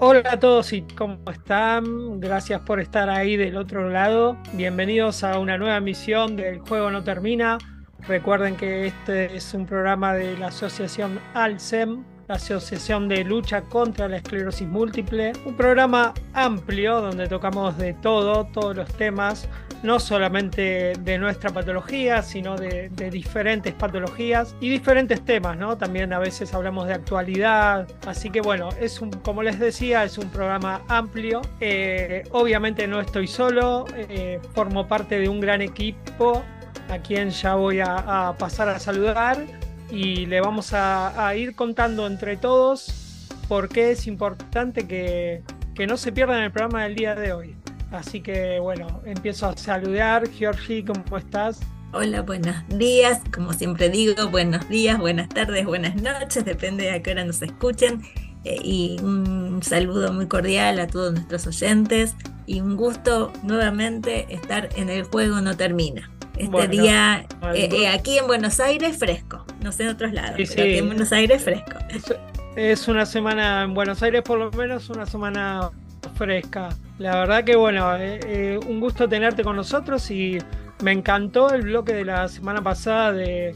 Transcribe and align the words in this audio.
Hola 0.00 0.22
a 0.30 0.38
todos 0.38 0.72
y 0.72 0.82
cómo 0.82 1.18
están. 1.28 2.20
Gracias 2.20 2.60
por 2.60 2.78
estar 2.78 3.10
ahí 3.10 3.36
del 3.36 3.56
otro 3.56 3.90
lado. 3.90 4.36
Bienvenidos 4.52 5.24
a 5.24 5.40
una 5.40 5.58
nueva 5.58 5.78
emisión 5.78 6.36
del 6.36 6.60
Juego 6.60 6.88
No 6.92 7.02
Termina. 7.02 7.58
Recuerden 8.06 8.56
que 8.56 8.86
este 8.86 9.34
es 9.36 9.52
un 9.54 9.66
programa 9.66 10.14
de 10.14 10.38
la 10.38 10.48
Asociación 10.48 11.18
ALSEM, 11.34 12.04
la 12.28 12.36
Asociación 12.36 13.08
de 13.08 13.24
Lucha 13.24 13.62
contra 13.62 14.06
la 14.06 14.18
Esclerosis 14.18 14.68
Múltiple. 14.68 15.32
Un 15.44 15.56
programa 15.56 16.14
amplio 16.32 17.00
donde 17.00 17.26
tocamos 17.26 17.76
de 17.76 17.94
todo, 17.94 18.44
todos 18.52 18.76
los 18.76 18.88
temas, 18.94 19.48
no 19.82 20.00
solamente 20.00 20.94
de 20.98 21.18
nuestra 21.18 21.50
patología, 21.50 22.22
sino 22.22 22.56
de, 22.56 22.88
diferentes 23.10 23.74
patologías 23.74 24.54
y 24.60 24.68
diferentes 24.68 25.24
temas, 25.24 25.56
¿no? 25.56 25.76
También 25.76 26.12
a 26.12 26.18
veces 26.18 26.52
hablamos 26.54 26.86
de 26.86 26.94
actualidad. 26.94 27.86
Así 28.06 28.30
que 28.30 28.40
bueno, 28.40 28.70
es 28.80 29.00
un, 29.00 29.10
como 29.10 29.42
les 29.42 29.58
decía, 29.58 30.04
es 30.04 30.18
un 30.18 30.28
programa 30.30 30.82
amplio. 30.88 31.42
Eh, 31.60 32.24
obviamente 32.32 32.86
no 32.86 33.00
estoy 33.00 33.26
solo, 33.26 33.86
eh, 33.96 34.40
formo 34.54 34.86
parte 34.88 35.18
de 35.18 35.28
un 35.28 35.40
gran 35.40 35.62
equipo 35.62 36.42
a 36.90 36.98
quien 36.98 37.30
ya 37.30 37.54
voy 37.54 37.80
a, 37.80 38.34
pasar 38.38 38.68
a 38.68 38.78
saludar 38.78 39.44
y 39.90 40.26
le 40.26 40.40
vamos 40.40 40.72
a, 40.72 41.28
a, 41.28 41.34
ir 41.36 41.54
contando 41.54 42.06
entre 42.06 42.36
todos 42.36 43.28
por 43.46 43.68
qué 43.68 43.90
es 43.90 44.06
importante 44.06 44.86
que, 44.86 45.42
que 45.74 45.86
no 45.86 45.96
se 45.96 46.12
pierdan 46.12 46.42
el 46.42 46.50
programa 46.50 46.82
del 46.84 46.94
día 46.94 47.14
de 47.14 47.32
hoy. 47.32 47.57
Así 47.90 48.20
que 48.20 48.58
bueno, 48.60 49.00
empiezo 49.04 49.46
a 49.46 49.56
saludar. 49.56 50.28
Georgie, 50.30 50.84
¿cómo 50.84 51.16
estás? 51.16 51.60
Hola, 51.92 52.20
buenos 52.22 52.54
días. 52.68 53.20
Como 53.34 53.52
siempre 53.54 53.88
digo, 53.88 54.28
buenos 54.28 54.68
días, 54.68 54.98
buenas 54.98 55.28
tardes, 55.30 55.64
buenas 55.64 55.94
noches, 55.96 56.44
depende 56.44 56.84
de 56.84 56.90
a 56.90 57.02
qué 57.02 57.12
hora 57.12 57.24
nos 57.24 57.40
escuchen. 57.40 58.02
Eh, 58.44 58.58
y 58.62 58.96
un 59.02 59.62
saludo 59.62 60.12
muy 60.12 60.26
cordial 60.28 60.78
a 60.80 60.86
todos 60.86 61.12
nuestros 61.14 61.46
oyentes 61.46 62.14
y 62.46 62.60
un 62.60 62.76
gusto 62.76 63.32
nuevamente 63.42 64.26
estar 64.32 64.68
en 64.76 64.90
el 64.90 65.04
juego 65.04 65.40
no 65.40 65.56
termina. 65.56 66.10
Este 66.36 66.50
Bueno, 66.50 66.70
día 66.70 67.26
eh, 67.54 67.68
eh, 67.72 67.88
aquí 67.88 68.18
en 68.18 68.26
Buenos 68.26 68.60
Aires 68.60 68.96
fresco, 68.98 69.44
no 69.62 69.72
sé 69.72 69.84
en 69.84 69.88
otros 69.88 70.12
lados, 70.12 70.34
Sí, 70.36 70.44
pero 70.46 70.62
sí. 70.62 70.68
aquí 70.68 70.78
en 70.78 70.86
Buenos 70.86 71.10
Aires 71.12 71.42
fresco. 71.42 71.72
Es, 71.88 72.14
es 72.54 72.86
una 72.86 73.06
semana 73.06 73.62
en 73.64 73.72
Buenos 73.74 74.02
Aires, 74.02 74.22
por 74.22 74.38
lo 74.38 74.52
menos 74.52 74.88
una 74.90 75.06
semana 75.06 75.70
fresca. 76.16 76.68
La 76.98 77.14
verdad 77.16 77.44
que 77.44 77.54
bueno, 77.56 77.96
eh, 77.96 78.18
eh, 78.26 78.60
un 78.66 78.80
gusto 78.80 79.08
tenerte 79.08 79.44
con 79.44 79.54
nosotros 79.56 80.10
y 80.10 80.38
me 80.82 80.92
encantó 80.92 81.52
el 81.54 81.62
bloque 81.62 81.92
de 81.92 82.04
la 82.04 82.28
semana 82.28 82.60
pasada 82.62 83.12
de, 83.12 83.54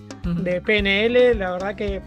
PNL, 0.65 1.39
la 1.39 1.53
verdad 1.53 1.75
que 1.75 2.01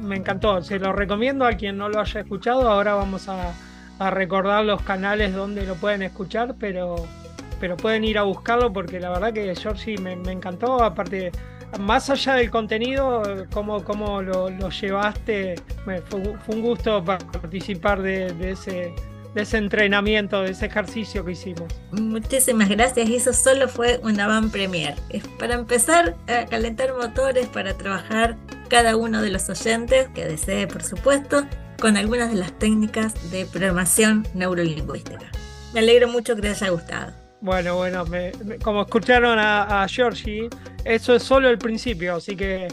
me 0.00 0.16
encantó, 0.16 0.62
se 0.62 0.78
lo 0.78 0.92
recomiendo 0.92 1.44
a 1.46 1.52
quien 1.52 1.76
no 1.76 1.88
lo 1.88 2.00
haya 2.00 2.20
escuchado, 2.20 2.68
ahora 2.68 2.94
vamos 2.94 3.28
a, 3.28 3.52
a 3.98 4.10
recordar 4.10 4.64
los 4.64 4.82
canales 4.82 5.34
donde 5.34 5.66
lo 5.66 5.74
pueden 5.74 6.02
escuchar, 6.02 6.54
pero, 6.58 6.96
pero 7.60 7.76
pueden 7.76 8.04
ir 8.04 8.16
a 8.18 8.22
buscarlo 8.22 8.72
porque 8.72 8.98
la 8.98 9.10
verdad 9.10 9.32
que 9.32 9.54
Georgie 9.54 9.98
me, 9.98 10.16
me 10.16 10.32
encantó, 10.32 10.82
aparte 10.82 11.32
más 11.80 12.08
allá 12.08 12.34
del 12.34 12.50
contenido, 12.50 13.22
cómo, 13.52 13.84
cómo 13.84 14.22
lo, 14.22 14.48
lo 14.48 14.70
llevaste, 14.70 15.54
me- 15.86 16.00
fue, 16.00 16.22
fue 16.46 16.54
un 16.56 16.62
gusto 16.62 17.04
participar 17.04 18.00
de, 18.00 18.32
de 18.32 18.50
ese, 18.52 18.94
de 19.34 19.42
ese 19.42 19.58
entrenamiento, 19.58 20.42
de 20.42 20.50
ese 20.52 20.66
ejercicio 20.66 21.24
que 21.24 21.32
hicimos. 21.32 21.72
Muchísimas 21.92 22.68
gracias. 22.68 23.08
Eso 23.10 23.32
solo 23.32 23.68
fue 23.68 24.00
una 24.02 24.26
van 24.26 24.50
premier. 24.50 24.94
Es 25.10 25.26
para 25.38 25.54
empezar 25.54 26.16
a 26.26 26.46
calentar 26.46 26.94
motores, 26.94 27.46
para 27.48 27.74
trabajar 27.74 28.36
cada 28.68 28.96
uno 28.96 29.22
de 29.22 29.30
los 29.30 29.48
oyentes 29.48 30.08
que 30.14 30.24
desee, 30.26 30.66
por 30.66 30.82
supuesto, 30.82 31.46
con 31.80 31.96
algunas 31.96 32.30
de 32.30 32.36
las 32.36 32.52
técnicas 32.58 33.30
de 33.30 33.46
programación 33.46 34.26
neurolingüística. 34.34 35.30
Me 35.74 35.80
alegro 35.80 36.08
mucho 36.08 36.34
que 36.34 36.42
les 36.42 36.62
haya 36.62 36.72
gustado. 36.72 37.12
Bueno, 37.40 37.76
bueno, 37.76 38.04
me- 38.06 38.32
me- 38.44 38.58
como 38.58 38.82
escucharon 38.82 39.38
a, 39.38 39.82
a 39.84 39.88
Georgie, 39.88 40.48
eso 40.84 41.14
es 41.14 41.22
solo 41.22 41.48
el 41.48 41.58
principio, 41.58 42.16
así 42.16 42.34
que 42.34 42.66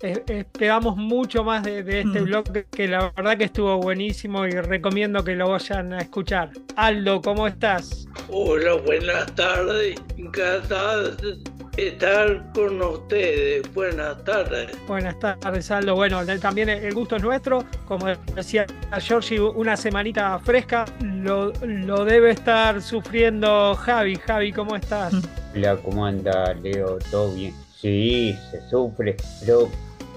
esperamos 0.00 0.96
mucho 0.96 1.44
más 1.44 1.62
de, 1.62 1.82
de 1.82 2.00
este 2.00 2.20
Mm. 2.20 2.24
blog 2.24 2.44
que 2.70 2.88
la 2.88 3.12
verdad 3.16 3.36
que 3.38 3.44
estuvo 3.44 3.78
buenísimo 3.78 4.46
y 4.46 4.50
recomiendo 4.50 5.22
que 5.24 5.34
lo 5.34 5.50
vayan 5.50 5.92
a 5.92 5.98
escuchar. 5.98 6.50
Aldo, 6.76 7.20
¿cómo 7.22 7.46
estás? 7.46 8.06
Hola, 8.28 8.74
buenas 8.84 9.34
tardes. 9.34 10.00
Encantado 10.16 11.10
de 11.16 11.38
estar 11.76 12.52
con 12.52 12.80
ustedes. 12.82 13.72
Buenas 13.74 14.22
tardes. 14.24 14.70
Buenas 14.86 15.18
tardes, 15.18 15.70
Aldo. 15.70 15.94
Bueno, 15.94 16.20
también 16.40 16.68
el 16.68 16.94
gusto 16.94 17.16
es 17.16 17.22
nuestro. 17.22 17.64
Como 17.86 18.06
decía 18.34 18.66
Georgie, 19.00 19.40
una 19.40 19.76
semanita 19.76 20.38
fresca. 20.40 20.84
Lo, 21.02 21.52
lo 21.62 22.04
debe 22.04 22.30
estar 22.30 22.80
sufriendo 22.82 23.74
Javi. 23.74 24.16
Javi, 24.16 24.52
¿cómo 24.52 24.76
estás? 24.76 25.14
Hola, 25.54 25.76
¿cómo 25.76 26.04
anda, 26.04 26.52
Leo? 26.54 26.98
¿Todo 27.10 27.32
bien? 27.34 27.54
Sí, 27.80 28.34
se 28.50 28.60
sufre, 28.70 29.14
pero 29.44 29.68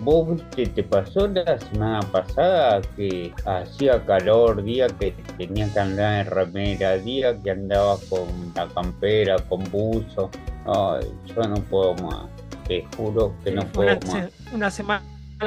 vos 0.01 0.29
viste, 0.29 0.65
te 0.67 0.83
pasó 0.83 1.27
la 1.27 1.57
semana 1.59 1.99
pasada 2.11 2.81
que 2.95 3.33
hacía 3.45 4.03
calor, 4.05 4.63
día 4.63 4.87
que 4.87 5.11
tenías 5.37 5.71
que 5.71 5.79
andar 5.79 6.25
en 6.25 6.31
remera, 6.31 6.97
día 6.97 7.35
que 7.41 7.51
andaba 7.51 7.95
con 8.09 8.27
la 8.55 8.67
campera, 8.67 9.37
con 9.49 9.63
buzo. 9.71 10.29
Ay, 10.65 11.07
yo 11.25 11.41
no 11.43 11.55
puedo 11.55 11.95
más, 11.95 12.25
te 12.67 12.85
juro 12.95 13.33
que 13.43 13.51
no 13.51 13.63
puedo 13.67 13.97
una, 14.05 14.13
más. 14.21 14.31
una 14.53 14.71
semana 14.71 15.03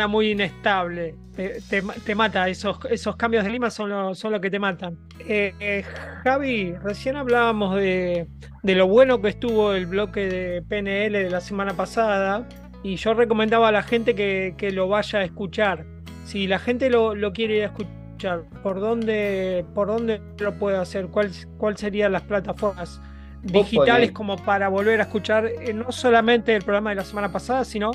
muy 0.09 0.31
inestable. 0.33 1.15
Te, 1.35 1.61
te- 1.63 1.83
te 2.05 2.15
mata, 2.15 2.49
esos, 2.49 2.79
esos 2.91 3.17
cambios 3.17 3.45
de 3.45 3.51
clima 3.51 3.71
son 3.71 3.91
lo, 3.91 4.15
son 4.15 4.33
lo 4.33 4.41
que 4.41 4.51
te 4.51 4.59
matan. 4.59 4.99
Eh, 5.21 5.55
eh, 5.61 5.85
Javi, 6.25 6.73
recién 6.83 7.17
hablábamos 7.17 7.77
de, 7.77 8.27
de 8.63 8.75
lo 8.75 8.87
bueno 8.89 9.21
que 9.23 9.29
estuvo 9.31 9.73
el 9.73 9.87
bloque 9.87 10.27
de 10.27 10.63
PNL 10.63 11.13
de 11.13 11.31
la 11.31 11.41
semana 11.41 11.75
pasada 11.75 12.47
y 12.83 12.97
yo 12.97 13.15
recomendaba 13.15 13.69
a 13.69 13.73
la 13.73 13.83
gente 13.83 14.15
que, 14.15 14.55
que 14.57 14.71
lo 14.71 14.89
vaya 14.89 15.21
a 15.21 15.25
escuchar. 15.25 15.85
Si 16.25 16.47
la 16.47 16.59
gente 16.59 16.91
lo, 16.91 17.15
lo 17.15 17.33
quiere 17.33 17.57
ir 17.57 17.63
a 17.63 17.67
escuchar, 17.67 18.45
¿por 18.63 18.81
dónde, 18.81 19.65
por 19.75 19.89
dónde 19.89 20.21
lo 20.39 20.55
puede 20.59 20.77
hacer? 20.77 21.09
¿Cuál, 21.09 21.31
¿Cuál 21.59 21.77
serían 21.77 22.13
las 22.13 22.23
plataformas 22.23 23.01
digitales 23.43 24.13
como 24.13 24.37
para 24.37 24.69
volver 24.69 25.01
a 25.01 25.05
escuchar 25.05 25.47
eh, 25.47 25.73
no 25.73 25.91
solamente 25.93 26.55
el 26.55 26.63
programa 26.63 26.91
de 26.91 26.97
la 26.97 27.05
semana 27.05 27.33
pasada, 27.33 27.65
sino 27.65 27.91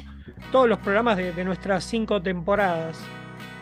todos 0.51 0.67
los 0.67 0.79
programas 0.79 1.17
de, 1.17 1.33
de 1.33 1.43
nuestras 1.43 1.83
cinco 1.83 2.21
temporadas. 2.21 2.99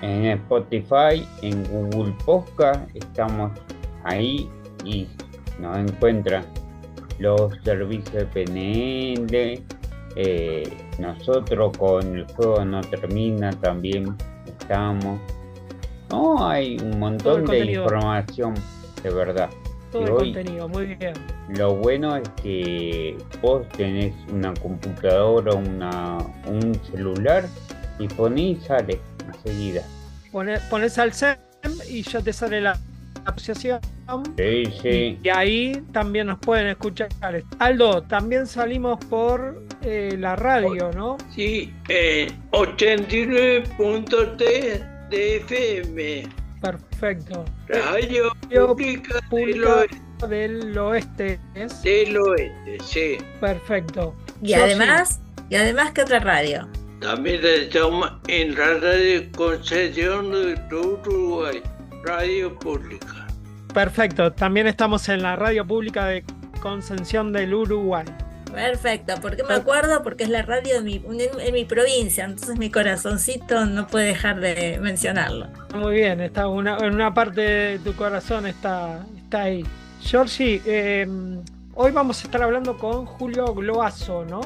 En 0.02 0.26
Spotify, 0.26 1.26
en 1.42 1.64
Google 1.66 2.14
Podcast, 2.26 2.90
estamos 2.96 3.52
ahí 4.04 4.50
y 4.86 5.08
nos 5.60 5.78
encuentran 5.78 6.46
los 7.20 7.54
servicios 7.64 8.14
de 8.14 8.26
PNL. 8.26 9.64
Eh, 10.16 10.64
nosotros 11.00 11.76
con 11.78 12.18
el 12.18 12.26
juego 12.34 12.64
no 12.66 12.82
termina 12.82 13.52
también 13.52 14.16
estamos. 14.46 15.20
No, 16.10 16.48
hay 16.48 16.78
un 16.78 17.00
montón 17.00 17.46
de 17.46 17.60
información 17.66 18.54
de 19.02 19.10
verdad. 19.10 19.50
Todo 19.92 20.02
Y 20.02 20.06
el 20.06 20.12
hoy- 20.12 20.34
contenido, 20.34 20.68
muy 20.70 20.86
bien. 20.96 21.14
Lo 21.50 21.76
bueno 21.76 22.16
es 22.16 22.28
que 22.42 23.18
vos 23.42 23.68
tenés 23.78 24.14
una 24.32 24.54
computadora, 24.56 25.54
una, 25.56 26.18
un 26.48 26.74
celular 26.92 27.46
y 28.00 28.08
ponés 28.08 28.58
y 28.60 28.62
sale 28.62 29.00
enseguida. 29.28 29.84
Pone- 30.32 30.60
Pones 30.70 30.98
al 30.98 31.14
SEM 31.14 31.38
y 31.90 32.02
ya 32.04 32.22
te 32.22 32.34
sale 32.34 32.60
la 32.62 32.78
asociación. 33.26 33.80
Sí, 34.38 34.64
sí. 34.82 35.20
Y 35.24 35.30
ahí 35.30 35.82
también 35.92 36.28
nos 36.28 36.38
pueden 36.40 36.68
escuchar. 36.68 37.10
Aldo, 37.60 38.04
también 38.04 38.46
salimos 38.48 39.04
por 39.06 39.64
eh, 39.82 40.16
la 40.20 40.36
radio, 40.36 40.92
¿no? 40.94 41.18
Sí, 41.34 41.74
eh, 41.90 42.30
89.3 42.52 45.10
de 45.10 45.38
FM. 45.38 46.28
Perfecto. 46.62 47.44
Radio 47.68 48.32
Pública 48.50 49.16
del 49.16 49.24
Pública 49.30 49.76
Oeste. 49.76 50.02
del 50.28 50.78
Oeste 50.78 51.40
es. 51.56 51.82
Del 51.84 52.16
Oeste, 52.18 52.78
sí. 52.84 53.18
Perfecto. 53.42 54.16
Y 54.42 54.52
Yo 54.54 54.64
además, 54.64 55.20
y 55.50 55.56
además, 55.56 55.92
¿qué 55.92 56.04
otra 56.04 56.20
radio? 56.20 56.70
También 57.02 57.42
estamos 57.44 58.10
en 58.30 58.56
la 58.56 58.76
radio 58.76 59.24
Concesión 59.36 60.32
de 60.32 60.56
Uruguay, 60.74 61.62
Radio 62.04 62.58
Pública. 62.60 63.28
Perfecto. 63.74 64.32
También 64.32 64.68
estamos 64.68 65.08
en 65.10 65.24
la 65.24 65.36
radio 65.36 65.66
pública 65.66 66.06
de 66.06 66.24
Concepción 66.62 67.34
del 67.34 67.54
Uruguay. 67.54 68.06
Perfecto, 68.54 69.16
porque 69.20 69.44
me 69.44 69.56
acuerdo 69.56 70.04
porque 70.04 70.26
es 70.26 70.30
la 70.30 70.44
radio 70.44 70.76
de 70.76 70.82
mi, 70.82 70.96
en, 70.98 71.40
en 71.40 71.54
mi 71.54 71.66
provincia, 71.66 72.26
entonces 72.26 72.56
mi 72.60 72.70
corazoncito 72.70 73.66
no 73.66 73.88
puede 73.88 74.06
dejar 74.08 74.40
de 74.40 74.78
mencionarlo. 74.80 75.48
Muy 75.74 75.96
bien, 75.96 76.22
está 76.22 76.48
una, 76.48 76.78
en 76.78 76.94
una 76.94 77.12
parte 77.16 77.42
de 77.42 77.80
tu 77.80 77.96
corazón 77.96 78.46
está, 78.46 79.04
está 79.18 79.44
ahí. 79.44 79.66
Georgie, 80.02 80.62
eh, 80.68 81.08
hoy 81.74 81.92
vamos 81.92 82.22
a 82.22 82.26
estar 82.26 82.44
hablando 82.44 82.78
con 82.78 83.08
Julio 83.08 83.56
Gloazo, 83.56 84.24
¿no? 84.26 84.42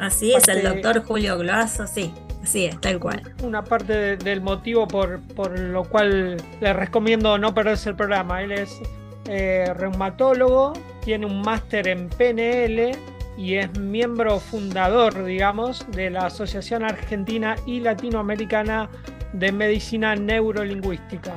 Así 0.00 0.34
es, 0.34 0.48
el 0.48 0.64
doctor 0.64 1.04
Julio 1.04 1.38
Gloazo, 1.38 1.86
sí, 1.86 2.12
así 2.44 2.66
es, 2.66 2.80
tal 2.80 3.00
cual. 3.00 3.20
Una 3.42 3.64
parte 3.64 3.92
de- 3.92 4.16
del 4.16 4.40
motivo 4.40 4.86
por, 4.86 5.20
por 5.34 5.58
lo 5.58 5.82
cual 5.84 6.36
le 6.60 6.72
recomiendo 6.72 7.36
no 7.38 7.52
perderse 7.52 7.88
el 7.90 7.96
programa. 7.96 8.42
Él 8.42 8.52
es 8.52 8.80
eh, 9.26 9.72
reumatólogo, 9.76 10.74
tiene 11.04 11.26
un 11.26 11.42
máster 11.42 11.88
en 11.88 12.08
PNL 12.10 12.92
y 13.36 13.54
es 13.56 13.76
miembro 13.78 14.38
fundador, 14.38 15.24
digamos, 15.24 15.84
de 15.90 16.10
la 16.10 16.26
Asociación 16.26 16.84
Argentina 16.84 17.56
y 17.66 17.80
Latinoamericana 17.80 18.88
de 19.32 19.50
Medicina 19.50 20.14
Neurolingüística. 20.14 21.32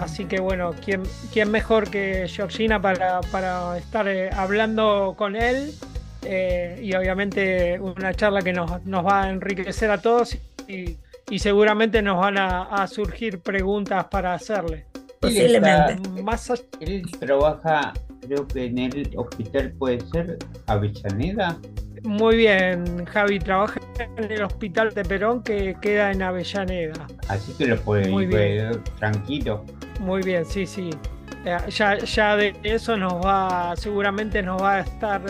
Así 0.00 0.24
que 0.26 0.40
bueno, 0.40 0.72
¿quién, 0.84 1.02
quién 1.32 1.50
mejor 1.50 1.90
que 1.90 2.26
Georgina 2.28 2.80
para, 2.80 3.20
para 3.32 3.76
estar 3.78 4.06
eh, 4.08 4.30
hablando 4.30 5.14
con 5.18 5.36
él? 5.36 5.72
Eh, 6.28 6.80
y 6.82 6.92
obviamente 6.94 7.78
una 7.78 8.12
charla 8.14 8.42
que 8.42 8.52
nos, 8.52 8.84
nos 8.84 9.06
va 9.06 9.22
a 9.24 9.30
enriquecer 9.30 9.90
a 9.90 9.98
todos 9.98 10.36
y, 10.66 10.96
y 11.30 11.38
seguramente 11.38 12.02
nos 12.02 12.18
van 12.18 12.36
a, 12.38 12.62
a 12.62 12.86
surgir 12.88 13.38
preguntas 13.40 14.06
para 14.06 14.34
hacerle. 14.34 14.86
Posiblemente. 15.20 16.22
Más 16.22 16.50
allá- 16.50 16.62
Él 16.80 17.02
trabaja, 17.20 17.92
creo 18.20 18.46
que 18.48 18.66
en 18.66 18.78
el 18.78 19.10
hospital 19.16 19.72
puede 19.78 20.00
ser 20.12 20.38
Avellaneda. 20.66 21.56
muy 22.02 22.36
bien, 22.36 23.04
Javi, 23.06 23.38
trabaja 23.38 23.80
en 24.16 24.30
el 24.32 24.42
hospital 24.42 24.92
de 24.94 25.04
Perón 25.04 25.42
que 25.42 25.76
queda 25.80 26.10
en 26.12 26.22
Avellaneda. 26.22 27.06
Así 27.28 27.52
que 27.56 27.66
lo 27.66 27.76
puede 27.80 28.08
Muy 28.08 28.24
ir 28.24 28.28
bien. 28.30 28.82
tranquilo. 28.98 29.64
Muy 30.00 30.22
bien, 30.22 30.44
sí, 30.44 30.66
sí. 30.66 30.90
Eh, 31.44 31.56
Ya, 31.68 31.96
ya 31.98 32.36
de 32.36 32.54
eso 32.62 32.96
nos 32.96 33.14
va, 33.14 33.74
seguramente 33.76 34.42
nos 34.42 34.60
va 34.60 34.74
a 34.76 34.80
estar 34.80 35.22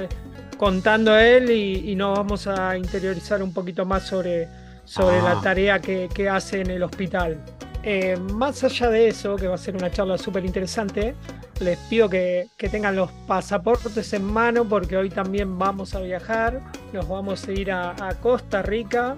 contando 0.57 1.17
él 1.17 1.51
y, 1.51 1.91
y 1.91 1.97
nos 1.97 2.17
vamos 2.19 2.47
a 2.47 2.77
interiorizar 2.77 3.43
un 3.43 3.53
poquito 3.53 3.85
más 3.85 4.05
sobre, 4.05 4.49
sobre 4.85 5.21
Ah. 5.21 5.23
la 5.23 5.41
tarea 5.41 5.81
que, 5.81 6.09
que 6.15 6.29
hace 6.29 6.61
en 6.61 6.71
el 6.71 6.83
hospital. 6.83 7.45
Eh, 7.83 8.17
más 8.17 8.65
allá 8.65 8.91
de 8.91 9.09
eso, 9.09 9.37
que 9.37 9.47
va 9.47 9.55
a 9.55 9.59
ser 9.59 9.77
una 9.77 9.91
charla 9.91 10.19
súper 10.19 10.45
interesante, 10.45 11.15
les 11.61 11.79
pido 11.89 12.09
que, 12.09 12.49
que 12.57 12.69
tengan 12.69 12.97
los 12.97 13.13
pasaportes 13.29 14.13
en 14.13 14.25
mano 14.25 14.69
porque 14.69 14.97
hoy 14.97 15.09
también 15.11 15.57
vamos 15.59 15.95
a 15.95 16.01
viajar, 16.01 16.61
nos 16.93 17.07
vamos 17.09 17.47
a 17.47 17.53
ir 17.53 17.71
a, 17.71 17.91
a 18.09 18.15
Costa 18.21 18.63
Rica, 18.63 19.17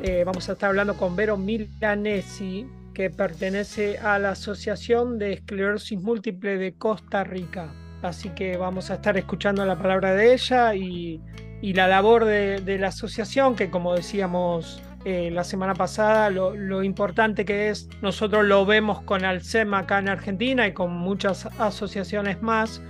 Eh, 0.00 0.22
vamos 0.24 0.48
a 0.48 0.52
estar 0.52 0.68
hablando 0.70 0.96
con 0.96 1.16
Vero 1.16 1.36
Milanesi, 1.36 2.66
que 2.94 3.10
pertenece 3.10 3.98
a 3.98 4.18
la 4.20 4.30
Asociación 4.30 5.18
de 5.18 5.32
Esclerosis 5.34 5.98
Múltiple 6.00 6.56
de 6.58 6.76
Costa 6.76 7.24
Rica. 7.24 7.74
Así 8.02 8.30
que 8.30 8.56
vamos 8.56 8.90
a 8.90 8.94
estar 8.94 9.16
escuchando 9.16 9.64
la 9.66 9.76
palabra 9.76 10.14
de 10.14 10.32
ella 10.32 10.74
y, 10.74 11.20
la 11.62 11.88
labor 11.88 12.24
de, 12.24 12.78
la 12.78 12.88
asociación, 12.88 13.56
que 13.56 13.70
como 13.70 13.94
decíamos 13.94 14.82
eh, 15.04 15.30
la 15.32 15.44
semana 15.44 15.74
pasada, 15.74 16.30
lo, 16.30 16.54
lo 16.54 16.84
importante 16.84 17.44
que 17.44 17.70
es, 17.70 17.88
nosotros 18.00 18.44
lo 18.44 18.64
vemos 18.64 19.00
con 19.02 19.24
Alcem 19.24 19.74
acá 19.74 19.98
en 19.98 20.08
Argentina 20.08 20.66
y 20.66 20.72
con 20.72 20.92
muchas 20.92 21.46
asociaciones 21.58 22.40
más 22.42 22.80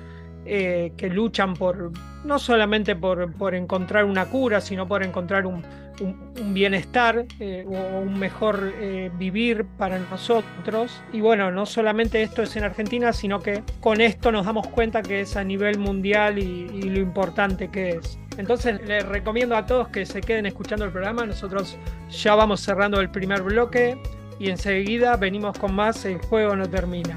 eh, 0.44 0.92
que 0.96 1.08
luchan 1.08 1.54
por, 1.54 1.92
no 2.24 2.38
solamente 2.38 2.96
por, 2.96 3.54
encontrar 3.54 4.04
una 4.04 4.26
cura, 4.26 4.60
sino 4.60 4.86
por 4.86 5.02
encontrar 5.02 5.46
un 5.46 5.62
bienestar 6.54 7.26
eh, 7.40 7.66
o 7.66 8.00
un 8.00 8.18
mejor 8.18 8.72
eh, 8.76 9.10
vivir 9.18 9.66
para 9.76 9.98
nosotros. 9.98 11.02
Y 11.12 11.20
bueno, 11.20 11.50
no 11.50 11.66
solamente 11.66 12.22
esto 12.22 12.42
es 12.42 12.56
en 12.56 12.64
Argentina, 12.64 13.12
sino 13.12 13.40
que 13.40 13.62
con 13.80 14.00
esto 14.00 14.32
nos 14.32 14.46
damos 14.46 14.68
cuenta 14.68 15.02
que 15.02 15.20
es 15.22 15.36
a 15.36 15.44
nivel 15.44 15.78
mundial 15.78 16.38
y, 16.38 16.70
y 16.72 16.82
lo 16.82 17.00
importante 17.00 17.68
que 17.68 17.90
es. 17.90 18.18
Entonces 18.36 18.80
les 18.86 19.04
recomiendo 19.04 19.56
a 19.56 19.66
todos 19.66 19.88
que 19.88 20.06
se 20.06 20.20
queden 20.20 20.46
escuchando 20.46 20.84
el 20.84 20.92
programa. 20.92 21.26
Nosotros 21.26 21.76
ya 22.10 22.34
vamos 22.36 22.60
cerrando 22.60 23.00
el 23.00 23.10
primer 23.10 23.42
bloque 23.42 24.00
y 24.38 24.50
enseguida 24.50 25.16
venimos 25.16 25.58
con 25.58 25.74
más 25.74 26.04
El 26.04 26.18
juego 26.18 26.54
no 26.54 26.68
termina. 26.68 27.16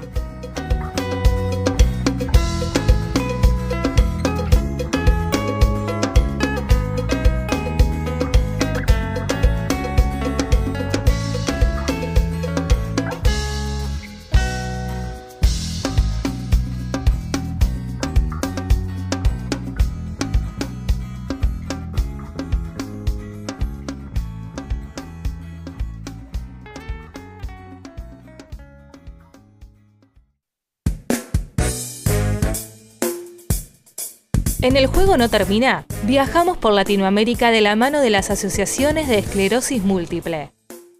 El 34.82 34.88
juego 34.88 35.16
no 35.16 35.28
termina, 35.28 35.86
viajamos 36.02 36.58
por 36.58 36.72
Latinoamérica 36.72 37.52
de 37.52 37.60
la 37.60 37.76
mano 37.76 38.00
de 38.00 38.10
las 38.10 38.30
asociaciones 38.30 39.06
de 39.06 39.18
esclerosis 39.18 39.84
múltiple. 39.84 40.50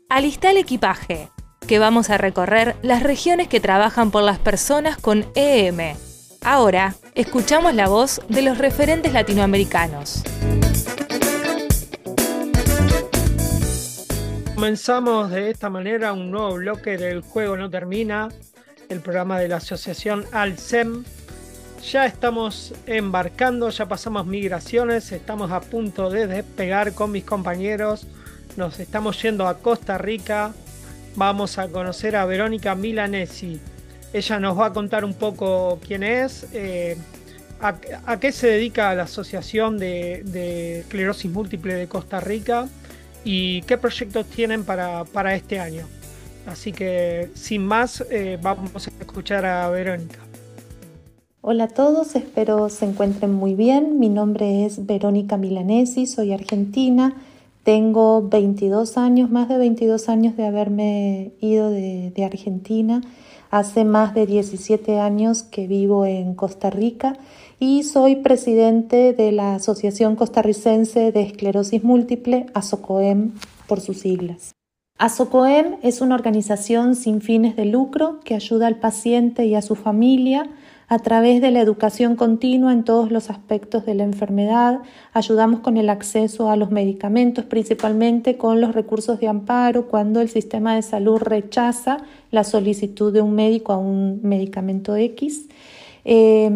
Alista 0.08 0.52
el 0.52 0.58
equipaje, 0.58 1.30
que 1.66 1.80
vamos 1.80 2.08
a 2.08 2.16
recorrer 2.16 2.76
las 2.82 3.02
regiones 3.02 3.48
que 3.48 3.58
trabajan 3.58 4.12
por 4.12 4.22
las 4.22 4.38
personas 4.38 4.98
con 4.98 5.26
EM. 5.34 5.96
Ahora, 6.42 6.94
escuchamos 7.16 7.74
la 7.74 7.88
voz 7.88 8.20
de 8.28 8.42
los 8.42 8.58
referentes 8.58 9.12
latinoamericanos. 9.12 10.22
Comenzamos 14.54 15.30
de 15.32 15.50
esta 15.50 15.70
manera 15.70 16.12
un 16.12 16.30
nuevo 16.30 16.54
bloque 16.54 16.96
del 16.96 17.22
juego 17.22 17.56
no 17.56 17.68
termina, 17.68 18.28
el 18.88 19.00
programa 19.00 19.40
de 19.40 19.48
la 19.48 19.56
asociación 19.56 20.24
Alcem. 20.30 21.02
Ya 21.90 22.06
estamos 22.06 22.74
embarcando, 22.86 23.68
ya 23.70 23.86
pasamos 23.86 24.24
migraciones, 24.24 25.10
estamos 25.10 25.50
a 25.50 25.60
punto 25.60 26.10
de 26.10 26.28
despegar 26.28 26.94
con 26.94 27.10
mis 27.10 27.24
compañeros. 27.24 28.06
Nos 28.56 28.78
estamos 28.78 29.20
yendo 29.20 29.48
a 29.48 29.58
Costa 29.58 29.98
Rica. 29.98 30.52
Vamos 31.16 31.58
a 31.58 31.68
conocer 31.68 32.14
a 32.14 32.24
Verónica 32.24 32.76
Milanesi. 32.76 33.60
Ella 34.12 34.38
nos 34.38 34.58
va 34.58 34.66
a 34.66 34.72
contar 34.72 35.04
un 35.04 35.14
poco 35.14 35.80
quién 35.84 36.04
es, 36.04 36.46
eh, 36.52 36.96
a, 37.60 38.18
qué 38.18 38.30
se 38.30 38.46
dedica 38.46 38.94
la 38.94 39.02
Asociación 39.02 39.76
de, 39.76 40.22
de 40.24 40.80
Esclerosis 40.80 41.30
Múltiple 41.30 41.74
de 41.74 41.88
Costa 41.88 42.20
Rica 42.20 42.68
y 43.24 43.62
qué 43.62 43.76
proyectos 43.76 44.26
tienen 44.26 44.64
para, 44.64 45.04
para 45.04 45.34
este 45.34 45.58
año. 45.58 45.86
Así 46.46 46.72
que 46.72 47.30
sin 47.34 47.66
más, 47.66 48.04
eh, 48.08 48.38
vamos 48.40 48.86
a 48.86 48.90
escuchar 49.00 49.44
a 49.44 49.68
Verónica. 49.68 50.31
Hola 51.44 51.64
a 51.64 51.68
todos, 51.68 52.14
espero 52.14 52.68
se 52.68 52.84
encuentren 52.84 53.34
muy 53.34 53.56
bien. 53.56 53.98
Mi 53.98 54.08
nombre 54.08 54.64
es 54.64 54.86
Verónica 54.86 55.36
Milanesi, 55.36 56.06
soy 56.06 56.32
argentina. 56.32 57.16
Tengo 57.64 58.22
22 58.22 58.96
años, 58.96 59.28
más 59.28 59.48
de 59.48 59.58
22 59.58 60.08
años 60.08 60.36
de 60.36 60.46
haberme 60.46 61.32
ido 61.40 61.68
de, 61.68 62.12
de 62.14 62.24
Argentina. 62.24 63.00
Hace 63.50 63.84
más 63.84 64.14
de 64.14 64.26
17 64.26 65.00
años 65.00 65.42
que 65.42 65.66
vivo 65.66 66.06
en 66.06 66.36
Costa 66.36 66.70
Rica 66.70 67.16
y 67.58 67.82
soy 67.82 68.14
presidente 68.14 69.12
de 69.12 69.32
la 69.32 69.56
Asociación 69.56 70.14
Costarricense 70.14 71.10
de 71.10 71.22
Esclerosis 71.22 71.82
Múltiple, 71.82 72.46
ASOCOEM 72.54 73.32
por 73.66 73.80
sus 73.80 73.98
siglas. 73.98 74.52
ASOCOEM 74.96 75.78
es 75.82 76.02
una 76.02 76.14
organización 76.14 76.94
sin 76.94 77.20
fines 77.20 77.56
de 77.56 77.64
lucro 77.64 78.20
que 78.24 78.36
ayuda 78.36 78.68
al 78.68 78.76
paciente 78.76 79.44
y 79.46 79.56
a 79.56 79.62
su 79.62 79.74
familia 79.74 80.48
a 80.92 80.98
través 80.98 81.40
de 81.40 81.50
la 81.50 81.62
educación 81.62 82.16
continua 82.16 82.70
en 82.70 82.84
todos 82.84 83.10
los 83.10 83.30
aspectos 83.30 83.86
de 83.86 83.94
la 83.94 84.04
enfermedad. 84.04 84.80
Ayudamos 85.14 85.60
con 85.60 85.78
el 85.78 85.88
acceso 85.88 86.50
a 86.50 86.56
los 86.56 86.70
medicamentos, 86.70 87.46
principalmente 87.46 88.36
con 88.36 88.60
los 88.60 88.74
recursos 88.74 89.18
de 89.18 89.26
amparo 89.26 89.88
cuando 89.88 90.20
el 90.20 90.28
sistema 90.28 90.74
de 90.74 90.82
salud 90.82 91.16
rechaza 91.16 91.96
la 92.30 92.44
solicitud 92.44 93.10
de 93.10 93.22
un 93.22 93.34
médico 93.34 93.72
a 93.72 93.78
un 93.78 94.20
medicamento 94.22 94.94
X. 94.94 95.48
Eh, 96.04 96.50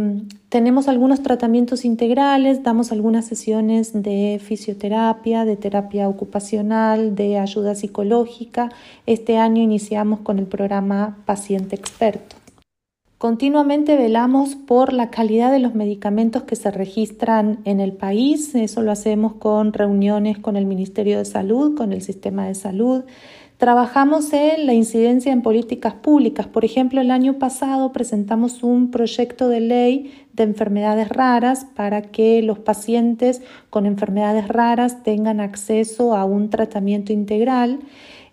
tenemos 0.51 0.87
algunos 0.89 1.23
tratamientos 1.23 1.87
integrales, 1.87 2.63
damos 2.63 2.93
algunas 2.93 3.25
sesiones 3.25 4.03
de 4.03 4.39
fisioterapia, 4.45 5.47
de 5.47 5.57
terapia 5.57 6.11
ocupacional, 6.11 7.15
de 7.15 7.39
ayuda 7.39 7.75
psicológica. 7.75 8.69
Este 9.07 9.39
año 9.39 9.63
iniciamos 9.63 10.21
con 10.21 10.39
el 10.39 10.45
programa 10.45 11.17
Paciente 11.25 11.75
Experto. 11.75 12.36
Continuamente 13.19 13.97
velamos 13.97 14.57
por 14.57 14.93
la 14.93 15.09
calidad 15.09 15.51
de 15.51 15.59
los 15.59 15.75
medicamentos 15.75 16.43
que 16.43 16.55
se 16.55 16.71
registran 16.71 17.61
en 17.65 17.81
el 17.81 17.95
país. 17.95 18.55
Eso 18.55 18.83
lo 18.83 18.93
hacemos 18.93 19.33
con 19.37 19.73
reuniones 19.73 20.37
con 20.39 20.55
el 20.55 20.67
Ministerio 20.67 21.17
de 21.17 21.25
Salud, 21.25 21.75
con 21.79 21.95
el 21.95 22.03
sistema 22.03 22.47
de 22.47 22.55
salud. 22.55 23.05
Trabajamos 23.57 24.35
en 24.35 24.67
la 24.67 24.75
incidencia 24.75 25.33
en 25.33 25.41
políticas 25.41 25.95
públicas. 25.95 26.47
Por 26.47 26.67
ejemplo, 26.67 27.01
el 27.01 27.11
año 27.11 27.39
pasado 27.39 27.91
presentamos 27.91 28.63
un 28.63 28.91
proyecto 28.91 29.49
de 29.49 29.61
ley 29.61 30.27
de 30.35 30.43
enfermedades 30.43 31.09
raras 31.09 31.65
para 31.75 32.03
que 32.03 32.43
los 32.43 32.59
pacientes 32.59 33.41
con 33.71 33.87
enfermedades 33.87 34.47
raras 34.47 35.03
tengan 35.05 35.41
acceso 35.41 36.15
a 36.15 36.27
un 36.27 36.51
tratamiento 36.51 37.15
integral. 37.15 37.81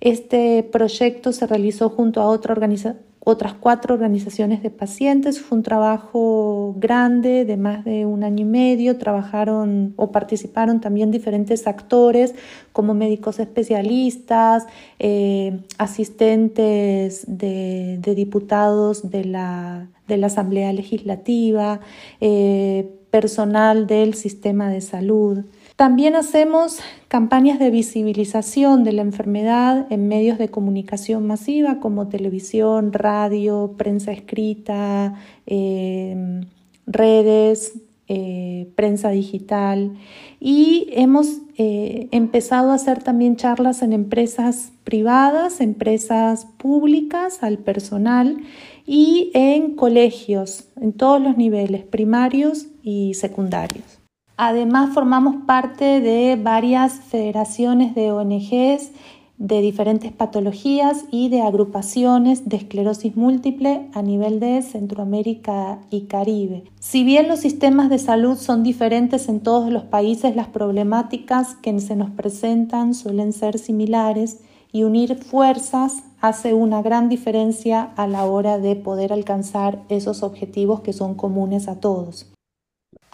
Este 0.01 0.61
proyecto 0.61 1.31
se 1.31 1.47
realizó 1.47 1.89
junto 1.89 2.19
a 2.19 2.27
otra 2.27 2.51
organización 2.51 3.12
otras 3.25 3.53
cuatro 3.53 3.93
organizaciones 3.93 4.61
de 4.61 4.69
pacientes. 4.69 5.39
Fue 5.39 5.57
un 5.57 5.63
trabajo 5.63 6.75
grande 6.77 7.45
de 7.45 7.55
más 7.55 7.85
de 7.85 8.05
un 8.05 8.23
año 8.23 8.41
y 8.41 8.49
medio. 8.49 8.97
Trabajaron 8.97 9.93
o 9.95 10.11
participaron 10.11 10.81
también 10.81 11.11
diferentes 11.11 11.65
actores 11.65 12.35
como 12.73 12.93
médicos 12.93 13.39
especialistas, 13.39 14.65
eh, 14.99 15.61
asistentes 15.77 17.23
de, 17.27 17.99
diputados 18.15 19.09
de 19.09 19.25
la, 19.25 19.87
de 20.07 20.17
la, 20.17 20.27
Asamblea 20.27 20.73
Legislativa, 20.73 21.79
eh, 22.19 22.89
personal 23.09 23.87
del 23.87 24.15
sistema 24.15 24.69
de 24.69 24.81
salud. 24.81 25.45
También 25.75 26.15
hacemos 26.15 26.79
campañas 27.07 27.57
de 27.57 27.71
visibilización 27.71 28.83
de 28.83 28.91
la 28.91 29.01
enfermedad 29.01 29.87
en 29.91 30.07
medios 30.07 30.37
de 30.37 30.49
comunicación 30.49 31.25
masiva 31.25 31.79
como 31.79 32.09
televisión, 32.09 32.93
radio, 32.93 33.73
prensa 33.75 34.11
escrita, 34.11 35.15
em, 35.47 36.41
redes, 36.85 37.73
eh, 38.07 38.71
prensa 38.75 39.09
digital 39.09 39.93
y 40.39 40.89
hemos 40.91 41.39
eh, 41.57 42.09
empezado 42.11 42.71
a 42.71 42.75
hacer 42.75 43.01
también 43.01 43.37
charlas 43.37 43.81
en 43.81 43.93
empresas 43.93 44.73
privadas, 44.83 45.61
empresas 45.61 46.45
públicas, 46.57 47.41
al 47.41 47.57
personal 47.59 48.37
y 48.85 49.31
en 49.33 49.75
colegios 49.75 50.67
en 50.79 50.93
todos 50.93 51.21
los 51.21 51.37
niveles, 51.37 51.83
primarios 51.83 52.67
y 52.83 53.13
secundarios. 53.15 54.02
Además, 54.37 54.93
formamos 54.93 55.45
parte 55.45 56.01
de 56.01 56.39
varias 56.41 56.93
federaciones 56.93 57.93
de 57.95 58.11
ONGs 58.11 58.91
de 59.37 59.61
diferentes 59.61 60.11
patologías 60.11 61.05
y 61.11 61.29
de 61.29 61.41
agrupaciones 61.41 62.47
de 62.47 62.57
esclerosis 62.57 63.15
múltiple 63.15 63.89
a 63.93 64.01
nivel 64.01 64.39
de 64.39 64.61
Centroamérica 64.61 65.79
y 65.89 66.01
Caribe. 66.01 66.63
Si 66.79 67.03
bien 67.03 67.27
los 67.27 67.39
sistemas 67.39 67.89
de 67.89 67.99
salud 67.99 68.37
son 68.37 68.63
diferentes 68.63 69.27
en 69.27 69.41
todos 69.41 69.71
los 69.71 69.83
países, 69.83 70.35
las 70.35 70.47
problemáticas 70.47 71.55
que 71.55 71.77
se 71.79 71.95
nos 71.95 72.11
presentan 72.11 72.93
suelen 72.93 73.33
ser 73.33 73.59
similares 73.59 74.39
y 74.71 74.83
unir 74.83 75.15
fuerzas 75.15 76.03
hace 76.21 76.53
una 76.53 76.81
gran 76.81 77.09
diferencia 77.09 77.91
a 77.95 78.07
la 78.07 78.25
hora 78.25 78.57
de 78.57 78.75
poder 78.75 79.11
alcanzar 79.11 79.81
esos 79.89 80.23
objetivos 80.23 80.81
que 80.81 80.93
son 80.93 81.15
comunes 81.15 81.67
a 81.67 81.79
todos. 81.79 82.32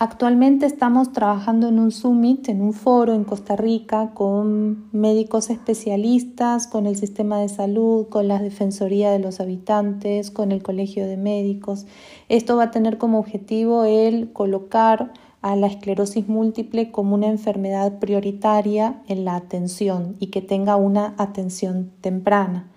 Actualmente 0.01 0.65
estamos 0.65 1.11
trabajando 1.11 1.67
en 1.67 1.77
un 1.77 1.91
summit, 1.91 2.47
en 2.47 2.61
un 2.61 2.71
foro 2.71 3.13
en 3.13 3.25
Costa 3.25 3.57
Rica 3.57 4.11
con 4.13 4.87
médicos 4.93 5.49
especialistas, 5.49 6.67
con 6.67 6.87
el 6.87 6.95
sistema 6.95 7.37
de 7.41 7.49
salud, 7.49 8.07
con 8.07 8.29
la 8.29 8.39
Defensoría 8.39 9.11
de 9.11 9.19
los 9.19 9.41
Habitantes, 9.41 10.31
con 10.31 10.53
el 10.53 10.63
Colegio 10.63 11.05
de 11.05 11.17
Médicos. 11.17 11.85
Esto 12.29 12.55
va 12.55 12.63
a 12.63 12.71
tener 12.71 12.97
como 12.97 13.19
objetivo 13.19 13.83
el 13.83 14.31
colocar 14.31 15.11
a 15.41 15.57
la 15.57 15.67
esclerosis 15.67 16.29
múltiple 16.29 16.91
como 16.91 17.15
una 17.15 17.27
enfermedad 17.27 17.99
prioritaria 17.99 19.01
en 19.09 19.25
la 19.25 19.35
atención 19.35 20.15
y 20.21 20.27
que 20.27 20.41
tenga 20.41 20.77
una 20.77 21.13
atención 21.17 21.91
temprana. 21.99 22.71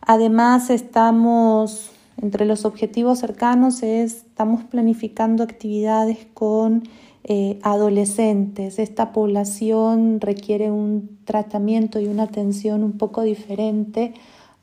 Además, 0.00 0.70
estamos 0.70 1.93
entre 2.20 2.44
los 2.44 2.64
objetivos 2.64 3.18
cercanos 3.18 3.82
es, 3.82 4.16
estamos 4.16 4.64
planificando 4.64 5.42
actividades 5.42 6.26
con 6.34 6.84
eh, 7.24 7.58
adolescentes. 7.62 8.78
Esta 8.78 9.12
población 9.12 10.20
requiere 10.20 10.70
un 10.70 11.18
tratamiento 11.24 11.98
y 12.00 12.06
una 12.06 12.24
atención 12.24 12.84
un 12.84 12.98
poco 12.98 13.22
diferente 13.22 14.14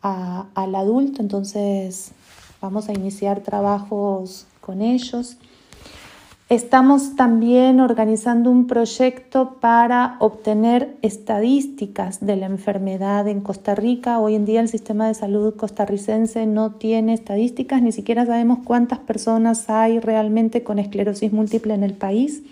al 0.04 0.76
adulto, 0.76 1.22
entonces 1.22 2.12
vamos 2.60 2.90
a 2.90 2.94
iniciar 2.94 3.42
trabajos 3.42 4.48
con 4.60 4.82
ellos. 4.82 5.38
Estamos 6.52 7.16
también 7.16 7.80
organizando 7.80 8.52
un 8.52 8.68
proyecto 8.68 9.56
para 9.62 10.18
obtener 10.20 10.98
estadísticas 11.02 12.20
de 12.20 12.36
la 12.36 12.46
enfermedad 12.46 13.26
en 13.30 13.40
Costa 13.40 13.74
Rica. 13.74 14.20
Hoy 14.20 14.36
en 14.36 14.44
día 14.44 14.60
el 14.60 14.68
sistema 14.68 15.08
de 15.08 15.14
salud 15.14 15.56
costarricense 15.56 16.46
no 16.48 16.72
tiene 16.72 17.14
estadísticas, 17.14 17.82
ni 17.82 17.94
siquiera 17.94 18.26
sabemos 18.26 18.60
cuántas 18.66 19.00
personas 19.00 19.70
hay 19.70 20.00
realmente 20.02 20.62
con 20.62 20.78
esclerosis 20.78 21.32
múltiple 21.32 21.74
en 21.74 21.84
el 21.84 21.94
país. 21.94 22.44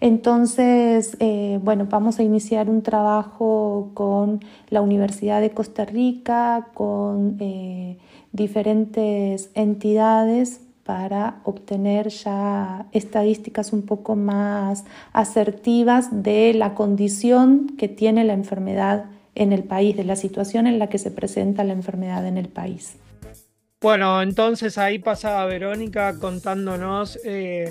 Entonces, 0.00 1.14
eh, 1.20 1.60
bueno, 1.62 1.86
vamos 1.90 2.18
a 2.20 2.22
iniciar 2.22 2.70
un 2.70 2.80
trabajo 2.80 3.90
con 3.92 4.40
la 4.70 4.80
Universidad 4.80 5.42
de 5.42 5.50
Costa 5.50 5.84
Rica, 5.84 6.68
con 6.72 7.36
eh, 7.40 7.98
diferentes 8.32 9.50
entidades 9.52 10.62
para 10.88 11.42
obtener 11.44 12.08
ya 12.08 12.86
estadísticas 12.92 13.74
un 13.74 13.82
poco 13.82 14.16
más 14.16 14.86
asertivas 15.12 16.22
de 16.22 16.54
la 16.54 16.72
condición 16.72 17.76
que 17.76 17.88
tiene 17.88 18.24
la 18.24 18.32
enfermedad 18.32 19.04
en 19.34 19.52
el 19.52 19.64
país, 19.64 19.98
de 19.98 20.04
la 20.04 20.16
situación 20.16 20.66
en 20.66 20.78
la 20.78 20.88
que 20.88 20.96
se 20.96 21.10
presenta 21.10 21.62
la 21.62 21.74
enfermedad 21.74 22.26
en 22.26 22.38
el 22.38 22.48
país. 22.48 22.96
Bueno, 23.82 24.22
entonces 24.22 24.78
ahí 24.78 24.98
pasaba 24.98 25.44
Verónica 25.44 26.18
contándonos 26.18 27.18
eh, 27.22 27.70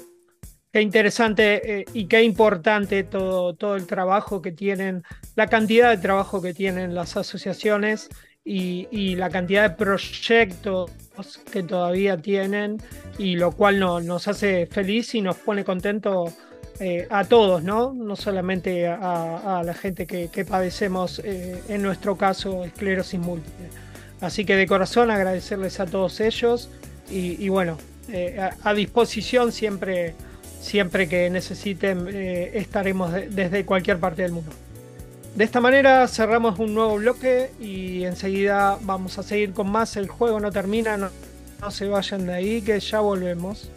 qué 0.72 0.84
interesante 0.84 1.80
eh, 1.80 1.86
y 1.96 2.06
qué 2.06 2.22
importante 2.22 3.02
todo, 3.02 3.56
todo 3.56 3.78
el 3.78 3.88
trabajo 3.88 4.44
que 4.44 4.52
tienen, 4.52 5.02
la 5.36 5.48
cantidad 5.48 5.90
de 5.90 5.98
trabajo 5.98 6.40
que 6.40 6.54
tienen 6.54 6.94
las 6.94 7.18
asociaciones 7.18 8.10
y, 8.48 9.16
la 9.16 9.30
cantidad 9.30 9.70
de 9.70 9.75
proyectos 9.75 10.92
que 11.51 11.63
todavía 11.63 12.18
tienen 12.18 12.77
y 13.18 13.36
lo 13.36 13.51
cual 13.51 13.80
nos 13.80 14.27
hace 14.27 14.66
feliz 14.68 15.16
y 15.16 15.22
nos 15.22 15.36
pone 15.38 15.63
contento 15.63 16.32
eh, 16.80 17.08
a 17.10 17.24
todos, 17.24 17.63
¿no? 17.63 17.94
No 17.94 18.16
solamente 18.16 18.88
a, 18.88 19.62
la 19.66 19.74
gente 19.74 20.06
que, 20.06 20.46
padecemos, 20.46 21.20
eh, 21.24 21.62
en 21.70 21.82
nuestro 21.82 22.16
caso, 22.16 22.63
esclerosis 22.63 23.20
múltiple. 23.20 23.70
Así 24.22 24.46
que 24.46 24.56
de 24.56 24.68
corazón 24.68 25.12
agradecerles 25.12 25.80
a 25.80 25.86
todos 25.86 26.20
ellos 26.20 26.70
y, 27.10 27.50
bueno, 27.50 27.77
eh, 28.10 28.39
a, 28.63 28.74
disposición 28.74 29.51
siempre, 29.51 30.13
siempre 30.62 31.10
que 31.10 31.30
necesiten 31.30 32.08
estaremos 32.08 33.12
desde 33.12 33.66
cualquier 33.66 34.00
parte 34.00 34.22
del 34.22 34.34
mundo. 34.34 34.51
De 35.38 35.44
esta 35.44 35.62
manera 35.62 36.08
cerramos 36.08 36.58
un 36.58 36.74
nuevo 36.74 36.96
bloque 36.96 37.51
y 37.60 38.06
enseguida 38.06 38.79
vamos 38.82 39.20
a 39.20 39.24
seguir 39.24 39.53
con 39.53 39.70
más. 39.70 39.96
El 39.96 40.08
juego 40.08 40.39
no 40.39 40.51
termina, 40.51 40.98
no, 40.98 41.12
se 41.70 41.88
vayan 41.88 42.25
de 42.25 42.34
ahí 42.34 42.62
que 42.63 42.79
ya 42.79 43.01
volvemos. 43.01 43.70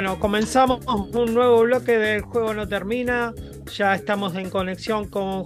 Bueno, 0.00 0.18
comenzamos 0.18 0.86
un 0.86 1.34
nuevo 1.34 1.60
bloque 1.60 1.98
del 1.98 2.22
Juego 2.22 2.54
No 2.54 2.66
Termina. 2.66 3.34
Ya 3.76 3.94
estamos 3.94 4.34
en 4.34 4.48
conexión 4.48 5.10
con 5.10 5.44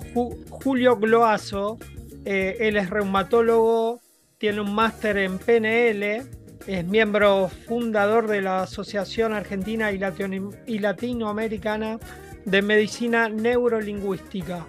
Julio 0.49 0.97
Gloazo. 0.97 1.77
Eh, 2.25 2.59
él 2.61 2.77
es 2.77 2.89
reumatólogo, 2.89 4.01
tiene 4.39 4.61
un 4.61 4.73
máster 4.73 5.17
en 5.19 5.41
PNL, 5.41 6.23
es 6.69 6.85
miembro 6.85 7.51
fundador 7.67 8.29
de 8.29 8.43
la 8.43 8.63
Asociación 8.63 9.33
Argentina 9.33 9.91
y, 9.91 10.79
Latinoamericana 10.79 11.99
de 12.45 12.63
Medicina 12.63 13.29
Neurolingüística. 13.29 14.67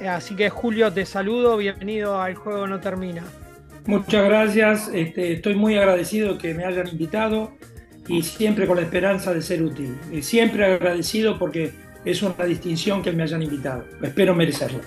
Eh, 0.00 0.06
así 0.06 0.36
que 0.36 0.48
Julio, 0.48 0.92
te 0.92 1.04
saludo, 1.04 1.56
bienvenido 1.56 2.22
al 2.22 2.36
Juego 2.36 2.68
No 2.68 2.78
Termina. 2.78 3.24
Muchas 3.84 4.24
gracias, 4.24 4.88
este, 4.94 5.32
estoy 5.32 5.56
muy 5.56 5.76
agradecido 5.76 6.38
que 6.38 6.54
me 6.54 6.64
hayan 6.64 6.86
invitado 6.86 7.58
y 8.08 8.22
siempre 8.22 8.66
con 8.66 8.76
la 8.76 8.82
esperanza 8.82 9.32
de 9.32 9.42
ser 9.42 9.62
útil. 9.62 9.96
siempre 10.22 10.64
agradecido 10.64 11.38
porque 11.38 11.72
es 12.04 12.22
una 12.22 12.44
distinción 12.44 13.02
que 13.02 13.12
me 13.12 13.22
hayan 13.22 13.42
invitado. 13.42 13.84
Espero 14.02 14.34
merecerla. 14.34 14.80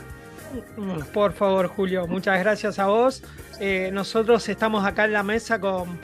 Por 1.13 1.33
favor, 1.33 1.67
Julio, 1.67 2.07
muchas 2.07 2.39
gracias 2.39 2.79
a 2.79 2.87
vos. 2.87 3.23
Eh, 3.59 3.89
nosotros 3.93 4.47
estamos 4.49 4.85
acá 4.85 5.05
en 5.05 5.13
la 5.13 5.23
mesa 5.23 5.59
con, 5.59 5.99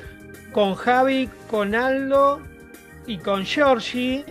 con 0.51 0.75
Javi, 0.75 1.29
con 1.49 1.75
Aldo 1.75 2.41
y 3.05 3.17
con 3.17 3.45
Georgie. 3.45 4.23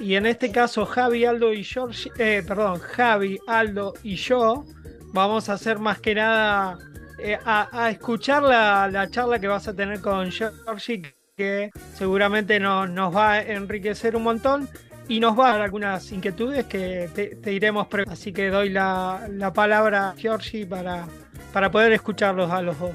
Y 0.00 0.14
en 0.14 0.26
este 0.26 0.52
caso, 0.52 0.86
Javi, 0.86 1.24
Aldo 1.24 1.52
y 1.52 1.64
Georgie, 1.64 2.12
eh, 2.18 2.42
perdón, 2.46 2.78
Javi, 2.78 3.38
Aldo 3.46 3.94
y 4.02 4.14
yo 4.14 4.64
vamos 5.12 5.48
a 5.48 5.54
hacer 5.54 5.78
más 5.78 6.00
que 6.00 6.14
nada 6.14 6.78
eh, 7.18 7.36
a, 7.44 7.90
escuchar 7.90 8.44
la, 8.44 9.08
charla 9.10 9.40
que 9.40 9.48
vas 9.48 9.66
a 9.66 9.74
tener 9.74 10.00
con 10.00 10.30
Georgie, 10.30 11.17
que 11.38 11.70
seguramente 11.94 12.58
nos 12.58 13.16
va 13.16 13.34
a 13.34 13.42
enriquecer 13.42 14.16
un 14.16 14.24
montón 14.24 14.68
y 15.06 15.20
nos 15.20 15.38
va 15.38 15.50
a 15.50 15.52
dar 15.52 15.62
algunas 15.62 16.10
inquietudes 16.10 16.66
que 16.66 17.08
te, 17.14 17.52
iremos 17.52 17.86
Así 18.08 18.32
que 18.32 18.50
doy 18.50 18.70
la, 18.70 19.52
palabra 19.54 20.10
a 20.10 20.16
Georgie 20.16 20.66
para, 20.66 21.06
para 21.52 21.70
poder 21.70 21.92
escucharlos 21.92 22.50
a 22.50 22.60
los 22.60 22.78
dos. 22.78 22.90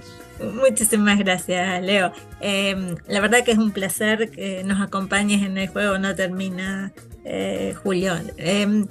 Muchísimas 0.62 1.18
gracias, 1.20 1.82
Leo. 1.82 2.12
Em, 2.42 2.96
la 3.08 3.22
verdad 3.22 3.46
que 3.46 3.52
es 3.52 3.58
un 3.58 3.72
placer 3.72 4.30
que 4.30 4.62
nos 4.66 4.82
acompañes 4.82 5.42
en 5.44 5.58
el 5.58 5.70
juego 5.70 5.98
No 5.98 6.14
Termina, 6.14 6.92
eh, 7.24 7.74
Julio. 7.82 8.14
Em, 8.36 8.88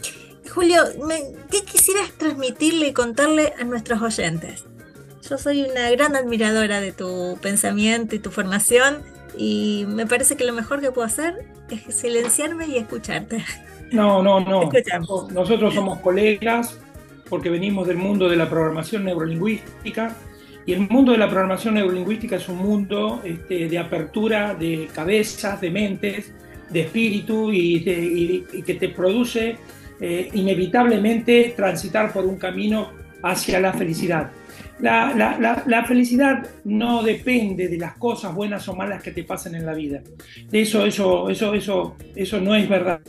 Julio, 0.53 0.83
¿qué 1.51 1.63
quisieras 1.63 2.11
transmitirle 2.13 2.89
y 2.89 2.93
contarle 2.95 3.53
a 3.61 3.65
nuestros 3.65 4.01
oyentes? 4.01 4.65
Yo 5.29 5.37
soy 5.37 5.63
una 5.63 5.91
gran 5.91 6.17
admiradora 6.17 6.81
de 6.81 6.93
tu 6.93 7.39
pensamiento 7.41 8.17
y 8.17 8.19
tu 8.19 8.31
formación 8.31 9.12
y 9.37 9.85
me 9.89 10.07
parece 10.07 10.37
que 10.37 10.45
lo 10.45 10.53
mejor 10.53 10.81
que 10.81 10.91
puedo 10.91 11.07
hacer 11.07 11.47
es 11.71 11.95
silenciarme 11.95 12.67
y 12.67 12.77
escucharte. 12.77 13.45
No, 13.91 14.23
no, 14.23 14.41
no. 14.41 14.71
Nosotros 15.33 15.75
somos 15.75 15.99
colegas 16.01 16.79
porque 17.29 17.51
venimos 17.51 17.87
del 17.87 17.97
mundo 17.97 18.29
de 18.29 18.37
la 18.37 18.49
programación 18.49 19.05
neurolingüística 19.05 20.17
y 20.65 20.73
el 20.73 20.89
mundo 20.89 21.13
de 21.13 21.19
la 21.19 21.29
programación 21.29 21.75
neurolingüística 21.75 22.37
es 22.37 22.49
un 22.49 22.59
mundo 22.59 23.21
este, 23.25 23.69
de 23.69 23.79
apertura 23.79 24.55
de 24.55 24.89
cabezas, 24.95 25.61
de 25.61 25.71
mentes, 25.71 26.33
de 26.71 26.81
espíritu 26.81 27.51
y, 27.53 27.83
que 28.65 28.75
te 28.75 28.89
produce 28.89 29.57
eh, 30.01 30.31
inevitablemente 30.33 31.53
transitar 31.57 32.13
por 32.13 32.25
un 32.25 32.37
camino 32.37 32.93
hacia 33.23 33.61
la 33.61 33.73
felicidad. 33.73 34.31
La, 34.83 35.85
felicidad 35.87 36.47
no 36.65 37.03
depende 37.03 37.69
de 37.69 37.79
las 37.79 37.97
cosas 37.97 38.35
buenas 38.35 38.69
o 38.69 38.75
malas 38.75 39.03
que 39.03 39.13
te 39.13 39.23
pasen 39.23 39.55
en 39.55 39.65
la 39.65 39.75
vida. 39.75 40.03
Eso, 40.51 40.85
eso, 40.85 41.31
eso, 41.31 41.55
eso, 41.55 41.97
eso 42.15 42.41
no 42.41 42.55
es 42.55 42.69
verdad. 42.69 43.01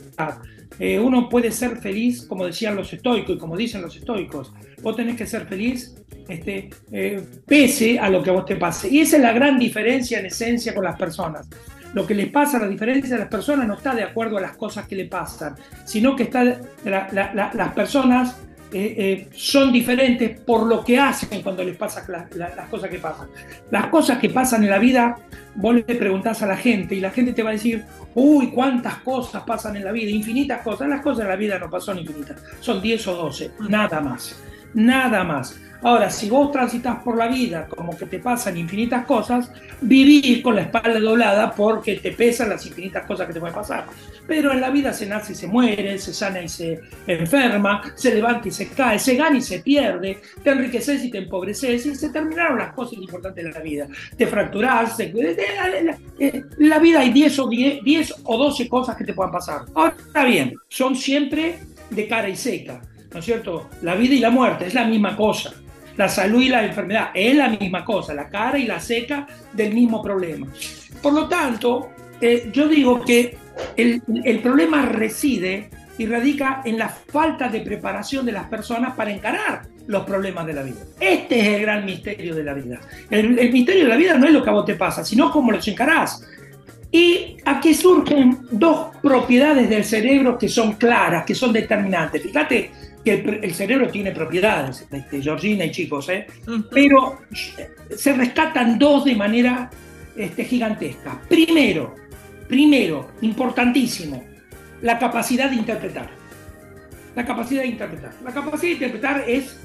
Eh, 0.78 0.98
uno 0.98 1.28
puede 1.28 1.50
ser 1.50 1.76
feliz, 1.78 2.26
como 2.26 2.46
decían 2.46 2.76
los 2.76 2.92
estoicos 2.92 3.36
y 3.36 3.38
como 3.38 3.56
dicen 3.56 3.82
los 3.82 3.96
estoicos. 3.96 4.52
Vos 4.82 4.96
tenés 4.96 5.16
que 5.16 5.26
ser 5.26 5.46
feliz 5.46 5.96
este, 6.28 6.70
eh, 6.92 7.22
pese 7.46 7.98
a 7.98 8.08
lo 8.08 8.22
que 8.22 8.30
a 8.30 8.34
vos 8.34 8.46
te 8.46 8.56
pase. 8.56 8.88
Y 8.88 9.00
esa 9.00 9.16
es 9.16 9.22
la 9.22 9.32
gran 9.32 9.58
diferencia 9.58 10.20
en 10.20 10.26
esencia 10.26 10.74
con 10.74 10.84
las 10.84 10.96
personas. 10.96 11.48
Lo 11.92 12.06
que 12.06 12.14
les 12.14 12.28
pasa, 12.28 12.58
la 12.58 12.68
diferencia 12.68 13.14
de 13.14 13.20
las 13.20 13.28
personas 13.28 13.68
no 13.68 13.74
está 13.74 13.94
de 13.94 14.02
acuerdo 14.02 14.38
a 14.38 14.40
las 14.40 14.56
cosas 14.56 14.86
que 14.88 14.96
le 14.96 15.04
pasan, 15.04 15.54
sino 15.84 16.16
que 16.16 16.24
está 16.24 16.44
las 16.84 17.72
personas 17.72 18.36
eh, 18.76 18.94
eh, 18.98 19.28
son 19.36 19.72
diferentes 19.72 20.40
por 20.40 20.66
lo 20.66 20.84
que 20.84 20.98
hacen 20.98 21.42
cuando 21.42 21.62
les 21.62 21.76
pasan 21.76 22.04
las 22.34 22.68
cosas 22.68 22.90
que 22.90 22.98
pasan. 22.98 23.28
Las 23.70 23.86
cosas 23.86 24.18
que 24.18 24.30
pasan 24.30 24.64
en 24.64 24.70
la 24.70 24.80
vida, 24.80 25.16
vos 25.54 25.76
le 25.76 25.82
preguntás 25.82 26.42
a 26.42 26.46
la 26.46 26.56
gente 26.56 26.96
y 26.96 27.00
la 27.00 27.12
gente 27.12 27.32
te 27.32 27.44
va 27.44 27.50
a 27.50 27.52
decir, 27.52 27.84
uy, 28.16 28.50
cuántas 28.50 28.96
cosas 28.96 29.44
pasan 29.44 29.76
en 29.76 29.84
la 29.84 29.92
vida, 29.92 30.10
infinitas 30.10 30.60
cosas. 30.62 30.88
Las 30.88 31.02
cosas 31.02 31.22
en 31.22 31.28
la 31.28 31.36
vida 31.36 31.56
no 31.56 31.80
son 31.80 32.00
infinitas, 32.00 32.42
son 32.58 32.82
10 32.82 33.06
o 33.06 33.14
12, 33.14 33.52
nada 33.68 34.00
más, 34.00 34.42
nada 34.74 35.22
más. 35.22 35.56
Ahora, 35.84 36.08
si 36.08 36.30
vos 36.30 36.50
transitas 36.50 37.02
por 37.02 37.14
la 37.18 37.28
vida 37.28 37.66
como 37.66 37.94
que 37.94 38.06
te 38.06 38.18
pasan 38.18 38.56
infinitas 38.56 39.04
cosas, 39.04 39.52
vivir 39.82 40.42
con 40.42 40.54
la 40.56 40.62
espalda 40.62 40.98
doblada 40.98 41.52
porque 41.54 41.96
te 41.96 42.12
pesan 42.12 42.48
las 42.48 42.64
infinitas 42.64 43.04
cosas 43.04 43.26
que 43.26 43.34
te 43.34 43.40
pueden 43.40 43.54
pasar. 43.54 43.84
Pero 44.26 44.50
en 44.50 44.62
la 44.62 44.70
vida 44.70 44.94
se 44.94 45.04
nace 45.04 45.32
y 45.32 45.34
se 45.34 45.46
muere, 45.46 45.98
se 45.98 46.14
sana 46.14 46.40
y 46.40 46.48
se 46.48 46.80
enferma, 47.06 47.82
se 47.96 48.14
levanta 48.14 48.48
y 48.48 48.50
se 48.50 48.68
cae, 48.68 48.98
se 48.98 49.14
gana 49.14 49.36
y 49.36 49.42
se 49.42 49.58
pierde, 49.58 50.22
te 50.42 50.50
enriqueces 50.52 51.04
y 51.04 51.10
te 51.10 51.18
empobreces 51.18 51.84
y 51.84 51.94
se 51.94 52.08
terminaron 52.08 52.56
las 52.56 52.72
cosas 52.72 52.94
importantes 52.94 53.44
de 53.44 53.52
la 53.52 53.60
vida. 53.60 53.86
Te 54.16 54.26
fracturás, 54.26 54.96
la 56.58 56.78
vida 56.78 57.00
hay 57.00 57.12
10 57.12 57.38
o, 57.40 57.48
10 57.48 58.14
o 58.24 58.38
12 58.38 58.68
cosas 58.70 58.96
que 58.96 59.04
te 59.04 59.12
puedan 59.12 59.32
pasar. 59.32 59.66
Ahora 59.74 60.24
bien, 60.24 60.54
son 60.66 60.96
siempre 60.96 61.58
de 61.90 62.08
cara 62.08 62.30
y 62.30 62.36
seca. 62.36 62.80
¿no 63.12 63.20
es 63.20 63.26
cierto? 63.26 63.68
La 63.82 63.94
vida 63.94 64.14
y 64.14 64.18
la 64.18 64.30
muerte 64.30 64.66
es 64.66 64.74
la 64.74 64.86
misma 64.86 65.14
cosa 65.14 65.54
la 65.96 66.08
salud 66.08 66.40
y 66.40 66.48
la 66.48 66.64
enfermedad. 66.64 67.10
Es 67.14 67.36
la 67.36 67.48
misma 67.48 67.84
cosa, 67.84 68.14
la 68.14 68.28
cara 68.28 68.58
y 68.58 68.66
la 68.66 68.80
seca 68.80 69.26
del 69.52 69.74
mismo 69.74 70.02
problema. 70.02 70.46
Por 71.02 71.12
lo 71.12 71.28
tanto, 71.28 71.90
eh, 72.20 72.50
yo 72.52 72.68
digo 72.68 73.04
que 73.04 73.36
el, 73.76 74.40
problema 74.42 74.86
reside 74.86 75.70
y 75.98 76.06
radica 76.06 76.62
en 76.64 76.78
la 76.78 76.88
falta 76.88 77.48
de 77.48 77.60
preparación 77.60 78.26
de 78.26 78.32
las 78.32 78.48
personas 78.48 78.94
para 78.94 79.12
encarar 79.12 79.62
los 79.86 80.04
problemas 80.04 80.46
de 80.46 80.52
la 80.54 80.62
vida. 80.62 80.80
Este 80.98 81.40
es 81.40 81.48
el 81.48 81.62
gran 81.62 81.84
misterio 81.84 82.34
de 82.34 82.42
la 82.42 82.54
vida. 82.54 82.80
El, 83.10 83.38
el 83.38 83.52
misterio 83.52 83.84
de 83.84 83.88
la 83.90 83.96
vida 83.96 84.16
no 84.16 84.26
es 84.26 84.32
lo 84.32 84.42
que 84.42 84.50
a 84.50 84.54
vos 84.54 84.64
te 84.64 84.74
pasa, 84.74 85.04
sino 85.04 85.30
cómo 85.30 85.52
los 85.52 85.66
encarás. 85.68 86.26
Y 86.90 87.36
aquí 87.44 87.74
surgen 87.74 88.46
dos 88.50 88.96
propiedades 89.02 89.68
del 89.68 89.84
cerebro 89.84 90.38
que 90.38 90.48
son 90.48 90.74
claras, 90.74 91.24
que 91.24 91.34
son 91.34 91.52
determinantes. 91.52 92.22
Fíjate 92.22 92.70
que 93.04 93.40
el, 93.42 93.54
cerebro 93.54 93.88
tiene 93.88 94.12
propiedades, 94.12 94.86
este, 94.90 95.20
Georgina 95.20 95.66
y 95.66 95.70
chicos, 95.70 96.08
¿eh? 96.08 96.26
pero 96.70 97.20
se 97.94 98.14
rescatan 98.14 98.78
dos 98.78 99.04
de 99.04 99.14
manera 99.14 99.70
este, 100.16 100.44
gigantesca. 100.44 101.20
Primero, 101.28 101.94
primero, 102.48 103.10
importantísimo, 103.20 104.24
la 104.80 104.98
capacidad 104.98 105.50
de 105.50 105.56
interpretar. 105.56 106.10
La 107.14 107.24
capacidad 107.24 107.62
de 107.62 107.68
interpretar. 107.68 108.14
La 108.24 108.32
capacidad 108.32 108.70
de 108.70 108.72
interpretar 108.72 109.24
es 109.28 109.60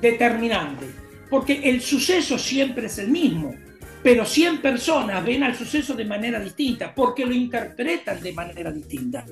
determinante, 0.00 0.86
porque 1.30 1.60
el 1.64 1.80
suceso 1.80 2.38
siempre 2.38 2.86
es 2.86 2.98
el 2.98 3.08
mismo, 3.08 3.54
pero 4.02 4.24
100 4.24 4.60
personas 4.60 5.24
ven 5.24 5.44
al 5.44 5.54
suceso 5.54 5.94
de 5.94 6.04
manera 6.04 6.40
distinta, 6.40 6.92
porque 6.94 7.24
lo 7.24 7.32
interpretan 7.32 8.20
de 8.20 8.32
manera 8.32 8.70
distinta. 8.70 9.24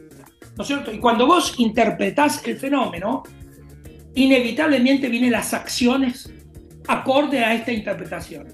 ¿No 0.57 0.63
es 0.63 0.67
cierto? 0.67 0.93
Y 0.93 0.99
cuando 0.99 1.27
vos 1.27 1.55
interpretás 1.59 2.47
el 2.47 2.59
fenómeno, 2.59 3.23
inevitablemente 4.15 5.09
vienen 5.09 5.33
las 5.33 5.55
acciones 5.55 6.33
acorde 6.87 7.41
a 7.41 7.55
esta 7.55 7.73
interpretación. 7.73 8.49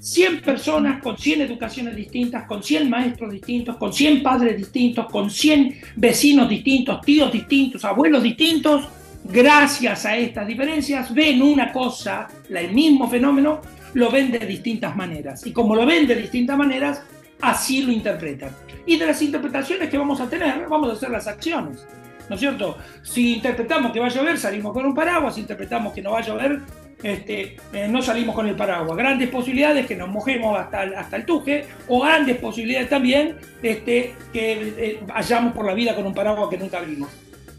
100 0.00 0.40
personas 0.40 1.02
con 1.02 1.18
100 1.18 1.42
educaciones 1.42 1.94
distintas, 1.94 2.44
con 2.44 2.62
100 2.62 2.88
maestros 2.88 3.32
distintos, 3.32 3.76
con 3.76 3.92
100 3.92 4.22
padres 4.22 4.56
distintos, 4.56 5.06
con 5.10 5.30
100 5.30 5.76
vecinos 5.96 6.48
distintos, 6.48 7.02
tíos 7.02 7.30
distintos, 7.30 7.84
abuelos 7.84 8.22
distintos, 8.22 8.88
gracias 9.24 10.06
a 10.06 10.16
estas 10.16 10.46
diferencias 10.46 11.12
ven 11.12 11.42
una 11.42 11.70
cosa, 11.70 12.28
el 12.48 12.72
mismo 12.72 13.08
fenómeno, 13.10 13.60
lo 13.92 14.10
ven 14.10 14.30
de 14.30 14.38
distintas 14.38 14.96
maneras. 14.96 15.46
Y 15.46 15.52
como 15.52 15.74
lo 15.74 15.84
ven 15.84 16.06
de 16.06 16.14
distintas 16.14 16.56
maneras, 16.56 17.02
así 17.40 17.82
lo 17.82 17.92
interpretan. 17.92 18.50
Y 18.86 18.96
de 18.96 19.06
las 19.06 19.20
interpretaciones 19.22 19.88
que 19.88 19.98
vamos 19.98 20.20
a 20.20 20.28
tener, 20.28 20.66
vamos 20.68 20.90
a 20.90 20.92
hacer 20.94 21.10
las 21.10 21.26
acciones. 21.26 21.86
¿No 22.28 22.34
es 22.34 22.40
cierto? 22.40 22.78
Si 23.02 23.34
interpretamos 23.34 23.92
que 23.92 23.98
va 23.98 24.06
a 24.06 24.10
llover, 24.10 24.38
salimos 24.38 24.72
con 24.72 24.86
un 24.86 24.94
paraguas. 24.94 25.34
Si 25.34 25.40
interpretamos 25.40 25.92
que 25.92 26.00
no 26.00 26.12
va 26.12 26.20
a 26.20 26.22
llover, 26.22 26.60
este, 27.02 27.56
eh, 27.72 27.88
no 27.88 28.02
salimos 28.02 28.34
con 28.34 28.46
el 28.46 28.54
paraguas. 28.54 28.96
Grandes 28.96 29.28
posibilidades 29.30 29.86
que 29.86 29.96
nos 29.96 30.08
mojemos 30.08 30.58
hasta 30.58 30.82
hasta 30.96 31.16
el 31.16 31.24
tuje, 31.24 31.64
o 31.88 32.00
grandes 32.00 32.36
posibilidades 32.36 32.88
también 32.88 33.36
este, 33.62 34.14
que 34.32 34.74
eh, 34.78 35.00
vayamos 35.06 35.54
por 35.54 35.66
la 35.66 35.74
vida 35.74 35.94
con 35.96 36.06
un 36.06 36.14
paraguas 36.14 36.48
que 36.50 36.58
nunca 36.58 36.78
abrimos. 36.78 37.10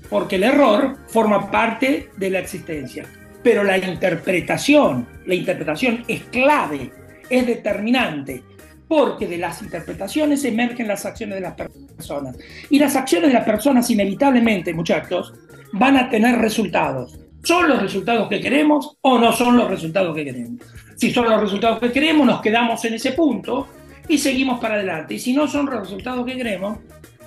Porque 0.10 0.38
el 0.38 0.44
error 0.44 0.98
forma 1.08 1.52
parte 1.52 2.10
de 2.16 2.30
la 2.30 2.40
existencia. 2.40 3.06
Pero 3.44 3.64
la 3.64 3.78
interpretación, 3.78 5.08
la 5.26 5.36
interpretación 5.36 6.04
es 6.08 6.22
clave, 6.24 6.92
es 7.30 7.46
determinante 7.46 8.44
porque 8.92 9.26
de 9.26 9.38
las 9.38 9.62
interpretaciones 9.62 10.44
emergen 10.44 10.86
las 10.86 11.06
acciones 11.06 11.36
de 11.36 11.42
las 11.42 11.54
personas. 11.54 12.36
Y 12.70 12.78
las 12.78 12.98
acciones 12.98 13.30
de 13.30 13.34
las 13.36 13.46
personas 13.46 13.90
inevitablemente, 13.90 14.74
muchachos, 14.74 15.34
van 15.72 15.96
a 15.96 16.10
tener 16.10 16.38
resultados. 16.40 17.18
¿Son 17.42 17.70
los 17.70 17.82
resultados 17.82 18.28
que 18.28 18.42
queremos 18.42 18.98
o 19.00 19.18
no 19.18 19.32
son 19.32 19.56
los 19.56 19.70
resultados 19.70 20.14
que 20.14 20.26
queremos? 20.26 20.60
Si 20.98 21.10
son 21.10 21.30
los 21.30 21.40
resultados 21.40 21.80
que 21.80 21.90
queremos, 21.90 22.28
nos 22.28 22.42
quedamos 22.42 22.84
en 22.84 22.96
ese 22.96 23.14
punto 23.14 23.70
y 24.10 24.18
seguimos 24.18 24.60
para 24.60 24.74
adelante. 24.74 25.14
Y 25.14 25.20
si 25.20 25.32
no 25.32 25.48
son 25.48 25.68
los 25.68 25.80
resultados 25.80 26.26
que 26.26 26.36
queremos, 26.36 26.80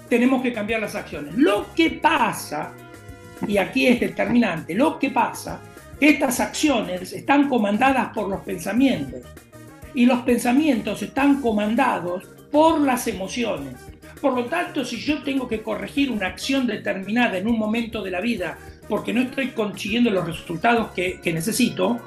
tenemos 0.06 0.42
que 0.42 0.52
cambiar 0.52 0.82
las 0.82 0.94
acciones. 0.94 1.34
Lo 1.34 1.72
que 1.74 1.92
pasa, 1.92 2.74
y 3.48 3.56
aquí 3.56 3.86
es 3.86 4.00
determinante, 4.00 4.74
lo 4.74 4.98
que 4.98 5.08
pasa, 5.08 5.60
que 5.98 6.10
estas 6.10 6.40
acciones 6.40 7.10
están 7.14 7.48
comandadas 7.48 8.10
por 8.12 8.28
los 8.28 8.42
pensamientos 8.42 9.22
y 9.94 10.06
los 10.06 10.20
pensamientos 10.22 11.02
están 11.02 11.40
comandados 11.40 12.24
por 12.50 12.80
las 12.80 13.06
emociones. 13.06 13.74
Por 14.20 14.34
lo 14.34 14.46
tanto, 14.46 14.84
si 14.84 14.96
yo 14.96 15.22
tengo 15.22 15.46
que 15.46 15.62
corregir 15.62 16.10
una 16.10 16.28
acción 16.28 16.66
determinada 16.66 17.36
en 17.36 17.46
un 17.46 17.58
momento 17.58 18.02
de 18.02 18.10
la 18.10 18.20
vida 18.20 18.56
porque 18.88 19.12
no 19.12 19.20
estoy 19.20 19.48
consiguiendo 19.48 20.10
los 20.10 20.26
resultados 20.26 20.92
que, 20.92 21.20
necesito, 21.32 21.98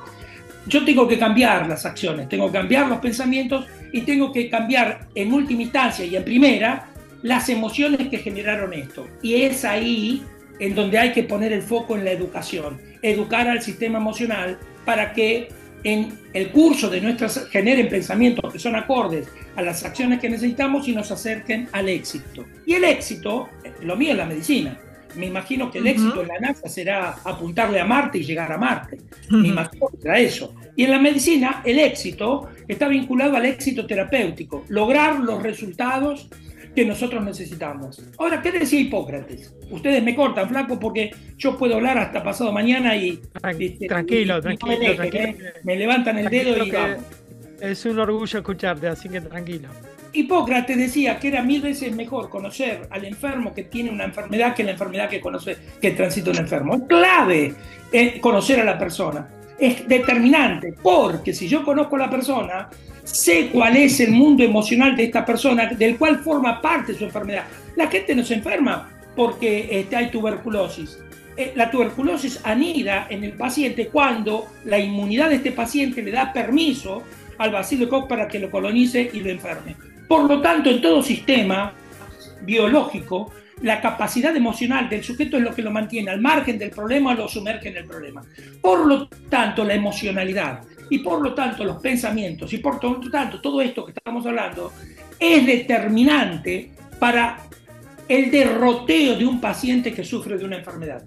yo 0.65 0.83
tengo 0.83 1.07
que 1.07 1.17
cambiar 1.17 1.67
las 1.67 1.85
acciones, 1.85 2.27
tengo 2.27 2.47
que 2.47 2.57
cambiar 2.57 2.87
los 2.87 2.99
pensamientos 2.99 3.65
y 3.91 4.01
tengo 4.01 4.31
que 4.31 4.49
cambiar 4.49 5.07
en 5.15 5.31
última 5.31 5.63
instancia 5.63 6.05
y 6.05 6.15
en 6.15 6.23
primera 6.23 6.89
las 7.23 7.49
emociones 7.49 8.07
que 8.09 8.17
generaron 8.17 8.73
esto. 8.73 9.07
Y 9.21 9.35
es 9.35 9.63
ahí 9.63 10.23
en 10.59 10.75
donde 10.75 10.97
hay 10.97 11.11
que 11.11 11.23
poner 11.23 11.53
el 11.53 11.61
foco 11.61 11.95
en 11.95 12.03
la 12.03 12.11
educación, 12.11 12.81
educar 13.01 13.47
al 13.47 13.61
sistema 13.61 13.99
emocional 13.99 14.57
para 14.85 15.13
que 15.13 15.49
en 15.87 16.19
el 16.33 16.49
curso 16.49 16.89
de 16.89 16.99
nuestras 16.99 17.47
generen 17.49 17.87
pensamientos 17.87 18.51
que 18.51 18.59
son 18.59 18.75
acordes 18.75 19.29
a 19.55 19.61
las 19.61 19.85
acciones 19.85 20.19
que 20.19 20.29
necesitamos 20.29 20.85
y 20.89 20.93
nos 20.93 21.09
acerquen 21.11 21.69
al 21.71 21.87
éxito. 21.87 22.45
Y 22.65 22.73
el 22.73 22.83
éxito, 22.83 23.47
lo 23.83 23.95
mío 23.95 24.11
es 24.11 24.17
la 24.17 24.25
medicina. 24.25 24.77
Me 25.15 25.27
imagino 25.27 25.71
que 25.71 25.79
el 25.79 25.87
éxito 25.87 26.21
en 26.21 26.27
la 26.27 26.39
NASA 26.41 26.67
será 26.67 27.15
apuntarle 27.23 27.79
a 27.79 27.85
Marte 27.85 28.17
y 28.17 28.23
llegar 28.25 28.51
a 28.51 28.57
Marte. 28.57 28.97
Me 29.29 29.47
imagino 29.47 29.87
que 29.87 30.01
será 30.01 30.19
eso. 30.19 30.53
Y 30.75 30.83
en 30.83 30.91
la 30.91 30.99
medicina, 30.99 31.61
el 31.63 31.79
éxito 31.79 32.49
está 32.67 32.89
vinculado 32.89 33.37
al 33.37 33.45
éxito 33.45 33.87
terapéutico, 33.87 34.65
lograr 34.67 35.21
los 35.21 35.41
resultados 35.41 36.27
que 36.77 36.85
nosotros 36.85 37.23
necesitamos. 37.23 37.99
Ahora, 38.19 38.39
¿qué 38.39 38.51
decía 38.51 38.79
Hipócrates? 38.79 39.51
Ustedes 39.71 40.03
me 40.03 40.15
cortan, 40.15 40.47
flaco, 40.47 40.79
porque 40.79 41.09
yo 41.35 41.57
puedo 41.57 41.73
hablar 41.73 41.97
hasta 41.97 42.21
pasado 42.21 42.51
mañana 42.51 42.95
y... 42.95 43.19
Tranquilo, 43.41 44.39
tranquilo, 44.39 44.77
me, 44.77 44.93
tranquilo. 44.93 45.49
me, 45.63 45.75
levantan 45.75 46.19
el 46.19 46.29
dedo 46.29 46.63
y 46.63 46.69
vamos. 46.69 46.99
Es 47.59 47.83
un 47.87 47.97
orgullo 47.97 48.37
escucharte, 48.37 48.87
así 48.87 49.09
que 49.09 49.21
tranquilo. 49.21 49.69
Hipócrates 50.13 50.77
decía 50.77 51.17
que 51.17 51.29
era 51.29 51.41
mil 51.41 51.63
veces 51.63 51.95
mejor 51.95 52.29
conocer 52.29 52.87
al 52.91 53.05
enfermo 53.05 53.55
que 53.55 53.63
tiene 53.63 53.89
una 53.89 54.03
enfermedad 54.03 54.53
que 54.53 54.63
la 54.63 54.73
enfermedad 54.73 55.09
que 55.09 55.19
conoce 55.19 55.57
que 55.81 55.89
transita 55.93 56.29
un 56.29 56.37
enfermo. 56.37 56.75
Es 56.75 56.81
clave 56.83 57.55
eh, 57.91 58.19
conocer 58.21 58.59
a 58.59 58.63
la 58.63 58.77
persona. 58.77 59.27
Es 59.57 59.87
determinante, 59.87 60.75
porque 60.79 61.33
si 61.33 61.47
yo 61.47 61.63
conozco 61.63 61.95
a 61.95 61.99
la 62.01 62.09
persona, 62.11 62.69
sé 63.11 63.49
cuál 63.51 63.77
es 63.77 63.99
el 63.99 64.11
mundo 64.11 64.43
emocional 64.43 64.95
de 64.95 65.05
esta 65.05 65.25
persona, 65.25 65.67
del 65.67 65.97
cual 65.97 66.19
forma 66.19 66.61
parte 66.61 66.93
su 66.93 67.05
enfermedad. 67.05 67.45
La 67.75 67.87
gente 67.87 68.15
no 68.15 68.23
se 68.23 68.35
enferma 68.35 68.89
porque 69.15 69.67
este, 69.71 69.95
hay 69.95 70.11
tuberculosis. 70.11 70.99
Eh, 71.35 71.53
la 71.55 71.69
tuberculosis 71.69 72.39
anida 72.43 73.07
en 73.09 73.23
el 73.23 73.33
paciente 73.33 73.87
cuando 73.87 74.47
la 74.65 74.79
inmunidad 74.79 75.29
de 75.29 75.35
este 75.35 75.51
paciente 75.51 76.01
le 76.01 76.11
da 76.11 76.33
permiso 76.33 77.03
al 77.37 77.51
bacilo 77.51 77.85
de 77.85 77.89
Koch 77.89 78.07
para 78.07 78.27
que 78.27 78.39
lo 78.39 78.49
colonice 78.49 79.09
y 79.13 79.19
lo 79.19 79.29
enferme. 79.29 79.75
Por 80.07 80.23
lo 80.27 80.41
tanto, 80.41 80.69
en 80.69 80.81
todo 80.81 81.03
sistema 81.03 81.73
biológico, 82.41 83.31
la 83.61 83.81
capacidad 83.81 84.35
emocional 84.35 84.89
del 84.89 85.03
sujeto 85.03 85.37
es 85.37 85.43
lo 85.43 85.53
que 85.53 85.61
lo 85.61 85.71
mantiene 85.71 86.11
al 86.11 86.21
margen 86.21 86.57
del 86.57 86.69
problema 86.69 87.11
o 87.11 87.15
lo 87.15 87.27
sumerge 87.27 87.69
en 87.69 87.77
el 87.77 87.85
problema. 87.85 88.23
Por 88.61 88.85
lo 88.85 89.07
tanto, 89.29 89.63
la 89.63 89.73
emocionalidad 89.73 90.61
y 90.89 90.99
por 90.99 91.21
lo 91.21 91.33
tanto 91.33 91.63
los 91.63 91.77
pensamientos 91.77 92.51
y 92.53 92.57
por 92.57 92.83
lo 92.83 92.99
tanto 93.09 93.41
todo 93.41 93.61
esto 93.61 93.85
que 93.85 93.91
estamos 93.91 94.25
hablando 94.25 94.71
es 95.19 95.45
determinante 95.45 96.71
para 96.99 97.39
el 98.07 98.31
derroteo 98.31 99.15
de 99.17 99.25
un 99.25 99.41
paciente 99.41 99.93
que 99.93 100.03
sufre 100.03 100.37
de 100.37 100.45
una 100.45 100.57
enfermedad. 100.57 101.03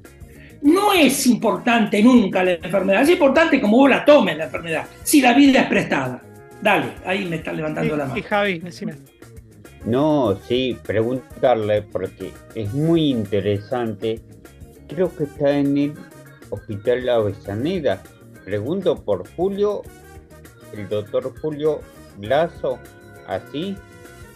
No 0.63 0.93
es 0.93 1.27
importante 1.27 2.03
nunca 2.03 2.45
la 2.45 2.53
enfermedad, 2.53 3.03
es 3.03 3.11
importante 3.11 3.61
como 3.61 3.79
vos 3.79 3.91
la 3.91 4.05
tomes 4.05 4.37
la 4.37 4.45
enfermedad, 4.45 4.87
si 5.03 5.21
la 5.21 5.33
vida 5.33 5.63
es 5.63 5.69
prestada. 5.69 6.23
Dale, 6.61 6.93
ahí 7.07 7.25
me 7.25 7.37
está 7.37 7.53
levantando 7.53 7.97
la 7.97 8.05
mano. 8.05 8.19
Y 8.19 8.23
Javi, 8.23 8.59
decime. 8.59 8.97
No, 9.87 10.39
sí, 10.47 10.77
preguntarle 10.85 11.81
porque 11.81 12.33
es 12.55 12.75
muy 12.75 13.09
interesante. 13.09 14.21
Creo 14.89 15.15
que 15.17 15.25
está 15.25 15.57
en 15.57 15.79
el 15.79 15.95
Hospital 16.51 17.07
La 17.07 17.15
Avellaneda 17.15 18.03
Pregunto 18.45 18.97
por 19.05 19.29
Julio, 19.35 19.83
el 20.77 20.89
doctor 20.89 21.33
Julio 21.41 21.81
Lazo, 22.21 22.79
así. 23.27 23.77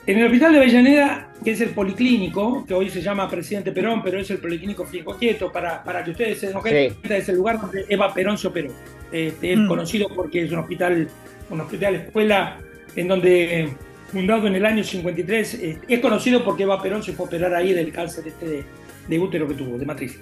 En 0.06 0.18
el 0.18 0.26
Hospital 0.26 0.52
de 0.52 0.58
Avellaneda, 0.58 1.32
que 1.42 1.52
es 1.52 1.60
el 1.62 1.70
policlínico, 1.70 2.64
que 2.66 2.74
hoy 2.74 2.90
se 2.90 3.00
llama 3.00 3.28
Presidente 3.30 3.72
Perón, 3.72 4.02
pero 4.02 4.18
es 4.18 4.30
el 4.30 4.38
policlínico 4.38 4.84
Fico 4.84 5.16
Quieto, 5.16 5.50
para, 5.50 5.82
para 5.82 6.04
que 6.04 6.10
ustedes 6.10 6.38
se 6.38 6.48
den 6.48 6.60
cuenta, 6.60 7.16
es 7.16 7.28
el 7.30 7.36
lugar 7.36 7.58
donde 7.60 7.86
Eva 7.88 8.12
Perón 8.12 8.36
se 8.36 8.48
operó. 8.48 8.70
Este, 9.10 9.52
es 9.54 9.58
mm. 9.58 9.66
conocido 9.66 10.08
porque 10.14 10.42
es 10.42 10.52
un 10.52 10.58
hospital, 10.58 11.08
un 11.48 11.60
hospital 11.62 11.94
escuela 11.94 12.58
en 12.96 13.08
donde, 13.08 13.70
fundado 14.12 14.46
en 14.46 14.56
el 14.56 14.66
año 14.66 14.84
53, 14.84 15.60
es 15.88 16.00
conocido 16.00 16.44
porque 16.44 16.64
Eva 16.64 16.82
Perón 16.82 17.02
se 17.02 17.14
fue 17.14 17.24
a 17.24 17.28
operar 17.28 17.54
ahí 17.54 17.72
del 17.72 17.90
cáncer 17.90 18.28
este 18.28 18.64
de, 19.08 19.18
útero 19.18 19.48
que 19.48 19.54
tuvo, 19.54 19.78
de 19.78 19.86
matriz. 19.86 20.20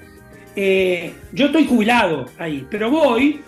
Eh, 0.54 1.12
yo 1.32 1.46
estoy 1.46 1.66
jubilado 1.66 2.26
ahí, 2.38 2.64
pero 2.70 2.88
voy 2.88 3.40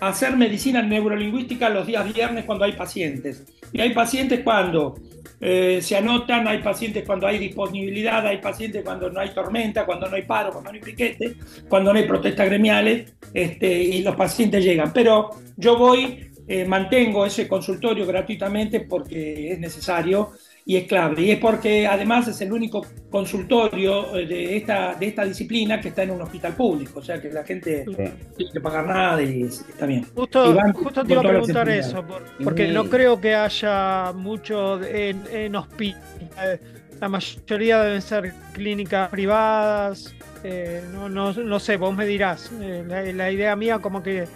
hacer 0.00 0.36
medicina 0.36 0.82
neurolingüística 0.82 1.68
los 1.68 1.86
días 1.86 2.12
viernes 2.12 2.44
cuando 2.44 2.64
hay 2.64 2.72
pacientes. 2.72 3.44
Y 3.72 3.80
hay 3.80 3.92
pacientes 3.92 4.40
cuando 4.40 4.96
eh, 5.40 5.80
se 5.82 5.96
anotan, 5.96 6.46
hay 6.48 6.58
pacientes 6.58 7.04
cuando 7.06 7.26
hay 7.26 7.38
disponibilidad, 7.38 8.26
hay 8.26 8.38
pacientes 8.38 8.82
cuando 8.82 9.10
no 9.10 9.20
hay 9.20 9.30
tormenta, 9.30 9.86
cuando 9.86 10.08
no 10.08 10.16
hay 10.16 10.22
paro, 10.22 10.52
cuando 10.52 10.70
no 10.70 10.76
hay 10.76 10.82
piquete, 10.82 11.36
cuando 11.68 11.92
no 11.92 11.98
hay 11.98 12.06
protestas 12.06 12.46
gremiales, 12.46 13.14
este, 13.32 13.82
y 13.82 14.02
los 14.02 14.16
pacientes 14.16 14.64
llegan. 14.64 14.92
Pero 14.92 15.30
yo 15.56 15.76
voy, 15.78 16.30
eh, 16.48 16.64
mantengo 16.64 17.24
ese 17.24 17.46
consultorio 17.46 18.04
gratuitamente 18.06 18.80
porque 18.80 19.52
es 19.52 19.58
necesario 19.58 20.32
y 20.70 20.76
es 20.76 20.86
clave. 20.86 21.20
Y 21.20 21.32
es 21.32 21.38
porque 21.40 21.84
además 21.84 22.28
es 22.28 22.40
el 22.42 22.52
único 22.52 22.86
consultorio 23.10 24.16
eh, 24.16 24.24
de 24.24 24.56
esta, 24.56 24.94
de 24.94 25.08
esta 25.08 25.24
disciplina 25.24 25.80
que 25.80 25.88
está 25.88 26.04
en 26.04 26.12
un 26.12 26.22
hospital 26.22 26.54
público, 26.54 27.00
o 27.00 27.02
sea 27.02 27.20
que 27.20 27.28
la 27.28 27.42
gente 27.42 27.84
no 27.84 27.96
tiene 28.36 28.52
que 28.52 28.60
pagar 28.60 28.86
nada 28.86 29.20
y 29.20 29.42
está 29.42 29.84
bien. 29.84 30.06
Justo, 30.14 30.56
justo 30.74 31.04
te 31.04 31.12
iba 31.12 31.22
a 31.22 31.24
preguntar 31.24 31.68
eso, 31.70 32.04
porque 32.44 32.68
no 32.68 32.84
creo 32.84 33.20
que 33.20 33.34
haya 33.34 34.12
mucho 34.12 34.80
en, 34.84 35.24
en 35.32 35.56
hospitales. 35.56 36.60
La 37.00 37.08
mayoría 37.08 37.82
deben 37.82 38.02
ser 38.02 38.32
clínicas 38.52 39.08
privadas. 39.08 40.14
Eh, 40.44 40.84
no, 40.92 41.08
no, 41.08 41.32
no, 41.32 41.58
sé, 41.58 41.78
vos 41.78 41.96
me 41.96 42.06
dirás. 42.06 42.48
Eh, 42.60 42.84
la, 42.86 43.02
la 43.02 43.32
idea 43.32 43.56
mía 43.56 43.80
como 43.80 44.04
que, 44.04 44.26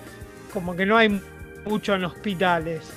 como 0.53 0.75
que 0.75 0.85
no 0.85 0.97
hay 0.97 1.21
mucho 1.65 1.95
en 1.95 2.07
hospitales. 2.07 2.93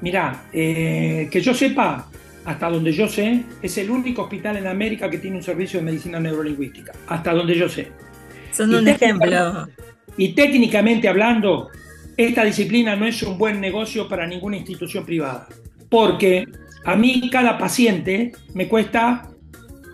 Mirá, 0.00 0.42
que 0.52 1.40
yo 1.40 1.54
sepa, 1.54 2.08
hasta 2.44 2.70
donde 2.70 2.92
yo 2.92 3.08
sé, 3.08 3.44
es 3.62 3.78
el 3.78 3.90
único 3.90 4.22
hospital 4.22 4.56
en 4.56 4.66
América 4.66 5.10
que 5.10 5.18
tiene 5.18 5.36
un 5.36 5.42
servicio 5.42 5.80
de 5.80 5.86
medicina 5.86 6.18
neurolingüística, 6.18 6.92
hasta 7.06 7.32
donde 7.32 7.54
yo 7.54 7.68
sé. 7.68 7.88
Son 8.52 8.74
un 8.74 8.88
ejemplo. 8.88 9.68
Y 10.16 10.34
técnicamente 10.34 11.08
hablando, 11.08 11.68
esta 12.16 12.44
disciplina 12.44 12.96
no 12.96 13.06
es 13.06 13.22
un 13.22 13.38
buen 13.38 13.60
negocio 13.60 14.08
para 14.08 14.26
ninguna 14.26 14.56
institución 14.56 15.04
privada, 15.04 15.46
porque 15.88 16.46
a 16.84 16.96
mí 16.96 17.28
cada 17.30 17.58
paciente 17.58 18.32
me 18.54 18.66
cuesta 18.66 19.30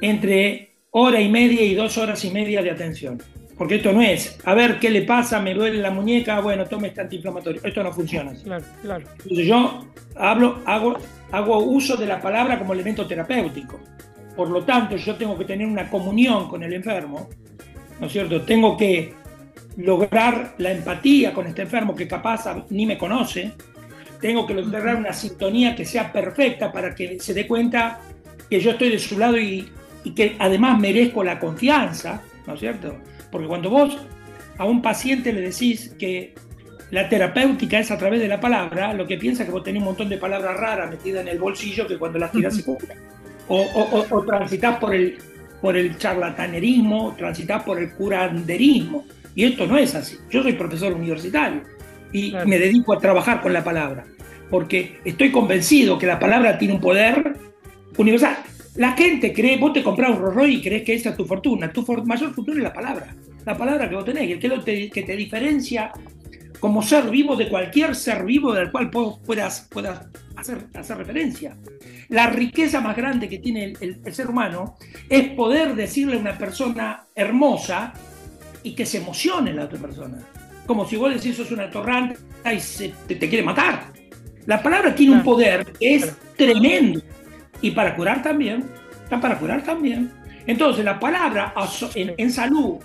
entre 0.01 0.77
hora 0.91 1.21
y 1.21 1.29
media 1.29 1.63
y 1.63 1.75
dos 1.75 1.99
horas 1.99 2.25
y 2.25 2.31
media 2.31 2.63
de 2.63 2.71
atención. 2.71 3.21
Porque 3.57 3.77
esto 3.77 3.93
no 3.93 4.03
es, 4.03 4.39
a 4.45 4.55
ver 4.55 4.81
qué 4.81 4.91
le 4.91 5.03
pasa, 5.03 5.41
me 5.41 5.55
duele 5.55 5.79
la 5.79 5.91
muñeca, 5.91 6.41
bueno, 6.41 6.67
tome 6.67 6.89
este 6.89 7.03
antiinflamatorio. 7.03 7.61
Esto 7.63 7.83
no 7.83 7.93
funciona. 7.93 8.33
Claro, 8.43 8.65
claro. 8.83 9.05
Entonces 9.19 9.47
yo 9.47 9.87
hablo, 10.17 10.61
hago, 10.67 10.99
hago 11.31 11.59
uso 11.59 11.97
de 11.97 12.07
la 12.07 12.21
palabra 12.21 12.59
como 12.59 12.73
elemento 12.73 13.07
terapéutico. 13.07 13.79
Por 14.35 14.51
lo 14.51 14.65
tanto, 14.65 14.97
yo 14.97 15.15
tengo 15.15 15.39
que 15.39 15.45
tener 15.45 15.69
una 15.69 15.89
comunión 15.89 16.49
con 16.49 16.65
el 16.65 16.73
enfermo, 16.73 17.29
¿no 18.01 18.07
es 18.07 18.13
cierto? 18.13 18.43
Tengo 18.43 18.77
que 18.77 19.15
lograr 19.77 20.55
la 20.59 20.73
empatía 20.73 21.33
con 21.33 21.47
este 21.47 21.63
enfermo 21.63 21.95
que 21.95 22.09
capaz 22.09 22.45
ni 22.71 22.87
me 22.87 22.99
conoce. 22.99 23.53
Tengo 24.21 24.47
que 24.47 24.55
lograr 24.55 24.97
una 24.97 25.13
sintonía 25.13 25.77
que 25.77 25.85
sea 25.85 26.13
perfecta 26.13 26.73
para 26.73 26.93
que 26.93 27.21
se 27.21 27.35
dé 27.35 27.47
cuenta 27.47 28.01
que 28.51 28.59
yo 28.59 28.73
estoy 28.73 28.91
de 28.91 28.99
su 28.99 29.17
lado 29.17 29.39
y, 29.39 29.69
y 30.03 30.11
que 30.11 30.35
además 30.41 30.81
merezco 30.81 31.23
la 31.23 31.39
confianza, 31.39 32.21
¿no 32.47 32.55
es 32.55 32.61
cierto? 32.61 32.97
Porque 33.35 33.49
cuando 33.49 33.69
vos 33.69 33.99
a 34.59 34.65
un 34.65 34.81
paciente 34.81 35.33
le 35.33 35.41
decís 35.41 35.93
que 35.99 36.35
la 36.93 37.09
terapéutica 37.09 37.81
es 37.81 37.91
a 37.91 37.99
través 37.99 38.21
de 38.21 38.29
la 38.29 38.39
palabra, 38.39 38.95
lo 38.95 39.09
que 39.09 39.19
piensa 39.19 39.45
que 39.45 39.51
vos 39.51 39.65
tenés 39.65 39.81
un 39.81 39.87
montón 39.87 40.09
de 40.09 40.19
palabras 40.19 40.57
raras 40.57 40.89
metidas 40.89 41.23
en 41.23 41.27
el 41.27 41.41
bolsillo 41.41 41.85
que 41.89 41.99
cuando 41.99 42.21
las 42.21 42.31
tirás 42.31 42.55
se 42.55 42.65
cumplen. 42.65 42.97
O, 43.49 43.61
o, 43.61 44.07
o, 44.09 44.23
transitas 44.25 44.79
por 44.79 44.95
el, 44.95 45.19
por 45.61 45.77
el 45.77 45.99
charlatanerismo, 45.99 47.17
transitas 47.19 47.65
por 47.65 47.81
el 47.81 47.93
curanderismo. 47.95 49.05
Y 49.35 49.47
esto 49.47 49.67
no 49.67 49.79
es 49.79 49.97
así. 49.97 50.17
Yo 50.31 50.45
soy 50.45 50.53
profesor 50.53 50.93
universitario 50.93 51.63
y 52.13 52.37
me 52.47 52.61
dedico 52.61 52.93
a 52.93 53.01
trabajar 53.01 53.41
con 53.41 53.53
la 53.53 53.65
palabra, 53.65 54.05
porque 54.49 55.01
estoy 55.05 55.33
convencido 55.33 55.99
que 55.99 56.07
la 56.07 56.21
palabra 56.21 56.57
tiene 56.57 56.75
un 56.75 56.81
poder 56.81 57.37
universal. 57.97 58.37
La 58.77 58.93
gente 58.93 59.33
cree, 59.33 59.57
vos 59.57 59.73
te 59.73 59.83
compras 59.83 60.11
un 60.17 60.23
Rolls 60.23 60.55
y 60.55 60.63
crees 60.63 60.85
que 60.85 60.95
esa 60.95 61.11
es 61.11 61.17
tu 61.17 61.25
fortuna. 61.25 61.73
Tu 61.73 61.85
mayor 62.05 62.33
fortuna 62.33 62.59
es 62.59 62.63
la 62.63 62.73
palabra. 62.73 63.13
La 63.45 63.57
palabra 63.57 63.89
que 63.89 63.95
vos 63.95 64.05
tenés, 64.05 64.39
que 64.39 64.47
es 64.47 64.53
lo 64.53 64.65
que 64.65 65.05
te 65.07 65.17
diferencia 65.17 65.93
como 66.65 66.81
ser 66.81 67.11
vivo 67.11 67.37
de 67.37 67.51
cualquier 67.51 67.95
ser 67.95 68.25
vivo 68.25 68.55
del 68.55 68.71
cual 68.73 68.89
puedas, 68.89 69.69
puedas 69.71 70.07
hacer, 70.35 70.67
hacer 70.73 70.97
referencia. 70.97 71.55
La 72.09 72.29
riqueza 72.29 72.81
más 72.81 72.97
grande 72.97 73.29
que 73.29 73.39
tiene 73.39 73.75
el, 73.81 74.15
ser 74.15 74.29
humano 74.29 74.79
es 75.11 75.29
poder 75.35 75.75
decirle 75.75 76.17
a 76.17 76.21
una 76.21 76.39
persona 76.39 77.05
hermosa 77.15 77.93
y 78.63 78.75
que 78.75 78.87
se 78.87 78.97
emocione 78.97 79.53
la 79.53 79.65
otra 79.65 79.79
persona. 79.79 80.17
Como 80.67 80.89
si 80.89 80.97
vos 80.97 81.13
decís 81.13 81.37
sos 81.37 81.51
una 81.51 81.69
torrante 81.71 82.17
y 82.51 82.59
se, 82.59 82.95
te, 83.09 83.19
quiere 83.19 83.43
matar. 83.43 83.93
La 84.47 84.63
palabra 84.63 84.95
tiene 84.95 85.17
un 85.17 85.23
poder 85.23 85.67
que 85.79 85.97
es 85.97 86.17
tremendo. 86.35 87.03
Y 87.61 87.73
para 87.73 87.95
curar 87.95 88.23
también, 88.23 88.65
para 89.11 89.39
curar 89.39 89.63
también. 89.63 90.11
Entonces, 90.47 90.85
la 90.85 90.99
palabra 90.99 91.55
en, 91.95 92.31
salud. 92.31 92.77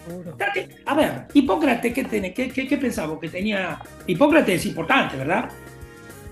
A 0.85 0.93
ver, 0.93 1.25
Hipócrates, 1.33 1.93
¿qué, 1.93 2.03
tiene, 2.05 2.33
qué, 2.33 2.49
qué, 2.49 2.77
pensaba? 2.77 3.19
Que 3.19 3.27
tenía. 3.27 3.79
Hipócrates 4.07 4.61
es 4.61 4.65
importante, 4.67 5.17
¿verdad? 5.17 5.49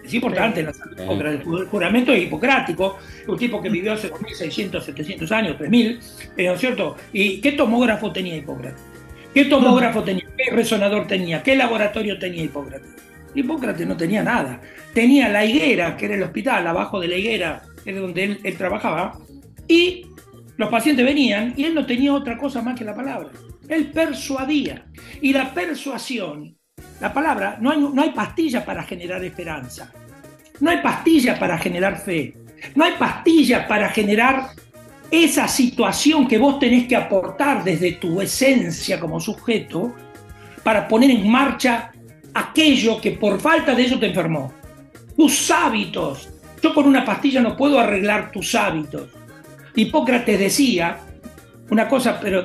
Es 0.06 0.14
importante 0.14 0.64
la 0.64 0.74
salud. 0.74 0.98
El 0.98 1.44
juramento 1.68 2.14
es 2.14 2.24
hipocrático, 2.24 2.98
un 3.28 3.38
tipo 3.38 3.62
que 3.62 3.70
vivió 3.70 3.92
hace 3.92 4.10
2.600, 4.10 4.82
700 4.82 5.32
años, 5.34 5.58
3.000, 5.60 6.00
eh, 6.38 6.46
¿no 6.46 6.54
es 6.54 6.60
cierto? 6.62 6.96
¿Y 7.12 7.42
qué 7.42 7.52
tomógrafo 7.52 8.14
tenía 8.14 8.38
Hipócrates? 8.38 8.82
¿Qué 9.34 9.46
tomógrafo 9.46 10.04
tenía? 10.04 10.26
¿Qué 10.38 10.50
resonador 10.52 11.08
tenía? 11.08 11.44
¿Qué 11.44 11.58
laboratorio 11.58 12.18
tenía 12.18 12.44
Hipócrates? 12.44 12.90
Hipócrates 13.36 13.86
no 13.86 13.98
tenía 13.98 14.24
nada. 14.24 14.62
Tenía 14.94 15.28
la 15.28 15.44
higuera, 15.44 15.98
que 15.98 16.06
era 16.06 16.16
el 16.16 16.24
hospital, 16.24 16.66
abajo 16.66 17.02
de 17.02 17.10
la 17.10 17.18
higuera, 17.18 17.64
era 17.86 18.00
donde 18.00 18.24
él, 18.24 18.40
él 18.44 18.58
trabajaba, 18.58 19.20
y 19.68 20.07
los 20.58 20.70
pacientes 20.70 21.06
venían 21.06 21.54
y 21.56 21.66
él 21.66 21.76
no 21.76 21.86
tenía 21.86 22.14
otra 22.14 22.38
cosa 22.38 22.62
más 22.62 22.78
que 22.78 22.84
la 22.84 22.96
palabra. 22.96 23.30
Él 23.70 23.92
persuadía. 23.92 24.88
Y 25.22 25.32
la 25.32 25.54
persuasión, 25.54 26.58
la 27.00 27.14
palabra, 27.14 27.58
no 27.62 27.72
hay, 28.02 28.10
pastilla 28.10 28.66
para 28.66 28.84
generar 28.84 29.24
esperanza. 29.24 29.94
No 30.60 30.72
hay 30.72 30.82
pastilla 30.82 31.38
para 31.38 31.58
generar 31.58 31.98
fe. 31.98 32.36
No 32.76 32.84
hay 32.84 32.94
pastilla 32.98 33.68
para 33.68 33.90
generar 33.90 34.48
esa 35.12 35.48
situación 35.48 36.28
que 36.28 36.40
vos 36.40 36.60
tenés 36.60 36.88
que 36.88 36.96
aportar 36.96 37.64
desde 37.64 37.94
tu 37.94 38.20
esencia 38.20 39.00
como 39.00 39.20
sujeto 39.20 39.94
para 40.64 40.88
poner 40.88 41.12
en 41.12 41.30
marcha 41.30 41.92
aquello 42.34 43.00
que 43.00 43.12
por 43.12 43.40
falta 43.40 43.76
de 43.76 43.86
eso 43.86 44.00
te 44.00 44.08
enfermó. 44.08 44.52
Tus 45.16 45.52
hábitos. 45.52 46.30
Yo 46.62 46.74
con 46.74 46.88
una 46.88 47.06
pastilla 47.06 47.42
no 47.42 47.56
puedo 47.56 47.80
arreglar 47.80 48.32
tus 48.32 48.56
hábitos. 48.56 49.10
Hipócrates 49.78 50.40
decía 50.40 50.98
una 51.70 51.88
cosa, 51.88 52.20
pero 52.20 52.44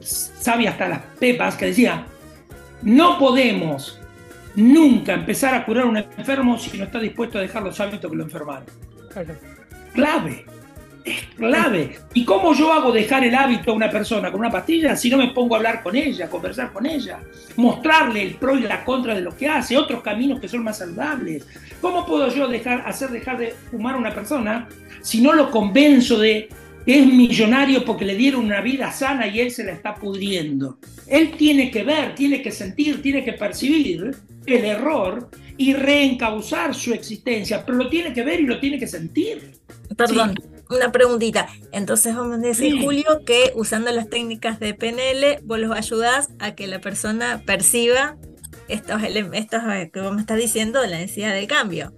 sabe 0.00 0.68
hasta 0.68 0.88
las 0.88 1.00
pepas, 1.18 1.56
que 1.56 1.66
decía, 1.66 2.06
no 2.82 3.18
podemos 3.18 3.98
nunca 4.54 5.14
empezar 5.14 5.52
a 5.54 5.64
curar 5.64 5.84
a 5.84 5.88
un 5.88 5.96
enfermo 5.96 6.56
si 6.58 6.78
no 6.78 6.84
está 6.84 7.00
dispuesto 7.00 7.38
a 7.38 7.40
dejar 7.40 7.64
los 7.64 7.80
hábitos 7.80 8.08
que 8.08 8.16
lo 8.16 8.22
enfermaron. 8.22 8.64
Clave, 9.94 10.44
es 11.04 11.24
clave. 11.36 11.98
¿Y 12.14 12.24
cómo 12.24 12.54
yo 12.54 12.72
hago 12.72 12.92
dejar 12.92 13.24
el 13.24 13.34
hábito 13.34 13.70
a 13.70 13.74
una 13.74 13.90
persona 13.90 14.30
con 14.30 14.40
una 14.40 14.50
pastilla 14.50 14.96
si 14.96 15.10
no 15.10 15.16
me 15.16 15.28
pongo 15.28 15.54
a 15.54 15.58
hablar 15.58 15.82
con 15.82 15.96
ella, 15.96 16.28
conversar 16.28 16.72
con 16.72 16.86
ella, 16.86 17.20
mostrarle 17.56 18.22
el 18.22 18.34
pro 18.34 18.56
y 18.56 18.62
la 18.62 18.84
contra 18.84 19.14
de 19.14 19.22
lo 19.22 19.36
que 19.36 19.48
hace, 19.48 19.76
otros 19.76 20.02
caminos 20.02 20.40
que 20.40 20.48
son 20.48 20.62
más 20.62 20.78
saludables? 20.78 21.46
¿Cómo 21.80 22.06
puedo 22.06 22.28
yo 22.28 22.48
dejar, 22.48 22.82
hacer 22.86 23.10
dejar 23.10 23.38
de 23.38 23.54
fumar 23.70 23.94
a 23.94 23.98
una 23.98 24.14
persona 24.14 24.68
si 25.02 25.20
no 25.20 25.32
lo 25.32 25.50
convenzo 25.50 26.18
de 26.18 26.48
es 26.86 27.06
millonario 27.06 27.84
porque 27.84 28.04
le 28.04 28.14
dieron 28.14 28.44
una 28.44 28.60
vida 28.60 28.90
sana 28.90 29.26
y 29.26 29.40
él 29.40 29.50
se 29.50 29.64
la 29.64 29.72
está 29.72 29.94
pudriendo. 29.94 30.78
Él 31.06 31.32
tiene 31.36 31.70
que 31.70 31.82
ver, 31.82 32.14
tiene 32.14 32.42
que 32.42 32.50
sentir, 32.50 33.02
tiene 33.02 33.24
que 33.24 33.34
percibir 33.34 34.16
el 34.46 34.64
error 34.64 35.28
y 35.56 35.74
reencauzar 35.74 36.74
su 36.74 36.94
existencia, 36.94 37.64
pero 37.64 37.78
lo 37.78 37.88
tiene 37.88 38.12
que 38.12 38.24
ver 38.24 38.40
y 38.40 38.46
lo 38.46 38.58
tiene 38.58 38.78
que 38.78 38.86
sentir. 38.86 39.52
Perdón, 39.96 40.34
una 40.70 40.92
preguntita. 40.92 41.48
Entonces 41.72 42.14
vamos 42.14 42.38
a 42.38 42.40
decir, 42.40 42.80
Julio, 42.82 43.22
que 43.26 43.52
usando 43.54 43.90
las 43.90 44.08
técnicas 44.08 44.60
de 44.60 44.74
PNL, 44.74 45.40
vos 45.42 45.58
los 45.58 45.76
ayudás 45.76 46.30
a 46.38 46.54
que 46.54 46.66
la 46.66 46.80
persona 46.80 47.42
perciba 47.44 48.16
estos, 48.68 49.02
estos 49.02 49.62
eh, 49.68 49.90
que 49.92 50.00
vos 50.00 50.14
me 50.14 50.20
estás 50.20 50.38
diciendo 50.38 50.80
de 50.80 50.88
la 50.88 50.98
necesidad 50.98 51.34
de 51.34 51.46
cambio. 51.46 51.92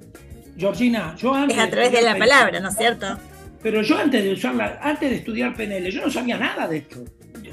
Georgina, 0.56 1.14
yo 1.16 1.34
antes... 1.34 1.56
Es 1.56 1.62
a 1.62 1.70
través 1.70 1.92
de 1.92 2.02
la 2.02 2.16
palabra, 2.16 2.60
¿no 2.60 2.68
es 2.68 2.76
cierto? 2.76 3.18
Pero 3.62 3.82
yo 3.82 3.98
antes 3.98 4.24
de 4.24 4.32
usarla, 4.32 4.78
antes 4.82 5.10
de 5.10 5.16
estudiar 5.16 5.54
PNL, 5.54 5.90
yo 5.90 6.02
no 6.02 6.10
sabía 6.10 6.36
nada 6.36 6.66
de 6.66 6.78
esto. 6.78 7.04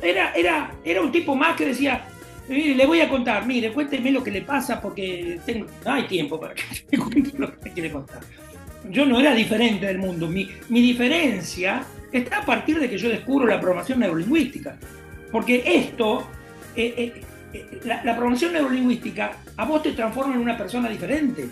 Era, 0.02 0.34
era, 0.34 0.74
era 0.84 1.02
un 1.02 1.12
tipo 1.12 1.36
más 1.36 1.56
que 1.56 1.68
decía, 1.68 2.02
mire, 2.48 2.76
le 2.76 2.86
voy 2.86 3.02
a 3.02 3.10
contar, 3.10 3.46
mire, 3.46 3.72
cuénteme 3.72 4.12
lo 4.12 4.24
que 4.24 4.32
le 4.32 4.42
pasa 4.42 4.82
porque 4.82 5.40
no 5.86 5.92
hay 5.94 6.08
tiempo 6.08 6.40
para 6.40 6.56
que 6.56 6.64
le 6.92 6.98
cuente 6.98 7.38
lo 7.38 7.52
que 7.52 7.58
me 7.64 7.74
quiere 7.74 7.92
contar. 7.92 8.22
Yo 8.90 9.06
no 9.06 9.20
era 9.20 9.34
diferente 9.34 9.86
del 9.86 9.98
mundo. 9.98 10.28
Mi, 10.28 10.50
mi 10.70 10.82
diferencia 10.82 11.84
está 12.12 12.40
a 12.40 12.46
partir 12.46 12.80
de 12.80 12.90
que 12.90 12.98
yo 12.98 13.10
descubro 13.10 13.46
la 13.46 13.60
programación 13.60 14.00
neurolingüística. 14.00 14.78
Porque 15.32 15.64
esto, 15.66 16.28
eh, 16.76 16.94
eh, 16.98 17.22
eh, 17.54 17.80
la, 17.86 18.04
la 18.04 18.14
programación 18.14 18.54
neurolingüística 18.54 19.32
a 19.58 19.66
vos 19.66 19.84
te 19.84 19.92
transforma 19.92 20.36
en 20.36 20.42
una 20.42 20.58
persona 20.58 20.90
diferente 20.90 21.48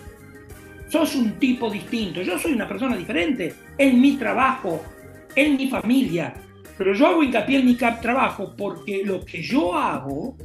sos 0.90 1.16
un 1.16 1.34
tipo 1.34 1.70
distinto, 1.70 2.22
yo 2.22 2.38
soy 2.40 2.54
una 2.54 2.68
persona 2.68 2.96
diferente 2.96 3.54
en 3.78 4.00
mi 4.00 4.16
trabajo, 4.18 4.84
en 5.36 5.58
mi 5.58 5.70
familia, 5.70 6.34
pero 6.78 6.94
yo 6.94 7.08
hago 7.08 7.24
hincapié 7.24 7.60
en 7.60 7.66
mi 7.66 7.76
trabajo 7.76 8.54
porque 8.58 9.04
lo 9.04 9.24
que 9.26 9.42
yo 9.42 9.76
hago 9.76 10.38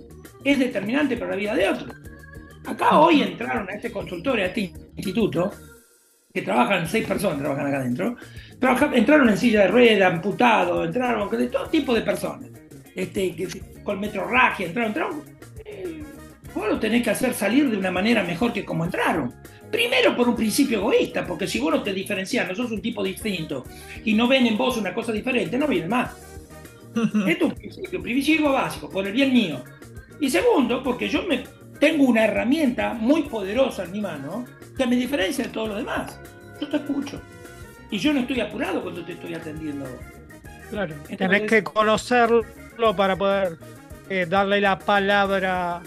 es 0.42 0.58
determinante 0.58 1.16
para 1.16 1.32
la 1.32 1.36
vida 1.36 1.54
de 1.54 1.68
otros. 1.68 1.94
Acá 2.66 2.98
hoy 2.98 3.22
entraron 3.22 3.68
a 3.68 3.74
este 3.74 3.92
consultorio, 3.92 4.44
a 4.44 4.48
este 4.48 4.72
instituto, 4.96 5.52
que 6.32 6.42
trabajan 6.42 6.88
seis 6.88 7.06
personas, 7.06 7.40
trabajan 7.40 7.66
acá 7.66 7.78
adentro, 7.78 8.16
entraron 8.94 9.28
en 9.28 9.36
silla 9.36 9.62
de 9.62 9.68
rueda, 9.68 10.06
amputados, 10.06 10.86
entraron 10.86 11.28
de 11.30 11.48
todo 11.48 11.66
tipo 11.68 11.94
de 11.94 12.02
personas, 12.02 12.48
este, 12.94 13.34
con 13.82 14.00
metrorragia, 14.00 14.66
entraron, 14.66 14.88
entraron. 14.88 15.22
Eh, 15.64 16.02
vos 16.54 16.68
lo 16.68 16.78
tenés 16.78 17.02
que 17.02 17.10
hacer 17.10 17.34
salir 17.34 17.70
de 17.70 17.76
una 17.76 17.90
manera 17.90 18.22
mejor 18.22 18.52
que 18.52 18.64
como 18.64 18.84
entraron. 18.84 19.34
Primero 19.70 20.14
por 20.14 20.28
un 20.28 20.36
principio 20.36 20.78
egoísta, 20.78 21.26
porque 21.26 21.46
si 21.46 21.58
vos 21.58 21.72
no 21.72 21.82
te 21.82 21.92
diferencias, 21.92 22.46
no 22.48 22.54
sos 22.54 22.70
un 22.70 22.82
tipo 22.82 23.02
distinto 23.02 23.64
y 24.04 24.12
no 24.14 24.28
ven 24.28 24.46
en 24.46 24.56
vos 24.56 24.76
una 24.76 24.92
cosa 24.92 25.12
diferente, 25.12 25.56
no 25.58 25.66
vienen 25.66 25.88
más. 25.88 26.14
Esto 26.94 27.46
es 27.46 27.52
un 27.52 27.54
principio, 27.54 27.98
un 27.98 28.02
principio 28.02 28.52
básico, 28.52 28.88
por 28.88 29.06
el 29.06 29.12
bien 29.12 29.32
mío. 29.32 29.62
Y 30.20 30.28
segundo, 30.28 30.82
porque 30.82 31.08
yo 31.08 31.22
me, 31.24 31.42
tengo 31.78 32.04
una 32.04 32.24
herramienta 32.24 32.94
muy 32.94 33.22
poderosa 33.22 33.84
en 33.84 33.92
mi 33.92 34.00
mano 34.00 34.44
que 34.76 34.87
me 34.87 34.96
diferencia 34.96 35.44
de 35.44 35.50
todos 35.50 35.68
los 35.68 35.78
demás. 35.78 36.18
Yo 36.61 36.68
te 36.68 36.76
escucho. 36.76 37.20
Y 37.90 37.98
yo 37.98 38.12
no 38.12 38.20
estoy 38.20 38.40
apurado 38.40 38.82
cuando 38.82 39.04
te 39.04 39.12
estoy 39.12 39.35
atendiendo. 39.35 39.87
Claro, 40.70 40.94
tenés 41.18 41.42
que 41.42 41.62
conocerlo 41.62 42.44
para 42.96 43.16
poder 43.16 43.58
eh, 44.08 44.26
darle 44.26 44.61
la 44.61 44.78
palabra 44.78 45.82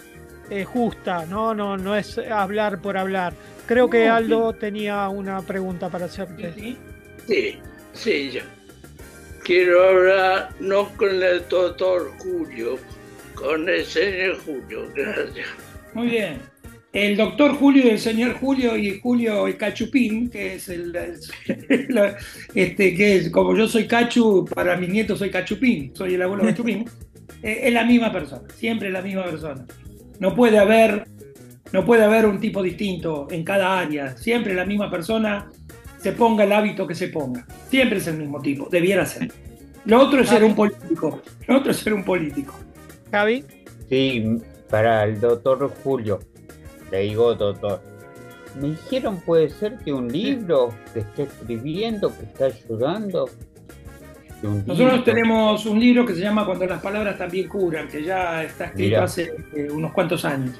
eh, 0.48 0.64
justa, 0.64 1.26
¿no? 1.26 1.54
¿no? 1.54 1.76
No 1.76 1.96
es 1.96 2.18
hablar 2.18 2.80
por 2.80 2.96
hablar. 2.96 3.34
Creo 3.66 3.90
que 3.90 4.08
Aldo 4.08 4.52
tenía 4.52 5.08
una 5.08 5.42
pregunta 5.42 5.88
para 5.88 6.06
hacerte. 6.06 6.76
Sí, 7.26 7.58
sí, 7.92 8.30
yo. 8.30 8.42
Quiero 9.42 9.88
hablar 9.88 10.50
no 10.60 10.88
con 10.96 11.22
el 11.22 11.48
doctor 11.48 12.12
Julio, 12.18 12.78
con 13.34 13.68
el 13.68 13.84
señor 13.84 14.38
Julio, 14.44 14.88
gracias. 14.94 15.48
Muy 15.94 16.08
bien. 16.08 16.40
El 16.96 17.14
doctor 17.14 17.54
Julio 17.56 17.84
y 17.84 17.90
el 17.90 17.98
señor 17.98 18.38
Julio 18.40 18.74
y 18.74 18.98
Julio 18.98 19.46
el 19.46 19.58
Cachupín, 19.58 20.30
que 20.30 20.54
es 20.54 20.70
el, 20.70 20.96
este, 22.54 22.94
que 22.94 23.16
es 23.16 23.28
como 23.28 23.54
yo 23.54 23.68
soy 23.68 23.86
Cachu, 23.86 24.46
para 24.46 24.78
mis 24.78 24.88
nietos 24.88 25.18
soy 25.18 25.28
Cachupín, 25.28 25.94
soy 25.94 26.14
el 26.14 26.22
abuelo 26.22 26.44
Cachupín, 26.44 26.86
eh, 27.42 27.60
es 27.64 27.72
la 27.74 27.84
misma 27.84 28.10
persona, 28.10 28.48
siempre 28.56 28.90
la 28.90 29.02
misma 29.02 29.24
persona. 29.24 29.66
No 30.20 30.34
puede 30.34 30.56
haber 30.56 31.06
no 31.70 31.84
puede 31.84 32.02
haber 32.02 32.24
un 32.24 32.40
tipo 32.40 32.62
distinto 32.62 33.28
en 33.30 33.44
cada 33.44 33.78
área. 33.78 34.16
Siempre 34.16 34.54
la 34.54 34.64
misma 34.64 34.90
persona 34.90 35.50
se 35.98 36.12
ponga 36.12 36.44
el 36.44 36.52
hábito 36.52 36.86
que 36.86 36.94
se 36.94 37.08
ponga. 37.08 37.46
Siempre 37.68 37.98
es 37.98 38.06
el 38.06 38.16
mismo 38.16 38.40
tipo. 38.40 38.70
Debiera 38.70 39.04
ser. 39.04 39.30
Lo 39.84 40.00
otro 40.00 40.22
es 40.22 40.30
ser 40.30 40.42
un 40.42 40.54
político. 40.54 41.20
Lo 41.46 41.58
otro 41.58 41.72
es 41.72 41.76
ser 41.76 41.92
un 41.92 42.04
político. 42.04 42.58
Javi. 43.10 43.44
Sí, 43.90 44.38
para 44.70 45.04
el 45.04 45.20
doctor 45.20 45.70
Julio. 45.84 46.20
Le 46.90 47.00
digo, 47.00 47.34
doctor, 47.34 47.80
me 48.60 48.68
dijeron 48.70 49.20
puede 49.20 49.50
ser 49.50 49.78
que 49.78 49.92
un 49.92 50.08
libro 50.08 50.74
que 50.92 51.00
está 51.00 51.22
escribiendo, 51.24 52.16
que 52.16 52.24
está 52.24 52.46
ayudando. 52.46 53.28
Nosotros 54.42 55.04
tenemos 55.04 55.66
un 55.66 55.80
libro 55.80 56.04
que 56.06 56.14
se 56.14 56.20
llama 56.20 56.44
Cuando 56.44 56.66
las 56.66 56.80
palabras 56.80 57.18
también 57.18 57.48
curan, 57.48 57.88
que 57.88 58.02
ya 58.02 58.44
está 58.44 58.66
escrito 58.66 59.02
hace 59.02 59.34
eh, 59.54 59.68
unos 59.70 59.92
cuantos 59.92 60.24
años. 60.24 60.56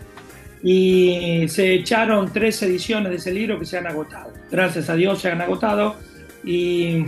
Y 0.62 1.46
se 1.48 1.74
echaron 1.74 2.32
tres 2.32 2.60
ediciones 2.62 3.10
de 3.10 3.16
ese 3.16 3.32
libro 3.32 3.58
que 3.58 3.66
se 3.66 3.78
han 3.78 3.86
agotado. 3.86 4.32
Gracias 4.50 4.88
a 4.88 4.94
Dios 4.94 5.20
se 5.20 5.30
han 5.30 5.40
agotado. 5.40 5.96
Y 6.42 7.04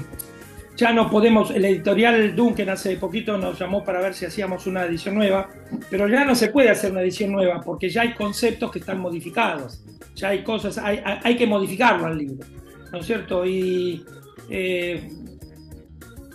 ya 0.78 0.92
no 0.92 1.10
podemos, 1.10 1.50
el 1.50 1.64
editorial 1.64 2.36
Duncan 2.36 2.68
hace 2.68 2.96
poquito 2.96 3.36
nos 3.36 3.58
llamó 3.58 3.82
para 3.82 4.00
ver 4.00 4.14
si 4.14 4.26
hacíamos 4.26 4.64
una 4.68 4.84
edición 4.84 5.16
nueva, 5.16 5.50
pero 5.90 6.06
ya 6.06 6.24
no 6.24 6.36
se 6.36 6.48
puede 6.48 6.70
hacer 6.70 6.92
una 6.92 7.02
edición 7.02 7.32
nueva 7.32 7.60
porque 7.60 7.90
ya 7.90 8.02
hay 8.02 8.14
conceptos 8.14 8.70
que 8.70 8.78
están 8.78 9.00
modificados, 9.00 9.82
ya 10.14 10.28
hay 10.28 10.44
cosas, 10.44 10.78
hay, 10.78 11.00
hay 11.04 11.36
que 11.36 11.48
modificarlo 11.48 12.06
al 12.06 12.16
libro, 12.16 12.46
¿no 12.92 13.00
es 13.00 13.06
cierto? 13.06 13.44
Y 13.44 14.04
eh, 14.48 15.10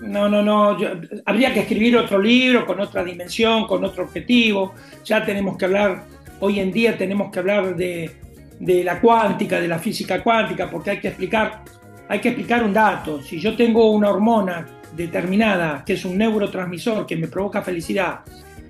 no, 0.01 0.27
no, 0.27 0.41
no, 0.41 0.77
habría 1.25 1.53
que 1.53 1.61
escribir 1.61 1.95
otro 1.95 2.21
libro 2.21 2.65
con 2.65 2.81
otra 2.81 3.01
dimensión, 3.01 3.65
con 3.65 3.81
otro 3.85 4.03
objetivo, 4.03 4.73
ya 5.05 5.23
tenemos 5.25 5.57
que 5.57 5.63
hablar, 5.63 6.03
hoy 6.41 6.59
en 6.59 6.69
día 6.69 6.97
tenemos 6.97 7.31
que 7.31 7.39
hablar 7.39 7.77
de, 7.77 8.11
de 8.59 8.83
la 8.83 8.99
cuántica, 8.99 9.61
de 9.61 9.69
la 9.69 9.79
física 9.79 10.21
cuántica, 10.21 10.69
porque 10.69 10.89
hay 10.89 10.99
que 10.99 11.07
explicar 11.07 11.63
hay 12.07 12.19
que 12.19 12.29
explicar 12.29 12.63
un 12.63 12.73
dato. 12.73 13.21
Si 13.21 13.39
yo 13.39 13.55
tengo 13.55 13.91
una 13.91 14.09
hormona 14.09 14.65
determinada, 14.95 15.83
que 15.85 15.93
es 15.93 16.05
un 16.05 16.17
neurotransmisor 16.17 17.05
que 17.05 17.15
me 17.15 17.27
provoca 17.27 17.61
felicidad, 17.61 18.19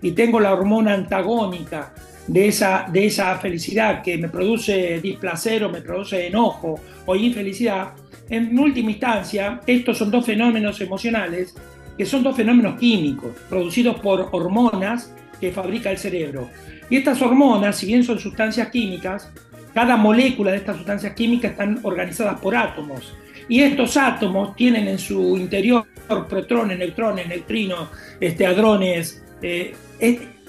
y 0.01 0.11
tengo 0.11 0.39
la 0.39 0.53
hormona 0.53 0.93
antagónica 0.93 1.93
de 2.27 2.47
esa, 2.47 2.87
de 2.91 3.05
esa 3.05 3.37
felicidad 3.37 4.01
que 4.01 4.17
me 4.17 4.29
produce 4.29 4.99
displacer 5.01 5.63
o 5.63 5.69
me 5.69 5.81
produce 5.81 6.27
enojo 6.27 6.79
o 7.05 7.15
infelicidad, 7.15 7.93
en 8.29 8.57
última 8.57 8.91
instancia, 8.91 9.59
estos 9.67 9.97
son 9.97 10.09
dos 10.09 10.25
fenómenos 10.25 10.79
emocionales 10.81 11.55
que 11.97 12.05
son 12.05 12.23
dos 12.23 12.35
fenómenos 12.35 12.79
químicos 12.79 13.31
producidos 13.49 13.99
por 13.99 14.29
hormonas 14.31 15.13
que 15.39 15.51
fabrica 15.51 15.91
el 15.91 15.97
cerebro. 15.97 16.49
Y 16.89 16.97
estas 16.97 17.21
hormonas, 17.21 17.77
si 17.77 17.85
bien 17.85 18.03
son 18.03 18.19
sustancias 18.19 18.69
químicas, 18.69 19.31
cada 19.73 19.97
molécula 19.97 20.51
de 20.51 20.57
estas 20.57 20.77
sustancias 20.77 21.13
químicas 21.13 21.51
están 21.51 21.79
organizadas 21.83 22.39
por 22.39 22.55
átomos. 22.55 23.13
Y 23.47 23.61
estos 23.61 23.97
átomos 23.97 24.55
tienen 24.55 24.87
en 24.87 24.97
su 24.97 25.37
interior 25.37 25.85
protones, 26.29 26.77
neutrones, 26.77 27.27
neutrinos, 27.27 27.89
este, 28.19 28.45
hadrones. 28.45 29.23
Eh, 29.41 29.73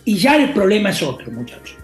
y 0.05 0.17
ya 0.17 0.37
el 0.37 0.53
problema 0.53 0.91
es 0.91 1.03
otro, 1.03 1.31
muchachos. 1.33 1.77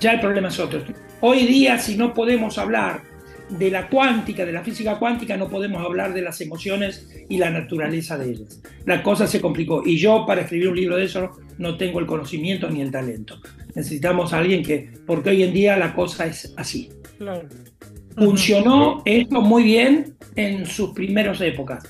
Ya 0.00 0.12
el 0.12 0.20
problema 0.20 0.48
es 0.48 0.58
otro. 0.58 0.82
Hoy 1.20 1.46
día, 1.46 1.78
si 1.78 1.96
no 1.96 2.14
podemos 2.14 2.58
hablar 2.58 3.02
de 3.48 3.70
la 3.70 3.88
cuántica, 3.88 4.44
de 4.44 4.52
la 4.52 4.62
física 4.62 4.98
cuántica, 4.98 5.36
no 5.36 5.48
podemos 5.48 5.84
hablar 5.84 6.12
de 6.12 6.22
las 6.22 6.40
emociones 6.40 7.08
y 7.28 7.38
la 7.38 7.50
naturaleza 7.50 8.18
de 8.18 8.30
ellas. 8.30 8.60
La 8.84 9.02
cosa 9.02 9.26
se 9.26 9.40
complicó. 9.40 9.82
Y 9.84 9.98
yo, 9.98 10.24
para 10.26 10.42
escribir 10.42 10.68
un 10.68 10.76
libro 10.76 10.96
de 10.96 11.04
eso, 11.04 11.30
no 11.58 11.76
tengo 11.76 12.00
el 12.00 12.06
conocimiento 12.06 12.68
ni 12.68 12.82
el 12.82 12.90
talento. 12.90 13.40
Necesitamos 13.74 14.32
a 14.32 14.38
alguien 14.38 14.62
que, 14.62 14.90
porque 15.06 15.30
hoy 15.30 15.42
en 15.42 15.52
día 15.52 15.76
la 15.76 15.94
cosa 15.94 16.26
es 16.26 16.52
así. 16.56 16.90
Claro. 17.18 17.48
Funcionó 18.16 19.02
esto 19.04 19.42
muy 19.42 19.62
bien 19.62 20.14
en 20.36 20.64
sus 20.64 20.90
primeras 20.90 21.40
épocas, 21.42 21.84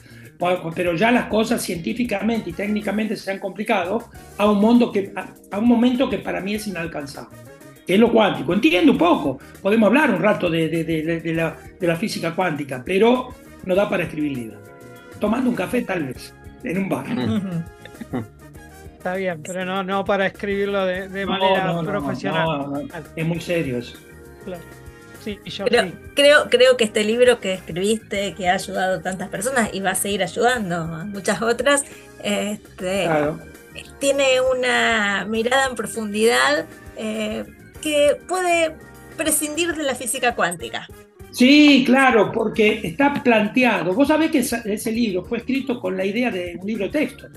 pero 0.74 0.94
ya 0.94 1.12
las 1.12 1.26
cosas 1.26 1.62
científicamente 1.62 2.50
y 2.50 2.52
técnicamente 2.52 3.16
se 3.16 3.30
han 3.30 3.38
complicado 3.38 4.10
a 4.36 4.50
un, 4.50 4.58
mundo 4.58 4.90
que, 4.90 5.12
a, 5.14 5.58
un 5.58 5.68
momento 5.68 6.10
que 6.10 6.18
para 6.18 6.40
mí 6.40 6.56
es 6.56 6.66
inalcanzable, 6.66 7.36
que 7.86 7.94
es 7.94 8.00
lo 8.00 8.10
cuántico. 8.10 8.52
Entiendo 8.52 8.92
un 8.92 8.98
poco, 8.98 9.38
podemos 9.62 9.86
hablar 9.86 10.10
un 10.10 10.20
rato 10.20 10.50
de, 10.50 10.68
de, 10.68 11.32
la, 11.32 11.56
de, 11.78 11.86
la, 11.86 11.96
física 11.96 12.34
cuántica, 12.34 12.82
pero 12.84 13.28
no 13.64 13.74
da 13.76 13.88
para 13.88 14.02
escribir 14.02 14.36
libros. 14.36 14.60
Tomando 15.20 15.48
un 15.48 15.56
café 15.56 15.82
tal 15.82 16.06
vez, 16.06 16.34
en 16.64 16.78
un 16.78 16.88
bar. 16.88 17.06
Está 18.98 19.14
bien, 19.14 19.40
pero 19.44 19.64
no, 19.64 19.84
no 19.84 20.04
para 20.04 20.26
escribirlo 20.26 20.84
de, 20.84 21.24
manera 21.24 21.80
profesional. 21.82 22.88
es 23.14 23.26
muy 23.26 23.40
serio 23.40 23.78
eso. 23.78 23.96
Claro 24.44 24.85
creo, 26.14 26.48
creo, 26.48 26.76
que 26.76 26.84
este 26.84 27.04
libro 27.04 27.40
que 27.40 27.54
escribiste, 27.54 28.34
que 28.34 28.48
ha 28.48 28.54
ayudado 28.54 28.98
a 28.98 29.02
tantas 29.02 29.28
personas 29.28 29.70
y 29.72 29.80
va 29.80 29.90
a 29.90 29.94
seguir 29.94 30.22
ayudando 30.22 30.76
a 30.76 31.04
muchas 31.04 31.42
otras, 31.42 31.84
este, 32.22 33.08
tiene 33.98 34.40
una 34.40 35.26
mirada 35.28 35.66
en 35.66 35.76
profundidad 35.76 36.66
eh, 36.96 37.44
que 37.80 38.16
puede 38.26 38.74
prescindir 39.16 39.74
de 39.74 39.82
la 39.82 39.94
física 39.94 40.34
cuántica. 40.34 40.88
Sí, 41.30 41.82
claro, 41.84 42.32
porque 42.32 42.80
está 42.82 43.12
planteado. 43.22 43.92
Vos 43.92 44.08
sabés 44.08 44.30
que 44.30 44.38
ese 44.38 44.92
libro 44.92 45.24
fue 45.24 45.38
escrito 45.38 45.80
con 45.80 45.96
la 45.96 46.04
idea 46.04 46.30
de 46.30 46.56
un 46.58 46.66
libro 46.66 46.90
texto 46.90 47.28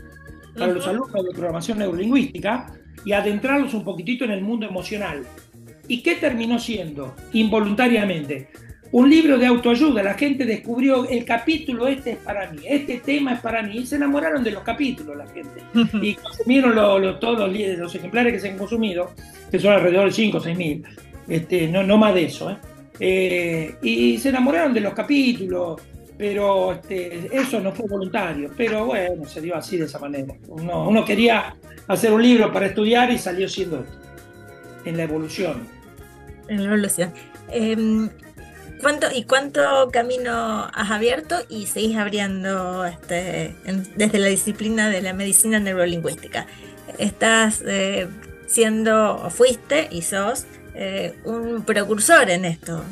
para 0.58 0.73
los 0.73 0.88
alumnos 0.88 1.25
de 1.25 1.32
programación 1.32 1.80
neurolingüística 1.80 2.73
y 3.06 3.12
adentrarlos 3.13 3.73
un 3.73 3.84
poquitito 3.84 4.25
en 4.25 4.32
el 4.32 4.41
mundo 4.41 4.65
emocional. 4.65 5.25
¿Y 5.89 6.04
qué 6.04 6.15
terminó 6.15 6.60
siendo? 6.60 7.15
Involuntariamente. 7.34 8.49
Un 8.91 9.10
libro 9.10 9.39
de 9.39 9.47
autoayuda. 9.47 10.04
La 10.04 10.13
gente 10.13 10.45
descubrió 10.45 11.10
el 11.10 11.25
capítulo 11.25 11.88
este 11.88 12.12
es 12.12 12.17
para 12.17 12.49
mí, 12.52 12.60
este 12.63 12.99
tema 12.99 13.34
es 13.34 13.41
para 13.41 13.63
mí. 13.63 13.78
Y 13.78 13.86
se 13.88 13.95
enamoraron 13.95 14.43
de 14.43 14.52
los 14.52 14.63
capítulos 14.63 15.17
la 15.17 15.28
gente. 15.28 15.63
Y 16.02 16.13
consumieron 16.13 16.75
todos 17.19 17.52
los, 17.52 17.78
los, 17.78 17.95
ejemplares 17.95 18.34
que 18.34 18.39
se 18.39 18.49
han 18.49 18.58
consumido, 18.58 19.12
que 19.52 19.60
son 19.60 19.73
alrededor 19.73 20.06
de 20.06 20.12
5 20.12 20.38
o 20.38 20.39
6 20.39 20.58
mil. 20.58 20.84
Este, 21.28 21.67
no, 21.67 21.84
no 21.84 21.97
más 21.97 22.13
de 22.13 22.25
eso. 22.25 22.52
¿eh? 22.52 22.58
Eh, 22.99 23.75
y 23.82 24.17
se 24.19 24.30
enamoraron 24.30 24.73
de 24.75 24.82
los 24.82 24.93
capítulos, 24.93 25.82
pero 26.19 26.73
este, 26.73 27.36
eso 27.36 27.60
no 27.60 27.71
fue 27.71 27.88
voluntario. 27.88 28.52
Pero 28.56 28.86
bueno, 28.86 29.25
se 29.25 29.41
dio 29.41 29.56
así 29.56 29.78
de 29.78 29.86
esa 29.86 29.97
manera. 29.97 30.36
Uno, 30.49 30.88
uno 30.88 31.04
quería 31.04 31.56
hacer 31.88 32.13
un 32.13 32.21
libro 32.21 32.54
para 32.54 32.67
estudiar 32.67 33.10
y 33.12 33.17
salió 33.17 33.49
siendo 33.49 33.80
esto, 33.80 33.97
en 34.86 34.95
la 34.95 35.04
evolución 35.04 35.79
en 36.50 36.64
la 36.64 36.74
evolución. 36.74 37.14
Em, 37.52 38.10
¿cuánto, 38.82 39.08
¿Y 39.14 39.24
cuánto 39.24 39.90
camino 39.92 40.70
has 40.74 40.92
abierto 40.92 41.36
y 41.50 41.68
seguís 41.68 41.98
abriendo 41.98 42.86
este, 42.86 43.56
desde 43.96 44.20
la 44.20 44.28
disciplina 44.28 44.90
de 44.90 45.02
la 45.02 45.14
medicina 45.14 45.60
neurolingüística? 45.60 46.46
Estás 46.98 47.64
eh, 47.66 48.08
siendo, 48.48 49.16
o 49.16 49.30
fuiste 49.30 49.88
y 49.92 50.02
sos 50.02 50.46
eh, 50.76 51.16
un 51.26 51.64
precursor 51.64 52.30
en 52.30 52.46
esto. 52.46 52.84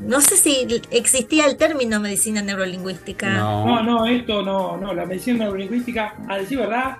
no 0.00 0.20
sé 0.20 0.36
si 0.36 0.82
existía 0.90 1.46
el 1.46 1.56
término 1.56 2.00
medicina 2.00 2.42
neurolingüística. 2.42 3.36
No, 3.36 3.82
no, 3.82 4.06
esto 4.06 4.42
no, 4.42 4.76
no, 4.76 4.94
la 4.94 5.06
medicina 5.06 5.44
neurolingüística, 5.44 6.16
a 6.28 6.38
decir 6.38 6.58
verdad, 6.58 6.98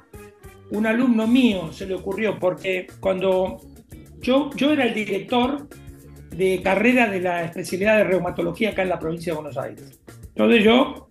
un 0.70 0.86
alumno 0.86 1.26
mío 1.26 1.72
se 1.72 1.86
le 1.86 1.94
ocurrió 1.94 2.38
porque 2.38 2.86
cuando 3.00 3.60
yo, 4.20 4.50
yo 4.54 4.72
era 4.72 4.84
el 4.84 4.94
director 4.94 5.68
de 6.30 6.60
carrera 6.62 7.08
de 7.08 7.20
la 7.20 7.44
especialidad 7.44 7.96
de 7.98 8.04
reumatología 8.04 8.70
acá 8.70 8.82
en 8.82 8.88
la 8.88 8.98
provincia 8.98 9.32
de 9.32 9.40
Buenos 9.40 9.58
Aires. 9.58 10.00
Entonces 10.28 10.64
yo, 10.64 11.08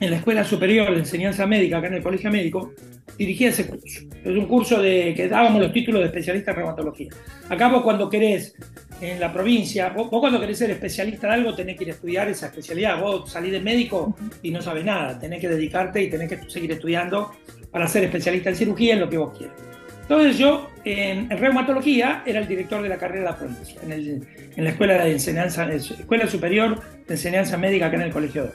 en 0.00 0.10
la 0.10 0.16
Escuela 0.16 0.44
Superior 0.44 0.90
de 0.90 0.98
Enseñanza 0.98 1.46
Médica, 1.46 1.78
acá 1.78 1.86
en 1.86 1.94
el 1.94 2.02
Colegio 2.02 2.30
Médico, 2.30 2.72
dirigía 3.16 3.50
ese 3.50 3.66
curso. 3.66 4.00
Es 4.24 4.36
un 4.36 4.46
curso 4.46 4.80
de 4.80 5.14
que 5.14 5.28
dábamos 5.28 5.60
los 5.60 5.72
títulos 5.72 6.00
de 6.00 6.06
especialista 6.06 6.52
en 6.52 6.58
reumatología. 6.58 7.10
Acá 7.48 7.68
vos 7.68 7.82
cuando 7.82 8.08
querés, 8.08 8.54
en 9.00 9.20
la 9.20 9.32
provincia, 9.32 9.90
vos, 9.90 10.08
cuando 10.08 10.40
querés 10.40 10.58
ser 10.58 10.70
especialista 10.70 11.26
en 11.26 11.32
algo 11.34 11.54
tenés 11.54 11.76
que 11.76 11.84
ir 11.84 11.90
a 11.90 11.92
estudiar 11.94 12.28
esa 12.28 12.46
especialidad. 12.46 13.00
Vos 13.00 13.30
salís 13.30 13.52
de 13.52 13.60
médico 13.60 14.16
y 14.42 14.50
no 14.50 14.62
sabes 14.62 14.84
nada, 14.84 15.18
tenés 15.18 15.40
que 15.40 15.48
dedicarte 15.48 16.02
y 16.02 16.10
tenés 16.10 16.28
que 16.28 16.50
seguir 16.50 16.72
estudiando 16.72 17.32
para 17.70 17.86
ser 17.86 18.04
especialista 18.04 18.50
en 18.50 18.56
cirugía 18.56 18.94
en 18.94 19.00
lo 19.00 19.08
que 19.08 19.18
vos 19.18 19.36
quieras. 19.36 19.69
Entonces 20.10 20.38
yo, 20.38 20.68
en, 20.84 21.30
reumatología, 21.30 22.24
era 22.26 22.40
el 22.40 22.48
director 22.48 22.82
de 22.82 22.88
la 22.88 22.96
carrera 22.96 23.20
de 23.20 23.30
la 23.30 23.36
provincia, 23.36 23.80
en, 23.88 24.26
la 24.56 24.70
escuela 24.70 25.04
de 25.04 25.12
enseñanza, 25.12 25.72
escuela 25.72 26.26
superior 26.26 26.80
de 27.06 27.14
enseñanza 27.14 27.56
médica 27.56 27.86
acá 27.86 27.94
en 27.94 28.02
el 28.02 28.10
colegio. 28.10 28.46
de 28.46 28.50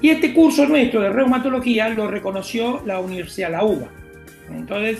Y 0.00 0.10
este 0.10 0.32
curso 0.32 0.64
nuestro 0.66 1.00
de 1.00 1.10
reumatología 1.10 1.88
lo 1.88 2.08
reconoció 2.08 2.84
la 2.86 3.00
universidad, 3.00 3.50
la 3.50 3.64
UBA. 3.64 3.88
Entonces, 4.54 4.98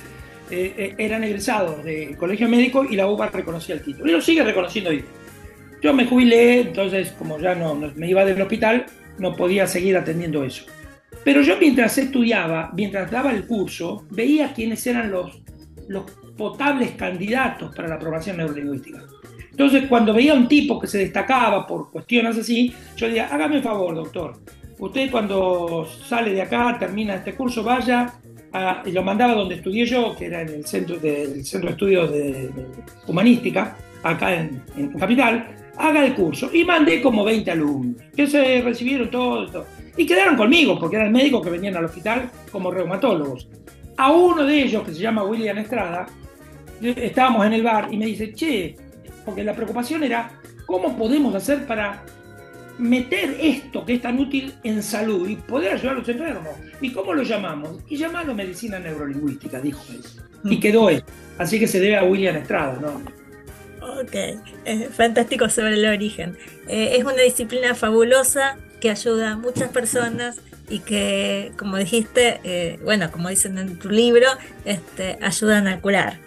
eh, 0.51 0.75
eh, 0.77 0.95
eran 0.99 1.23
egresados 1.23 1.85
del 1.85 2.17
colegio 2.17 2.49
médico 2.49 2.85
y 2.85 2.97
la 2.97 3.07
UBA 3.07 3.29
reconocía 3.29 3.77
el 3.77 3.83
título. 3.83 4.11
Y 4.11 4.13
lo 4.13 4.21
sigue 4.21 4.43
reconociendo 4.43 4.91
hoy. 4.91 5.05
Yo 5.81 5.95
me 5.95 6.05
jubilé, 6.05 6.63
entonces 6.63 7.13
como 7.13 7.39
ya 7.39 7.55
no, 7.55 7.77
me 7.77 8.11
iba 8.11 8.25
del 8.25 8.43
hospital, 8.43 8.87
no 9.21 9.37
podía 9.37 9.69
seguir 9.69 9.97
atendiendo 9.97 10.43
eso. 10.43 10.65
Pero 11.23 11.43
yo 11.43 11.57
mientras 11.61 11.97
estudiaba, 11.97 12.73
mientras 12.75 13.09
daba 13.09 13.31
el 13.31 13.47
curso, 13.47 14.05
veía 14.11 14.53
quiénes 14.53 14.85
eran 14.89 15.13
los 15.13 15.46
los 15.89 16.11
potables 16.37 16.93
candidatos 16.93 17.75
para 17.75 17.89
la 17.89 17.95
aprobación 17.97 18.39
neurolingüística. 18.39 19.03
Entonces, 19.51 19.85
cuando 19.89 20.13
veía 20.13 20.35
un 20.35 20.49
tipo 20.49 20.79
que 20.79 20.87
se 20.87 20.99
destacaba 20.99 21.67
por 21.67 21.91
cuestiones 21.91 22.37
así, 22.37 22.75
yo 22.97 23.07
decía, 23.07 23.29
hágame 23.33 23.57
un 23.57 23.63
favor, 23.63 23.95
doctor. 23.95 24.39
Usted 24.79 25.11
cuando 25.11 25.89
sale 26.07 26.33
de 26.33 26.43
acá, 26.43 26.77
termina 26.79 27.15
este 27.15 27.35
curso, 27.35 27.63
vaya 27.63 28.13
y 28.85 28.93
lo 28.93 29.03
mandaba 29.03 29.35
donde 29.35 29.57
estudié 29.57 29.85
yo, 29.85 30.15
que 30.17 30.27
era 30.27 30.43
en 30.43 30.49
el 30.49 30.67
centro 30.67 30.97
de, 30.97 31.45
centro 31.45 31.69
de 31.69 31.73
estudios 31.73 32.11
de, 32.11 32.51
humanística, 33.07 33.77
acá 34.03 34.35
en, 34.35 34.63
Capital, 34.99 35.49
haga 35.77 36.05
el 36.05 36.15
curso. 36.15 36.51
Y 36.53 36.65
mandé 36.65 37.03
como 37.03 37.25
20 37.25 37.51
alumnos, 37.51 38.03
que 38.15 38.27
se 38.27 38.63
recibieron 38.63 39.11
todo, 39.11 39.67
Y 39.97 40.07
quedaron 40.07 40.37
conmigo, 40.37 40.79
porque 40.79 40.97
eran 40.97 41.13
médicos 41.13 41.43
que 41.43 41.51
venían 41.51 41.77
al 41.77 41.87
hospital 41.87 42.31
como 42.51 42.71
reumatólogos. 42.71 43.49
A 43.97 44.13
uno 44.13 44.45
de 44.45 44.63
ellos, 44.63 44.85
que 44.85 44.93
se 44.93 45.01
llama 45.01 45.25
William 45.25 45.59
Estrada, 45.59 46.07
estábamos 46.81 47.47
en 47.47 47.53
el 47.55 47.63
bar 47.63 47.89
y 47.91 47.97
me 47.97 48.07
dice, 48.07 48.33
che, 48.35 48.77
porque 49.25 49.43
la 49.43 49.55
preocupación 49.55 50.03
era, 50.03 50.31
¿cómo 50.67 50.97
podemos 50.97 51.35
hacer 51.35 51.67
para 51.67 52.03
meter 52.79 53.37
esto 53.41 53.85
que 53.85 53.95
es 53.95 54.03
tan 54.03 54.19
útil 54.19 54.55
en 54.63 54.83
salud 54.83 55.29
y 55.29 55.37
poder 55.37 55.75
ayudar 55.75 55.97
a 55.97 55.99
los 55.99 56.09
enfermos. 56.09 56.55
¿Y 56.81 56.93
cómo 56.93 57.15
lo 57.15 57.23
llamamos? 57.23 57.79
Y 57.89 57.97
llamarlo 57.97 58.35
medicina 58.35 58.79
neurolingüística, 58.79 59.61
dijo 59.61 59.83
él. 59.91 60.01
Y 60.45 60.57
mm. 60.57 60.61
quedó 60.61 60.91
él. 60.91 61.03
Así 61.39 61.59
que 61.59 61.67
se 61.67 61.81
debe 61.81 61.97
a 61.97 62.05
William 62.05 62.37
Estrada, 62.37 62.79
¿no? 62.81 63.03
Ok, 64.01 64.15
eh, 64.65 64.89
fantástico 64.91 65.49
sobre 65.49 65.75
el 65.75 65.87
origen. 65.87 66.37
Eh, 66.69 66.97
es 66.99 67.05
una 67.05 67.23
disciplina 67.23 67.75
fabulosa 67.75 68.59
que 68.81 68.91
ayuda 68.91 69.33
a 69.33 69.37
muchas 69.37 69.71
personas 69.71 70.41
y 70.69 70.81
que, 70.81 71.53
como 71.59 71.77
dijiste, 71.77 72.41
eh, 72.45 72.79
bueno, 72.83 73.11
como 73.13 73.29
dicen 73.29 73.59
en 73.59 73.79
tu 73.79 73.89
libro, 73.89 74.27
este, 74.65 75.19
ayudan 75.23 75.69
a 75.69 75.81
curar. 75.81 76.19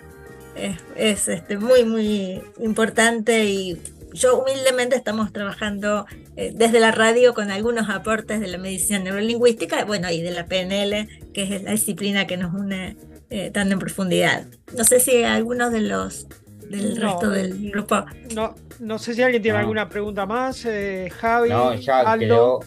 Es, 0.56 0.78
es 0.96 1.28
este, 1.28 1.58
muy, 1.58 1.86
muy 1.86 2.42
importante 2.60 3.46
y 3.46 3.78
yo 4.14 4.40
humildemente 4.40 4.96
estamos 4.96 5.32
trabajando 5.32 6.06
eh, 6.36 6.52
desde 6.56 6.80
la 6.80 6.92
radio 6.92 7.34
con 7.34 7.52
algunos 7.52 7.90
aportes 7.90 8.40
de 8.40 8.48
la 8.48 8.58
medicina 8.58 9.00
neurolingüística, 9.00 9.86
bueno, 9.86 10.10
y 10.10 10.22
de 10.22 10.32
la 10.32 10.46
PNL, 10.46 11.08
que 11.34 11.44
es 11.44 11.64
la 11.64 11.72
disciplina 11.72 12.28
que 12.28 12.38
nos 12.38 12.54
une 12.54 12.98
eh, 13.30 13.52
tan 13.52 13.72
en 13.72 13.80
profundidad. 13.80 14.46
No 14.76 14.84
sé 14.84 15.00
si 15.00 15.24
algunos 15.24 15.72
de 15.72 15.82
los 15.82 16.28
del 16.70 16.98
resto 16.98 17.30
del 17.30 17.72
grupo. 17.72 18.06
No, 18.36 18.56
no 18.80 19.00
sé 19.00 19.16
si 19.16 19.24
alguien 19.24 19.42
tiene 19.42 19.58
alguna 19.58 19.90
pregunta 19.90 20.26
más, 20.26 20.66
eh, 20.66 21.12
Javi. 21.20 21.50
No, 21.50 21.74
ya 21.74 22.18
quedó 22.18 22.60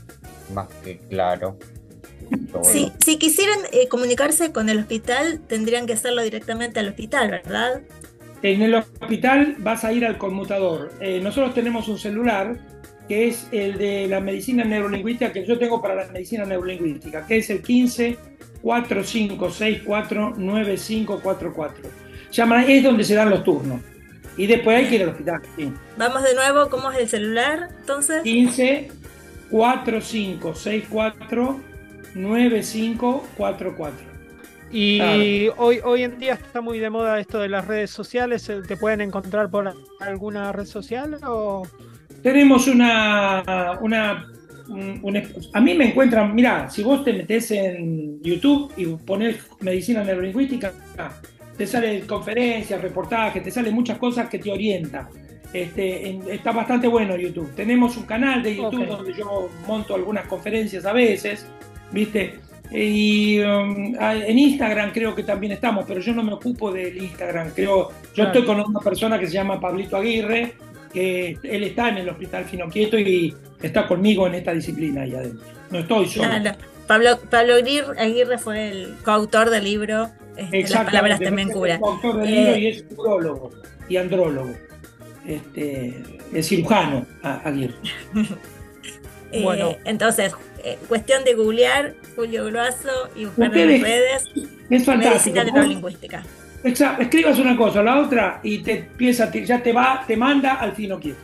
más 0.52 0.68
que 0.84 0.98
claro. 1.10 1.58
si 3.00 3.18
quisieran 3.18 3.58
comunicarse 3.88 4.52
con 4.52 4.68
el 4.68 4.78
hospital, 4.78 5.40
tendrían 5.46 5.86
que 5.86 5.94
hacerlo 5.94 6.22
directamente 6.22 6.80
al 6.80 6.88
hospital, 6.88 7.30
¿verdad? 7.30 7.82
En 8.42 8.60
el 8.60 8.74
hospital 8.74 9.54
vas 9.58 9.84
a 9.84 9.92
ir 9.92 10.04
al 10.04 10.18
conmutador. 10.18 10.92
Eh, 11.00 11.20
nosotros 11.22 11.54
tenemos 11.54 11.88
un 11.88 11.98
celular 11.98 12.56
que 13.08 13.28
es 13.28 13.46
el 13.52 13.78
de 13.78 14.08
la 14.08 14.20
medicina 14.20 14.64
neurolingüística 14.64 15.32
que 15.32 15.46
yo 15.46 15.58
tengo 15.58 15.80
para 15.80 15.94
la 15.94 16.06
medicina 16.06 16.44
neurolingüística, 16.44 17.26
que 17.26 17.38
es 17.38 17.50
el 17.50 17.62
15 17.62 18.16
4564 18.62 20.34
9544. 20.36 21.90
Llama, 22.32 22.64
es 22.64 22.82
donde 22.82 23.04
se 23.04 23.14
dan 23.14 23.30
los 23.30 23.44
turnos. 23.44 23.80
Y 24.36 24.46
después 24.46 24.76
hay 24.76 24.88
que 24.88 24.94
ir 24.96 25.02
al 25.02 25.10
hospital. 25.10 25.42
Vamos 25.96 26.22
de 26.22 26.34
nuevo, 26.34 26.68
¿cómo 26.70 26.90
es 26.90 26.98
el 26.98 27.08
celular 27.08 27.68
entonces? 27.78 28.22
15 28.22 28.90
4564 29.52 31.60
9544. 32.14 34.12
Y 34.72 35.48
hoy, 35.58 35.80
hoy 35.84 36.04
en 36.04 36.18
día 36.18 36.32
está 36.32 36.62
muy 36.62 36.78
de 36.78 36.88
moda 36.88 37.20
esto 37.20 37.38
de 37.38 37.50
las 37.50 37.66
redes 37.66 37.90
sociales. 37.90 38.50
¿Te 38.66 38.76
pueden 38.76 39.02
encontrar 39.02 39.50
por 39.50 39.74
alguna 40.00 40.52
red 40.52 40.64
social? 40.64 41.18
O... 41.24 41.68
Tenemos 42.22 42.66
una, 42.66 43.78
una 43.82 44.26
a 45.52 45.60
mí 45.60 45.74
me 45.74 45.88
encuentran, 45.88 46.34
mira, 46.34 46.70
si 46.70 46.82
vos 46.82 47.04
te 47.04 47.12
metes 47.12 47.50
en 47.50 48.22
YouTube 48.22 48.72
y 48.76 48.86
pones 48.86 49.36
medicina 49.60 50.02
neurolingüística, 50.02 50.72
te 51.56 51.66
salen 51.66 52.06
conferencias, 52.06 52.80
reportajes, 52.80 53.42
te 53.42 53.50
salen 53.50 53.74
muchas 53.74 53.98
cosas 53.98 54.28
que 54.28 54.38
te 54.38 54.50
orientan. 54.50 55.08
Este, 55.52 56.18
está 56.30 56.52
bastante 56.52 56.88
bueno 56.88 57.16
YouTube. 57.16 57.54
Tenemos 57.54 57.96
un 57.96 58.04
canal 58.04 58.42
de 58.42 58.56
YouTube 58.56 58.86
donde 58.86 59.12
yo 59.12 59.50
monto 59.66 59.94
algunas 59.94 60.26
conferencias 60.26 60.86
a 60.86 60.92
veces, 60.92 61.46
¿viste? 61.90 62.40
Y 62.70 63.38
um, 63.40 63.94
en 64.00 64.38
Instagram 64.38 64.92
creo 64.92 65.14
que 65.14 65.24
también 65.24 65.52
estamos, 65.52 65.84
pero 65.86 66.00
yo 66.00 66.14
no 66.14 66.22
me 66.22 66.32
ocupo 66.32 66.72
del 66.72 66.96
Instagram. 66.96 67.50
Creo, 67.54 67.90
yo 68.14 68.24
estoy 68.24 68.44
con 68.44 68.60
una 68.60 68.80
persona 68.80 69.18
que 69.18 69.26
se 69.26 69.34
llama 69.34 69.60
Pablito 69.60 69.96
Aguirre, 69.98 70.54
que 70.92 71.38
él 71.42 71.64
está 71.64 71.90
en 71.90 71.98
el 71.98 72.08
Hospital 72.08 72.46
Quieto 72.70 72.98
y 72.98 73.34
está 73.60 73.86
conmigo 73.86 74.26
en 74.26 74.36
esta 74.36 74.54
disciplina 74.54 75.02
ahí 75.02 75.14
adentro. 75.14 75.46
No 75.70 75.78
estoy 75.80 76.06
yo. 76.06 76.22
Pablo, 76.86 77.18
Pablo 77.30 77.54
Aguirre 77.54 78.38
fue 78.38 78.68
el 78.70 78.94
coautor 79.04 79.50
del 79.50 79.64
libro 79.64 80.10
este, 80.36 80.62
Las 80.62 80.84
palabras 80.84 81.20
también 81.20 81.50
curan. 81.50 81.80
coautor 81.80 82.16
del 82.18 82.30
libro 82.30 82.56
y 82.56 82.66
es 82.68 82.84
urologo 82.96 83.50
y 83.88 83.96
andrólogo. 83.96 84.52
Este, 85.26 86.02
es 86.32 86.48
cirujano 86.48 87.06
Aguirre. 87.22 87.74
bueno. 89.42 89.76
Entonces, 89.84 90.34
eh, 90.64 90.78
cuestión 90.88 91.24
de 91.24 91.34
googlear 91.34 91.94
Julio 92.16 92.46
Gruazo 92.46 93.10
y 93.16 93.24
buscar 93.26 93.56
en 93.56 93.72
las 93.72 93.82
redes 93.82 94.24
es 94.70 94.86
medicina 94.88 95.44
neurolingüística. 95.44 96.22
Exacto, 96.64 97.02
escribas 97.02 97.38
una 97.38 97.56
cosa, 97.56 97.82
la 97.82 98.00
otra 98.00 98.40
y 98.42 98.58
te 98.58 98.78
empieza, 98.78 99.30
ya 99.32 99.62
te 99.62 99.72
va, 99.72 100.04
te 100.06 100.16
manda 100.16 100.54
al 100.54 100.72
fino 100.72 101.00
quieto. 101.00 101.18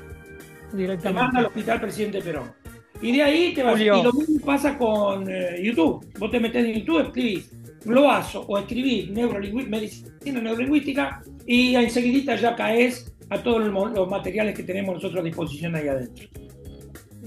Te 0.77 1.11
manda 1.11 1.39
al 1.39 1.47
hospital 1.47 1.81
presidente 1.81 2.21
Perón. 2.21 2.53
Y 3.01 3.13
de 3.13 3.23
ahí 3.23 3.55
te 3.55 3.63
vas. 3.63 3.81
Y 3.81 3.85
lo 3.85 4.13
mismo 4.13 4.45
pasa 4.45 4.77
con 4.77 5.31
eh, 5.31 5.61
YouTube. 5.63 6.05
Vos 6.19 6.31
te 6.31 6.41
metés 6.41 6.65
en 6.65 6.81
YouTube, 6.81 7.07
escribís 7.07 7.51
Gloazo 7.85 8.43
o 8.43 8.59
escribís 8.59 9.11
medicina 9.11 10.41
neurolingüística 10.41 11.23
y 11.47 11.77
enseguida 11.77 12.35
ya 12.35 12.57
caes 12.57 13.13
a 13.31 13.43
todos 13.43 13.65
los 13.67 14.09
materiales 14.09 14.57
que 14.57 14.63
tenemos 14.63 14.95
nosotros 14.95 15.21
a 15.21 15.25
disposición 15.25 15.75
ahí 15.75 15.89
adentro 15.89 16.29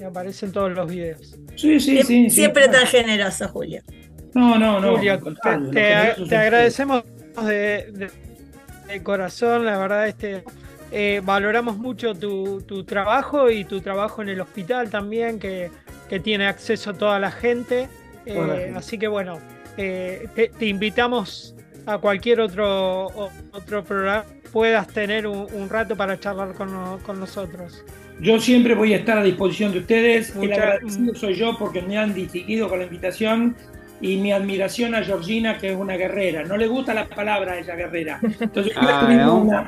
aparecen 0.04 0.52
todos 0.52 0.72
los 0.72 0.90
videos. 0.90 1.38
Sí, 1.56 1.80
sí, 1.80 2.02
sí. 2.04 2.30
Siempre 2.30 2.68
tan 2.68 2.86
generoso, 2.86 3.48
Julio. 3.50 3.82
No, 4.34 4.58
no, 4.58 4.80
no. 4.80 4.96
Julio, 4.96 5.20
te, 5.72 5.94
agradecemos 6.36 7.04
de, 7.46 8.10
corazón, 9.04 9.66
la 9.66 9.78
verdad, 9.78 10.08
este. 10.08 10.44
Eh, 10.94 11.22
valoramos 11.24 11.78
mucho 11.78 12.14
tu, 12.14 12.84
trabajo 12.86 13.50
y 13.50 13.64
tu 13.64 13.80
trabajo 13.80 14.22
en 14.22 14.30
el 14.30 14.42
hospital 14.42 14.90
también, 14.90 15.40
que, 15.40 15.72
tiene 16.24 16.48
acceso 16.48 16.90
a 16.90 16.94
toda 16.94 17.20
la 17.20 17.32
gente. 17.32 17.88
Eh, 18.26 18.74
así 18.76 18.98
que 18.98 19.08
bueno, 19.08 19.40
eh, 19.78 20.28
te, 20.36 20.66
invitamos 20.66 21.56
a 21.86 21.98
cualquier 21.98 22.42
otro, 22.42 23.08
otro 23.52 23.84
programa 23.84 24.26
puedas 24.52 24.88
tener 24.88 25.28
un, 25.28 25.70
rato 25.70 25.96
para 25.96 26.20
charlar 26.20 26.54
con, 26.54 27.00
con 27.00 27.20
nosotros. 27.20 27.84
Yo 28.20 28.40
siempre 28.40 28.76
voy 28.76 28.94
a 28.94 28.98
estar 28.98 29.18
a 29.18 29.24
disposición 29.24 29.72
de 29.72 29.80
ustedes. 29.80 30.36
El 30.36 30.54
agradecido 30.54 31.16
soy 31.16 31.34
yo 31.36 31.58
porque 31.58 31.82
me 31.82 31.98
han 31.98 32.14
distinguido 32.14 32.70
con 32.70 32.80
la 32.80 32.86
invitación 32.86 33.56
y 34.02 34.18
mi 34.18 34.32
admiración 34.32 34.96
a 34.96 35.04
Georgina, 35.04 35.58
que 35.58 35.72
es 35.72 35.76
una 35.78 35.96
guerrera. 35.96 36.44
No 36.44 36.58
le 36.58 36.68
gusta 36.68 36.94
la 36.94 37.08
palabra 37.08 37.54
a 37.54 37.60
ella, 37.60 37.76
guerrera. 37.76 38.20
Entonces 38.40 38.74
ah, 38.78 39.06
tuvimos 39.06 39.44
una, 39.44 39.68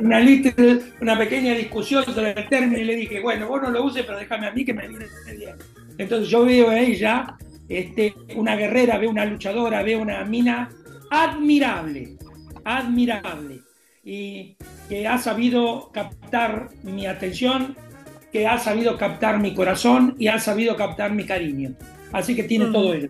una, 1.02 1.18
pequeña 1.18 1.54
discusión 1.54 2.04
sobre 2.04 2.32
el 2.32 2.50
término 2.50 2.80
y 2.80 2.84
le 2.84 2.96
dije, 2.96 3.22
bueno, 3.22 3.48
vos 3.48 3.62
no 3.62 3.70
lo 3.70 3.86
uses, 3.86 4.04
pero 4.06 4.18
déjame 4.18 4.48
a 4.48 4.52
mí 4.52 4.66
que 4.66 4.74
me 4.74 4.88
viene 4.88 5.06
bien. 5.38 5.56
Entonces 5.98 6.30
yo 6.30 6.46
veo 6.46 6.70
a 6.70 6.80
ella 6.80 7.36
este, 7.70 8.14
una 8.36 8.56
guerrera, 8.56 8.98
veo 8.98 9.10
una 9.10 9.26
luchadora, 9.26 9.84
veo 9.84 10.02
una 10.02 10.24
mina 10.26 10.70
admirable, 11.14 12.18
admirable. 12.64 13.62
Y 14.04 14.58
que 14.90 15.08
ha 15.08 15.18
sabido 15.18 15.90
captar 15.94 16.70
mi 16.84 17.06
atención 17.06 17.78
que 18.34 18.48
ha 18.48 18.58
sabido 18.58 18.98
captar 18.98 19.40
mi 19.40 19.54
corazón 19.54 20.16
y 20.18 20.28
ha 20.28 20.40
sabido 20.40 20.76
captar 20.76 21.12
mi 21.12 21.24
cariño. 21.24 21.76
Así 22.12 22.36
que 22.36 22.44
tiene 22.44 22.66
todo 22.66 22.94
ello. 22.96 23.10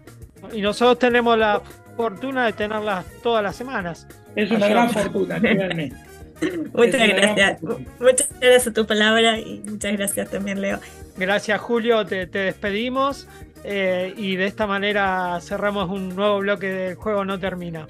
Y 0.51 0.61
nosotros 0.61 0.99
tenemos 0.99 1.37
la 1.37 1.61
fortuna 1.95 2.45
de 2.45 2.53
tenerlas 2.53 3.05
todas 3.23 3.41
las 3.41 3.55
semanas. 3.55 4.05
Es 4.35 4.51
una 4.51 4.67
gran 4.67 4.89
fortuna, 4.89 5.39
realmente. 5.39 5.95
Muchas 6.73 7.07
gracias. 7.07 7.61
Muchas 7.61 8.27
gracias 8.41 8.67
a 8.67 8.73
tu 8.73 8.85
palabra 8.85 9.39
y 9.39 9.63
muchas 9.65 9.93
gracias 9.93 10.29
también, 10.29 10.59
Leo. 10.59 10.79
Gracias, 11.15 11.61
Julio. 11.61 12.05
Te, 12.05 12.25
despedimos 12.25 13.29
eh, 13.63 14.13
y 14.17 14.35
de 14.35 14.45
esta 14.45 14.67
manera 14.67 15.39
cerramos 15.41 15.89
un 15.89 16.15
nuevo 16.15 16.39
bloque 16.39 16.67
del 16.67 16.95
juego 16.95 17.25
No 17.25 17.39
Termina. 17.39 17.87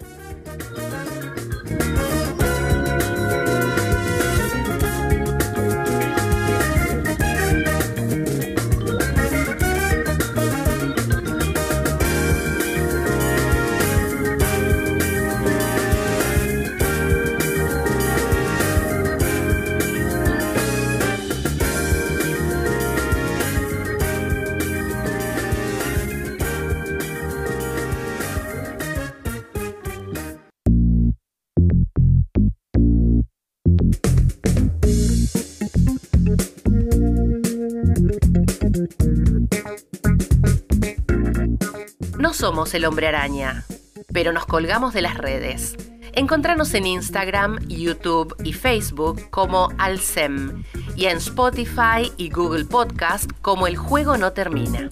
Somos 42.44 42.74
el 42.74 42.84
hombre 42.84 43.08
araña, 43.08 43.64
pero 44.12 44.34
nos 44.34 44.46
colgamos 44.46 44.94
de 44.94 45.02
las 45.02 45.18
redes. 45.18 45.78
Encontranos 46.12 46.74
en 46.74 46.86
Instagram, 46.86 47.58
YouTube 47.70 48.36
y 48.44 48.52
Facebook 48.52 49.30
como 49.30 49.70
Alcem 49.78 50.66
y 50.98 51.06
en 51.06 51.20
Spotify 51.20 52.12
y 52.18 52.30
Google 52.30 52.66
Podcast 52.66 53.32
como 53.42 53.66
El 53.66 53.78
Juego 53.78 54.18
No 54.18 54.34
Termina. 54.34 54.90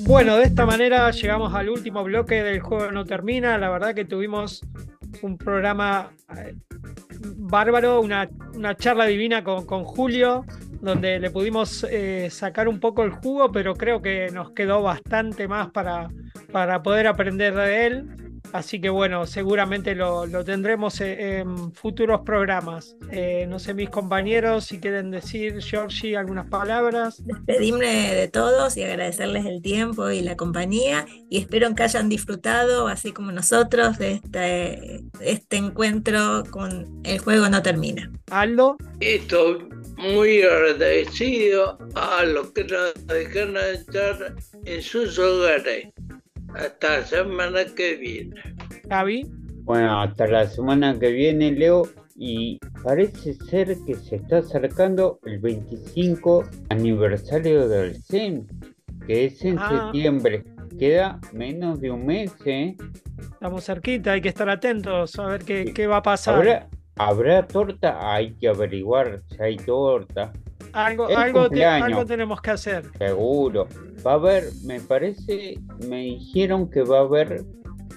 Bueno, 0.00 0.38
de 0.38 0.42
esta 0.42 0.66
manera 0.66 1.08
llegamos 1.12 1.54
al 1.54 1.68
último 1.68 2.02
bloque 2.02 2.42
del 2.42 2.58
Juego 2.58 2.90
No 2.90 3.04
Termina. 3.04 3.56
La 3.58 3.70
verdad 3.70 3.94
que 3.94 4.04
tuvimos 4.04 4.60
un 5.22 5.38
programa 5.38 6.10
eh, 6.36 6.56
bárbaro, 7.36 8.00
una, 8.00 8.28
charla 8.76 9.04
divina 9.04 9.44
con, 9.44 9.66
con 9.66 9.84
Julio 9.84 10.44
donde 10.80 11.18
le 11.18 11.30
pudimos 11.30 11.84
eh, 11.90 12.28
sacar 12.30 12.68
un 12.68 12.80
poco 12.80 13.02
el 13.02 13.10
jugo, 13.10 13.52
pero 13.52 13.74
creo 13.74 14.00
que 14.00 14.28
nos 14.32 14.52
quedó 14.52 14.82
bastante 14.82 15.46
más 15.46 15.70
para, 15.70 16.08
para 16.52 16.82
poder 16.82 17.06
aprender 17.06 17.54
de 17.54 17.86
él. 17.86 18.29
Así 18.52 18.80
que 18.80 18.90
bueno, 18.90 19.26
seguramente 19.26 19.94
lo, 19.94 20.26
tendremos 20.44 21.00
en, 21.00 21.72
futuros 21.72 22.22
programas. 22.22 22.96
Eh, 23.10 23.46
no 23.48 23.58
sé, 23.58 23.74
mis 23.74 23.90
compañeros, 23.90 24.64
si 24.64 24.80
quieren 24.80 25.10
decir, 25.10 25.60
Georgie, 25.62 26.16
algunas 26.16 26.46
palabras. 26.48 27.22
Despedirme 27.24 28.14
de 28.14 28.28
todos 28.28 28.76
y 28.76 28.82
agradecerles 28.82 29.46
el 29.46 29.62
tiempo 29.62 30.10
y 30.10 30.22
la 30.22 30.36
compañía. 30.36 31.06
Y 31.28 31.38
espero 31.38 31.74
que 31.74 31.82
hayan 31.82 32.08
disfrutado, 32.08 32.88
así 32.88 33.12
como 33.12 33.32
nosotros, 33.32 33.98
de 33.98 34.12
este, 34.12 35.04
este 35.20 35.56
encuentro 35.56 36.44
con 36.50 37.00
El 37.04 37.18
Juego 37.18 37.48
No 37.48 37.62
Termina. 37.62 38.10
Aldo. 38.30 38.76
Esto 39.00 39.58
muy 40.00 40.42
agradecido 40.42 41.78
a 41.94 42.24
los 42.24 42.52
que 42.52 42.64
nos 42.64 43.06
dejan 43.06 43.56
entrar 43.56 44.34
en 44.64 44.82
sus 44.82 45.18
hogares. 45.18 45.88
Hasta 46.54 46.98
la 46.98 47.06
semana 47.06 47.64
que 47.76 47.96
viene. 47.96 48.40
Javi. 48.88 49.26
Bueno, 49.62 50.00
hasta 50.02 50.26
la 50.26 50.46
semana 50.46 50.98
que 50.98 51.10
viene, 51.10 51.52
Leo. 51.52 51.88
Y 52.16 52.58
parece 52.82 53.34
ser 53.34 53.76
que 53.86 53.94
se 53.94 54.16
está 54.16 54.38
acercando 54.38 55.20
el 55.24 55.38
25 55.38 56.44
aniversario 56.68 57.66
del 57.66 57.96
CEM, 58.02 58.46
que 59.06 59.26
es 59.26 59.42
en 59.44 59.58
ah. 59.58 59.90
septiembre. 59.90 60.44
Queda 60.78 61.18
menos 61.32 61.80
de 61.80 61.90
un 61.90 62.04
mes, 62.04 62.32
¿eh? 62.44 62.76
Estamos 63.20 63.64
cerquita, 63.64 64.12
hay 64.12 64.20
que 64.20 64.28
estar 64.28 64.50
atentos 64.50 65.18
a 65.18 65.26
ver 65.26 65.44
qué, 65.44 65.72
qué 65.74 65.86
va 65.86 65.98
a 65.98 66.02
pasar. 66.02 66.68
¿Habrá 66.96 67.46
torta? 67.46 68.12
Hay 68.12 68.34
que 68.34 68.48
averiguar 68.48 69.22
si 69.30 69.42
hay 69.42 69.56
torta. 69.56 70.32
Algo, 70.72 71.06
algo, 71.08 71.48
algo, 71.50 72.06
tenemos 72.06 72.40
que 72.40 72.50
hacer. 72.50 72.84
Seguro. 72.98 73.68
Va 74.06 74.12
a 74.12 74.14
haber, 74.14 74.44
me 74.64 74.80
parece, 74.80 75.58
me 75.88 76.02
dijeron 76.02 76.70
que 76.70 76.82
va 76.82 76.98
a 76.98 77.02
haber 77.02 77.44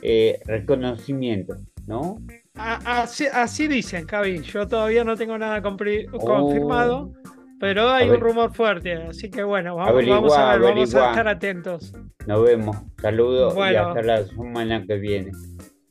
eh, 0.02 0.40
reconocimiento, 0.46 1.56
¿no? 1.88 2.18
Así, 2.56 3.26
así 3.26 3.68
dicen, 3.68 4.08
Javi. 4.08 4.42
Yo 4.42 4.68
todavía 4.68 5.04
no 5.04 5.16
tengo 5.16 5.38
nada 5.38 5.62
oh. 5.64 6.20
confirmado, 6.20 7.12
pero 7.60 7.90
hay 7.90 8.10
un 8.10 8.20
rumor 8.20 8.54
fuerte. 8.54 8.94
Así 8.94 9.30
que 9.30 9.44
bueno, 9.44 9.76
vamos, 9.76 9.90
a 9.90 9.94
ver, 9.94 10.10
vamos 10.10 10.96
a 10.96 11.10
estar 11.10 11.28
atentos. 11.28 11.94
Nos 12.28 12.44
vemos. 12.44 12.78
Saludos 13.02 13.56
y 13.58 13.76
hasta 13.76 14.02
la 14.02 14.26
semana 14.26 14.86
que 14.86 14.96
viene 14.96 15.32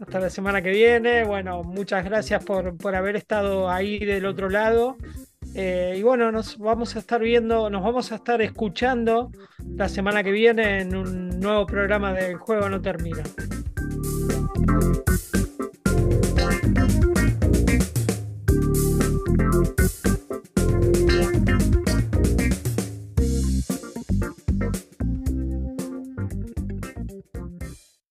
hasta 0.03 0.19
la 0.19 0.31
semana 0.31 0.63
que 0.63 0.71
viene. 0.71 1.25
Bueno, 1.25 1.63
muchas 1.63 2.05
gracias 2.05 2.45
por, 2.45 2.95
haber 2.95 3.17
estado 3.17 3.71
ahí 3.71 4.05
del 4.05 4.27
otro 4.27 4.51
lado. 4.51 4.97
Eh, 5.55 5.97
y 5.99 6.03
bueno, 6.03 6.33
nos 6.33 6.59
vamos 6.59 6.97
a 6.97 7.01
estar 7.01 7.21
viendo, 7.21 7.69
nos 7.69 7.83
vamos 7.83 8.11
a 8.13 8.17
estar 8.17 8.41
escuchando 8.41 9.31
la 9.77 9.89
semana 9.89 10.23
que 10.23 10.31
viene 10.31 10.81
en 10.81 10.97
un 10.97 11.41
nuevo 11.41 11.67
programa 11.67 12.13
del 12.13 12.37
juego 12.37 12.69
no 12.69 12.81
termina. 12.81 13.23